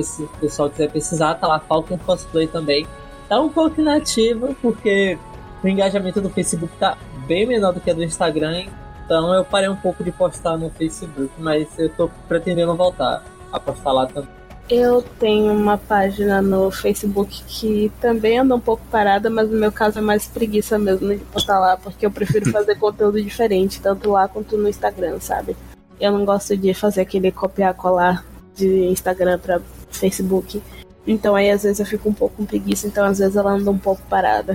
Se 0.01 0.23
o 0.23 0.29
pessoal 0.41 0.71
quiser 0.71 0.93
precisar, 0.93 1.35
tá 1.35 1.49
lá 1.49 1.59
Falcon 1.59 1.99
Cosplay 1.99 2.47
também. 2.47 2.87
Tá 3.29 3.41
um 3.41 3.49
pouco 3.49 3.81
inativa, 3.81 4.55
porque 4.63 5.19
o 5.63 5.69
engajamento 5.69 6.21
do 6.21 6.31
Facebook 6.31 6.73
tá 6.79 6.97
bem 7.27 7.47
menor 7.47 7.73
do 7.73 7.81
que 7.81 7.91
a 7.91 7.95
do 7.95 8.03
Instagram. 8.03 8.67
Então 9.05 9.33
eu 9.35 9.45
parei 9.45 9.69
um 9.69 9.77
pouco 9.77 10.05
de 10.05 10.13
postar 10.13 10.57
no 10.57 10.71
Facebook, 10.71 11.31
mas 11.39 11.67
eu 11.79 11.89
tô 11.89 12.11
pretendendo 12.29 12.75
voltar 12.77 13.25
a 13.51 13.59
postar 13.59 13.93
lá 13.93 14.07
também. 14.07 14.39
Eu 14.69 15.01
tenho 15.01 15.55
uma 15.55 15.79
página 15.79 16.43
no 16.43 16.71
Facebook 16.71 17.43
que 17.47 17.91
também 18.03 18.39
anda 18.39 18.55
um 18.55 18.61
pouco 18.61 18.83
parada, 18.91 19.31
mas 19.31 19.49
no 19.49 19.57
meu 19.57 19.73
caso 19.73 19.99
é 19.99 20.03
mais 20.03 20.27
preguiça 20.27 20.79
mesmo 20.79 21.09
de 21.09 21.25
postar 21.25 21.59
lá, 21.59 21.79
porque 21.79 22.05
eu 22.05 22.11
prefiro 22.11 22.51
fazer 22.53 22.75
conteúdo 22.75 23.23
diferente, 23.23 23.81
tanto 23.81 24.11
lá 24.11 24.29
quanto 24.29 24.59
no 24.59 24.69
Instagram, 24.69 25.21
sabe? 25.21 25.57
Eu 25.99 26.13
não 26.13 26.25
gosto 26.27 26.55
de 26.55 26.75
fazer 26.75 27.01
aquele 27.01 27.33
copiar-colar 27.33 28.23
de 28.55 28.85
Instagram 28.89 29.39
para 29.39 29.63
Facebook. 29.91 30.63
Então 31.07 31.35
aí 31.35 31.51
às 31.51 31.63
vezes 31.63 31.81
eu 31.81 31.87
fico 31.87 32.11
um 32.11 32.15
pouco 32.15 32.37
com 32.37 32.45
preguiça, 32.45 32.87
então 32.87 33.07
às 33.07 33.19
vezes 33.19 33.37
ela 33.37 33.53
anda 33.53 33.71
um 33.71 33.79
pouco 33.79 34.03
parada. 34.03 34.55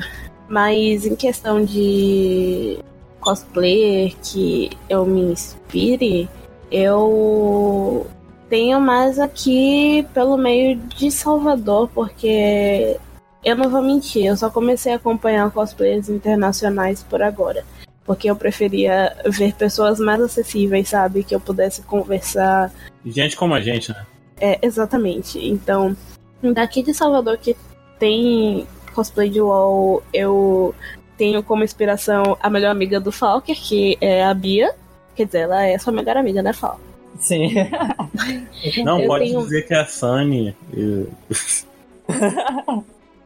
Mas 0.53 1.03
em 1.03 1.15
questão 1.15 1.65
de 1.65 2.77
cosplayer 3.19 4.13
que 4.21 4.69
eu 4.87 5.03
me 5.03 5.31
inspire, 5.31 6.29
eu 6.71 8.05
tenho 8.47 8.79
mais 8.79 9.17
aqui 9.17 10.07
pelo 10.13 10.37
meio 10.37 10.77
de 10.77 11.09
Salvador, 11.09 11.89
porque 11.91 12.99
eu 13.43 13.55
não 13.55 13.67
vou 13.67 13.81
mentir, 13.81 14.27
eu 14.27 14.37
só 14.37 14.47
comecei 14.47 14.93
a 14.93 14.97
acompanhar 14.97 15.49
cosplayers 15.49 16.07
internacionais 16.07 17.01
por 17.01 17.23
agora. 17.23 17.65
Porque 18.05 18.29
eu 18.29 18.35
preferia 18.35 19.11
ver 19.25 19.55
pessoas 19.55 19.99
mais 19.99 20.21
acessíveis, 20.21 20.89
sabe? 20.89 21.23
Que 21.23 21.33
eu 21.33 21.39
pudesse 21.39 21.81
conversar. 21.81 22.71
Gente 23.03 23.35
como 23.35 23.55
a 23.55 23.59
gente, 23.59 23.89
né? 23.89 24.05
É, 24.39 24.59
exatamente. 24.61 25.39
Então, 25.43 25.97
daqui 26.53 26.83
de 26.83 26.93
Salvador 26.93 27.39
que 27.39 27.57
tem 27.97 28.67
cosplay 28.93 29.29
de 29.29 29.41
WoW, 29.41 30.01
eu 30.13 30.73
tenho 31.17 31.43
como 31.43 31.63
inspiração 31.63 32.37
a 32.41 32.49
melhor 32.49 32.71
amiga 32.71 32.99
do 32.99 33.11
Falker, 33.11 33.55
que 33.55 33.97
é 33.99 34.23
a 34.23 34.33
Bia. 34.33 34.73
Quer 35.15 35.25
dizer, 35.25 35.39
ela 35.41 35.63
é 35.65 35.77
sua 35.77 35.93
melhor 35.93 36.17
amiga, 36.17 36.41
né, 36.41 36.53
Fal? 36.53 36.79
Sim. 37.19 37.53
Não, 38.83 38.99
Eu 38.99 39.07
pode 39.07 39.25
tenho- 39.25 39.41
dizer 39.41 39.67
que 39.67 39.73
é 39.73 39.79
a 39.81 39.85
Sunny. 39.85 40.55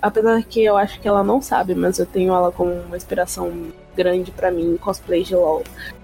Apesar 0.02 0.44
que 0.44 0.64
eu 0.64 0.78
acho 0.78 1.00
que 1.00 1.08
ela 1.08 1.24
não 1.24 1.42
sabe, 1.42 1.74
mas 1.74 1.98
eu 1.98 2.06
tenho 2.06 2.32
ela 2.34 2.52
como 2.52 2.72
uma 2.72 2.96
inspiração 2.98 3.52
grande 3.96 4.30
pra 4.32 4.52
mim 4.52 4.74
em 4.74 4.78
cosplay 4.78 5.24
de 5.24 5.36
LOL. 5.36 5.64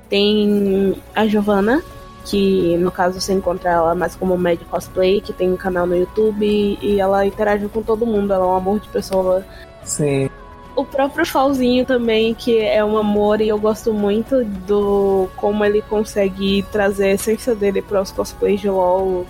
Tem 0.10 0.96
a 1.14 1.28
Giovanna, 1.28 1.84
que 2.26 2.78
no 2.78 2.92
caso 2.92 3.20
você 3.20 3.34
encontra 3.34 3.72
ela 3.72 3.96
mais 3.96 4.16
como 4.16 4.38
Mad 4.38 4.60
Cosplay, 4.70 5.22
que 5.22 5.34
tem 5.34 5.52
um 5.52 5.58
canal 5.58 5.86
no 5.86 5.96
YouTube 5.96 6.78
e 6.82 7.00
ela 7.00 7.26
interage 7.26 7.68
com 7.68 7.82
todo 7.82 8.06
mundo, 8.06 8.34
ela 8.34 8.46
é 8.46 8.48
um 8.48 8.56
amor 8.56 8.80
de 8.80 8.88
pessoa. 8.90 9.46
Sim. 9.84 10.30
O 10.76 10.84
próprio 10.84 11.26
Falzinho 11.26 11.86
também, 11.86 12.34
que 12.34 12.60
é 12.60 12.84
um 12.84 12.98
amor, 12.98 13.42
e 13.42 13.48
eu 13.50 13.60
gosto 13.60 13.94
muito 13.94 14.44
do 14.44 15.30
como 15.36 15.64
ele 15.64 15.84
consegue 15.84 16.66
trazer 16.72 17.06
a 17.06 17.12
essência 17.12 17.54
dele 17.54 17.82
para 17.82 18.02
os 18.02 18.12
cosplays 18.12 18.60
de 18.60 18.70
LOL 18.70 19.26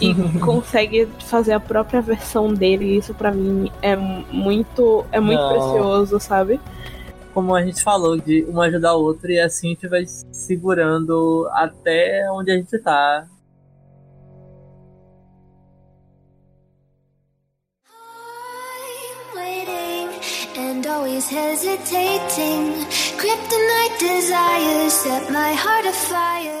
e 0.00 0.12
consegue 0.40 1.08
fazer 1.26 1.52
a 1.52 1.60
própria 1.60 2.00
versão 2.00 2.52
dele. 2.52 2.86
e 2.86 2.96
Isso 2.96 3.14
pra 3.14 3.30
mim 3.30 3.70
é 3.80 3.94
muito, 3.94 5.04
é 5.12 5.20
muito 5.20 5.40
Não. 5.40 5.48
precioso, 5.50 6.18
sabe? 6.18 6.60
Como 7.32 7.54
a 7.54 7.62
gente 7.62 7.82
falou, 7.82 8.16
de 8.16 8.44
um 8.48 8.60
ajudar 8.60 8.94
o 8.94 9.02
outro 9.02 9.30
e 9.30 9.40
assim 9.40 9.68
a 9.68 9.70
gente 9.70 9.88
vai 9.88 10.04
segurando 10.32 11.48
até 11.52 12.30
onde 12.32 12.50
a 12.50 12.56
gente 12.56 12.76
tá. 12.78 13.26
I'm 17.86 19.36
waiting 19.36 20.08
and 20.58 20.86
always 20.86 21.30
hesitating. 21.30 22.84
Kryptonite 23.16 23.98
desires 24.00 24.92
set 24.92 25.30
my 25.30 25.54
heart 25.54 25.86
afire. 25.86 26.60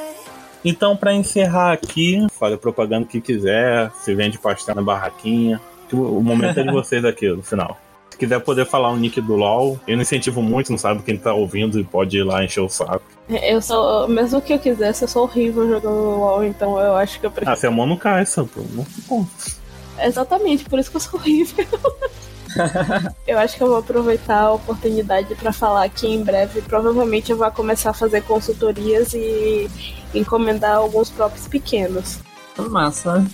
Então, 0.64 0.96
pra 0.96 1.12
encerrar 1.12 1.72
aqui, 1.72 2.26
fale 2.38 2.54
a 2.54 2.58
propaganda 2.58 3.06
que 3.06 3.20
quiser, 3.20 3.90
se 3.94 4.14
vende 4.14 4.38
pastel 4.38 4.74
na 4.74 4.82
barraquinha. 4.82 5.60
O 5.90 6.20
momento 6.20 6.60
é 6.60 6.62
de 6.62 6.70
vocês 6.72 7.04
aqui 7.04 7.28
no 7.28 7.42
final. 7.42 7.78
Se 8.20 8.26
quiser 8.26 8.40
poder 8.40 8.66
falar 8.66 8.90
o 8.90 8.96
nick 8.98 9.18
do 9.18 9.34
LOL, 9.34 9.80
eu 9.88 9.96
não 9.96 10.02
incentivo 10.02 10.42
muito, 10.42 10.70
não 10.70 10.76
sabe 10.76 11.02
quem 11.02 11.16
tá 11.16 11.32
ouvindo 11.32 11.80
e 11.80 11.84
pode 11.84 12.18
ir 12.18 12.22
lá 12.22 12.44
encher 12.44 12.60
o 12.60 12.68
saco. 12.68 13.02
Eu 13.30 13.62
sou, 13.62 14.06
mesmo 14.08 14.42
que 14.42 14.52
eu 14.52 14.58
quisesse, 14.58 15.04
eu 15.04 15.08
sou 15.08 15.22
horrível 15.22 15.66
jogando 15.66 16.18
LOL, 16.18 16.44
então 16.44 16.78
eu 16.78 16.96
acho 16.96 17.18
que 17.18 17.24
eu 17.24 17.30
prefiro. 17.30 17.50
Ah, 17.50 17.56
você 17.56 17.66
é 17.66 17.70
mão 17.70 17.86
no 17.86 17.96
cai, 17.96 18.26
Santo. 18.26 18.62
Não 18.72 18.84
se 18.84 19.00
conta. 19.08 19.30
Exatamente, 19.98 20.66
por 20.66 20.78
isso 20.78 20.90
que 20.90 20.98
eu 20.98 21.00
sou 21.00 21.18
horrível. 21.18 21.64
eu 23.26 23.38
acho 23.38 23.56
que 23.56 23.62
eu 23.62 23.68
vou 23.68 23.78
aproveitar 23.78 24.40
a 24.42 24.52
oportunidade 24.52 25.34
pra 25.36 25.50
falar 25.50 25.88
que 25.88 26.06
em 26.06 26.22
breve 26.22 26.60
provavelmente 26.60 27.32
eu 27.32 27.38
vou 27.38 27.50
começar 27.50 27.88
a 27.88 27.94
fazer 27.94 28.20
consultorias 28.24 29.14
e 29.14 29.66
encomendar 30.14 30.76
alguns 30.76 31.08
próprios 31.08 31.48
pequenos. 31.48 32.18
Massa. 32.68 33.24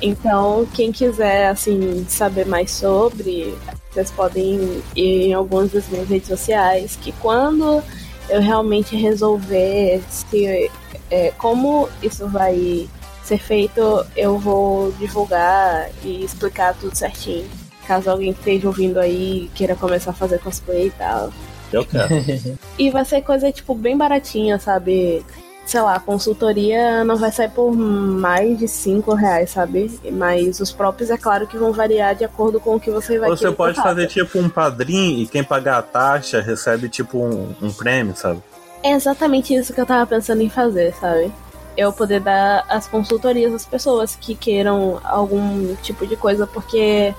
Então, 0.00 0.66
quem 0.74 0.92
quiser 0.92 1.48
assim 1.48 2.04
saber 2.08 2.46
mais 2.46 2.70
sobre, 2.70 3.54
vocês 3.90 4.10
podem 4.10 4.82
ir 4.94 5.28
em 5.28 5.34
algumas 5.34 5.72
das 5.72 5.88
minhas 5.88 6.08
redes 6.08 6.28
sociais, 6.28 6.98
que 7.00 7.12
quando 7.12 7.82
eu 8.28 8.40
realmente 8.40 8.94
resolver 8.96 10.02
se 10.10 10.70
é, 11.10 11.32
como 11.38 11.88
isso 12.02 12.28
vai 12.28 12.88
ser 13.24 13.38
feito, 13.38 14.04
eu 14.16 14.38
vou 14.38 14.92
divulgar 14.92 15.88
e 16.04 16.24
explicar 16.24 16.74
tudo 16.74 16.94
certinho. 16.94 17.48
Caso 17.86 18.10
alguém 18.10 18.30
esteja 18.30 18.68
ouvindo 18.68 18.98
aí 18.98 19.44
e 19.44 19.48
queira 19.54 19.74
começar 19.74 20.10
a 20.10 20.14
fazer 20.14 20.38
cosplay 20.40 20.88
e 20.88 20.90
tal. 20.90 21.32
Eu 21.72 21.84
quero. 21.84 22.14
E 22.78 22.90
vai 22.90 23.04
ser 23.04 23.22
coisa, 23.22 23.50
tipo, 23.50 23.74
bem 23.74 23.96
baratinha, 23.96 24.58
sabe? 24.58 25.24
Sei 25.66 25.80
lá, 25.80 25.96
a 25.96 26.00
consultoria 26.00 27.04
não 27.04 27.16
vai 27.16 27.32
sair 27.32 27.50
por 27.50 27.72
mais 27.72 28.56
de 28.56 28.68
5 28.68 29.12
reais, 29.14 29.50
sabe? 29.50 29.98
Mas 30.12 30.60
os 30.60 30.70
próprios, 30.70 31.10
é 31.10 31.18
claro 31.18 31.46
que 31.46 31.58
vão 31.58 31.72
variar 31.72 32.14
de 32.14 32.24
acordo 32.24 32.60
com 32.60 32.76
o 32.76 32.80
que 32.80 32.88
você 32.88 33.18
vai 33.18 33.28
Você 33.28 33.50
pode 33.50 33.74
fazer 33.74 34.06
tipo 34.06 34.38
um 34.38 34.48
padrinho 34.48 35.18
e 35.18 35.26
quem 35.26 35.42
pagar 35.42 35.78
a 35.78 35.82
taxa 35.82 36.40
recebe 36.40 36.88
tipo 36.88 37.18
um, 37.18 37.52
um 37.60 37.72
prêmio, 37.72 38.14
sabe? 38.14 38.40
É 38.80 38.92
exatamente 38.92 39.52
isso 39.52 39.74
que 39.74 39.80
eu 39.80 39.86
tava 39.86 40.06
pensando 40.06 40.40
em 40.40 40.48
fazer, 40.48 40.94
sabe? 40.94 41.32
Eu 41.76 41.92
poder 41.92 42.20
dar 42.20 42.64
as 42.68 42.86
consultorias 42.86 43.52
às 43.52 43.66
pessoas 43.66 44.14
que 44.14 44.36
queiram 44.36 45.00
algum 45.02 45.74
tipo 45.82 46.06
de 46.06 46.14
coisa, 46.14 46.46
porque 46.46 47.12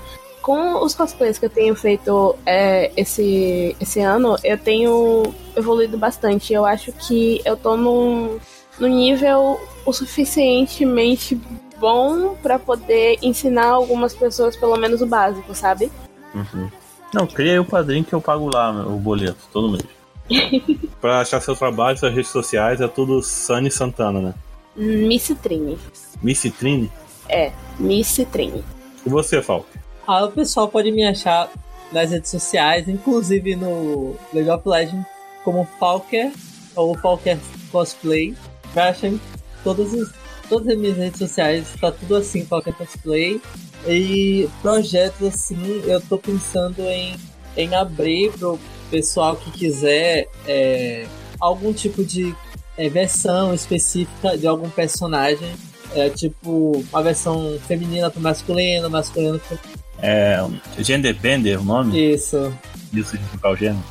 com 0.48 0.82
os 0.82 0.94
cosplays 0.94 1.38
que 1.38 1.44
eu 1.44 1.50
tenho 1.50 1.74
feito 1.74 2.34
é, 2.46 2.90
esse, 2.96 3.76
esse 3.78 4.00
ano, 4.00 4.34
eu 4.42 4.56
tenho 4.56 5.34
evoluído 5.54 5.98
bastante. 5.98 6.54
Eu 6.54 6.64
acho 6.64 6.90
que 6.90 7.42
eu 7.44 7.54
tô 7.54 7.76
num, 7.76 8.38
num 8.80 8.88
nível 8.88 9.60
o 9.84 9.92
suficientemente 9.92 11.38
bom 11.78 12.34
pra 12.36 12.58
poder 12.58 13.18
ensinar 13.20 13.66
algumas 13.66 14.14
pessoas 14.14 14.56
pelo 14.56 14.74
menos 14.78 15.02
o 15.02 15.06
básico, 15.06 15.54
sabe? 15.54 15.92
Uhum. 16.34 16.70
Não, 17.12 17.26
cria 17.26 17.52
aí 17.52 17.58
o 17.58 17.64
padrinho 17.66 18.02
que 18.02 18.14
eu 18.14 18.20
pago 18.22 18.48
lá 18.50 18.70
o 18.86 18.96
boleto 18.96 19.46
todo 19.52 19.68
mês. 19.68 19.84
pra 20.98 21.20
achar 21.20 21.42
seu 21.42 21.54
trabalho, 21.54 21.98
suas 21.98 22.14
redes 22.14 22.30
sociais, 22.30 22.80
é 22.80 22.88
tudo 22.88 23.22
Sunny 23.22 23.70
Santana, 23.70 24.18
né? 24.18 24.34
Miss 24.74 25.30
Trine. 25.42 25.76
Miss 26.22 26.40
Trine? 26.58 26.90
É, 27.28 27.52
Miss 27.78 28.16
Trine. 28.32 28.64
E 29.04 29.10
você, 29.10 29.42
Falco? 29.42 29.77
Ah, 30.10 30.24
o 30.24 30.32
pessoal 30.32 30.68
pode 30.68 30.90
me 30.90 31.04
achar 31.04 31.50
nas 31.92 32.10
redes 32.10 32.30
sociais, 32.30 32.88
inclusive 32.88 33.54
no 33.54 34.16
League 34.32 34.48
of 34.48 34.66
Legends, 34.66 35.06
como 35.44 35.68
Falker 35.78 36.32
ou 36.74 36.96
Falker 36.96 37.36
Cosplay. 37.70 38.34
Vai 38.72 38.88
achar 38.88 39.08
em 39.08 39.20
todas, 39.62 39.92
as- 39.92 40.08
todas 40.48 40.68
as 40.68 40.78
minhas 40.78 40.96
redes 40.96 41.18
sociais, 41.18 41.66
tá 41.78 41.92
tudo 41.92 42.16
assim, 42.16 42.42
Falker 42.46 42.72
Cosplay. 42.72 43.38
E 43.86 44.48
projetos 44.62 45.28
assim, 45.28 45.82
eu 45.84 46.00
tô 46.00 46.16
pensando 46.16 46.80
em, 46.84 47.14
em 47.54 47.74
abrir 47.74 48.32
pro 48.32 48.58
pessoal 48.90 49.36
que 49.36 49.50
quiser 49.50 50.26
é, 50.46 51.06
algum 51.38 51.70
tipo 51.70 52.02
de 52.02 52.34
é, 52.78 52.88
versão 52.88 53.52
específica 53.52 54.38
de 54.38 54.46
algum 54.46 54.70
personagem. 54.70 55.54
É 55.94 56.08
tipo 56.10 56.82
uma 56.90 57.02
versão 57.02 57.58
feminina 57.66 58.10
pro 58.10 58.20
masculino, 58.22 58.88
masculino 58.90 59.38
pro 59.38 59.58
É. 60.02 60.38
Gender 60.78 61.14
Bender, 61.14 61.60
o 61.60 61.64
nome? 61.64 62.12
Isso. 62.14 62.52
Isso 62.92 63.16
de 63.18 63.38
qual 63.38 63.56
gênero? 63.56 63.82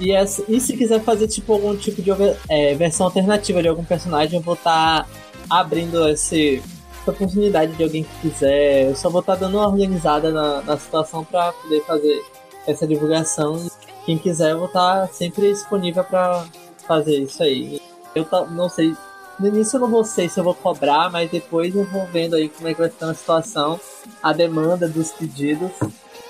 E, 0.00 0.12
essa- 0.12 0.44
e 0.48 0.60
se 0.60 0.76
quiser 0.76 1.00
fazer 1.02 1.26
tipo 1.28 1.52
algum 1.52 1.76
tipo 1.76 2.00
de 2.00 2.10
é, 2.48 2.74
versão 2.74 3.06
alternativa 3.06 3.60
de 3.60 3.68
algum 3.68 3.84
personagem, 3.84 4.38
eu 4.38 4.42
vou 4.42 4.54
estar 4.54 5.06
abrindo 5.50 6.08
esse, 6.08 6.62
essa 7.00 7.10
oportunidade 7.10 7.72
de 7.72 7.82
alguém 7.82 8.04
que 8.04 8.28
quiser. 8.30 8.88
Eu 8.90 8.94
só 8.96 9.10
vou 9.10 9.20
estar 9.20 9.34
dando 9.34 9.58
uma 9.58 9.66
organizada 9.66 10.30
na, 10.30 10.62
na 10.62 10.78
situação 10.78 11.24
para 11.24 11.52
poder 11.52 11.82
fazer 11.84 12.22
essa 12.66 12.86
divulgação. 12.86 13.66
Quem 14.06 14.16
quiser, 14.16 14.52
eu 14.52 14.58
vou 14.58 14.68
estar 14.68 15.08
sempre 15.08 15.50
disponível 15.52 16.04
para 16.04 16.44
fazer 16.86 17.18
isso 17.18 17.42
aí. 17.42 17.80
Eu 18.14 18.24
tá- 18.24 18.46
não 18.46 18.68
sei. 18.68 18.94
No 19.38 19.46
início 19.46 19.76
eu 19.76 19.88
não 19.88 20.02
sei 20.02 20.28
se 20.28 20.40
eu 20.40 20.44
vou 20.44 20.54
cobrar, 20.54 21.10
mas 21.10 21.30
depois 21.30 21.74
eu 21.74 21.84
vou 21.84 22.06
vendo 22.06 22.34
aí 22.34 22.48
como 22.48 22.68
é 22.68 22.74
que 22.74 22.80
vai 22.80 22.88
estar 22.88 23.08
a 23.08 23.14
situação, 23.14 23.80
a 24.22 24.32
demanda 24.32 24.88
dos 24.88 25.12
pedidos. 25.12 25.70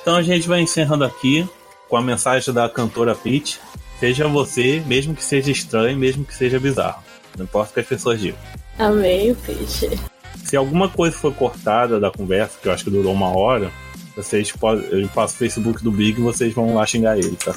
Então 0.02 0.16
a 0.16 0.22
gente 0.22 0.46
vai 0.46 0.61
encerrando 0.61 1.04
aqui 1.04 1.48
com 1.88 1.96
a 1.96 2.02
mensagem 2.02 2.52
da 2.52 2.68
cantora 2.68 3.14
Peach. 3.14 3.59
Seja 3.98 4.28
você, 4.28 4.82
mesmo 4.86 5.14
que 5.14 5.24
seja 5.24 5.50
estranho, 5.50 5.98
mesmo 5.98 6.24
que 6.24 6.34
seja 6.34 6.61
bizarro. 6.61 7.02
Não 7.36 7.44
importa 7.44 7.70
o 7.70 7.74
que 7.74 7.80
as 7.80 7.86
pessoas 7.86 8.20
digam. 8.20 8.38
Amei 8.78 9.32
o 9.32 9.36
peixe. 9.36 9.90
Se 10.44 10.56
alguma 10.56 10.88
coisa 10.88 11.16
for 11.16 11.34
cortada 11.34 11.98
da 11.98 12.11
conversa, 12.11 12.59
que 12.61 12.68
eu 12.68 12.72
acho 12.72 12.84
que 12.84 12.90
durou 12.90 13.12
uma 13.12 13.36
hora, 13.36 13.70
vocês 14.14 14.52
podem. 14.52 14.84
Eu 14.90 15.09
passo 15.09 15.34
o 15.34 15.38
Facebook 15.38 15.82
do 15.82 15.90
Big 15.90 16.20
e 16.20 16.22
vocês 16.22 16.52
vão 16.52 16.74
lá 16.74 16.86
xingar 16.86 17.18
ele, 17.18 17.36
tá? 17.36 17.54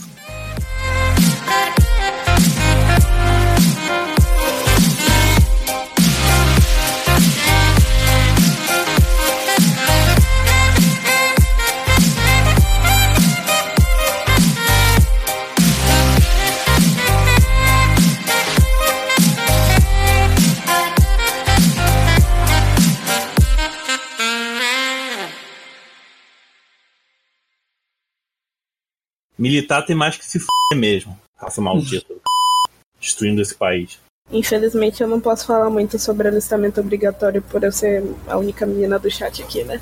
Militar 29.41 29.83
tem 29.83 29.95
mais 29.95 30.15
que 30.15 30.23
se 30.23 30.37
f 30.37 30.45
mesmo. 30.75 31.19
Raça 31.35 31.59
maldita. 31.59 32.13
Destruindo 33.01 33.41
esse 33.41 33.55
país. 33.55 33.99
Infelizmente 34.31 35.01
eu 35.01 35.07
não 35.07 35.19
posso 35.19 35.47
falar 35.47 35.69
muito 35.71 35.97
sobre 35.97 36.27
alistamento 36.27 36.79
obrigatório 36.79 37.41
por 37.41 37.63
eu 37.63 37.71
ser 37.71 38.03
a 38.27 38.37
única 38.37 38.67
menina 38.67 38.99
do 38.99 39.09
chat 39.09 39.41
aqui, 39.41 39.63
né? 39.63 39.81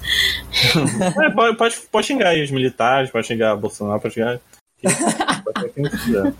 É, 1.22 1.30
pode, 1.30 1.58
pode, 1.58 1.76
pode 1.92 2.08
xingar 2.08 2.30
aí 2.30 2.42
os 2.42 2.50
militares, 2.50 3.12
pode 3.12 3.28
xingar 3.28 3.56
Bolsonaro, 3.58 4.00
pode 4.00 4.14
xingar. 4.14 4.40
Pode 4.82 5.60
xingar 5.60 5.74
quem 5.74 5.90
quiser. 5.90 6.34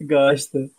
Gosto. 0.00 0.70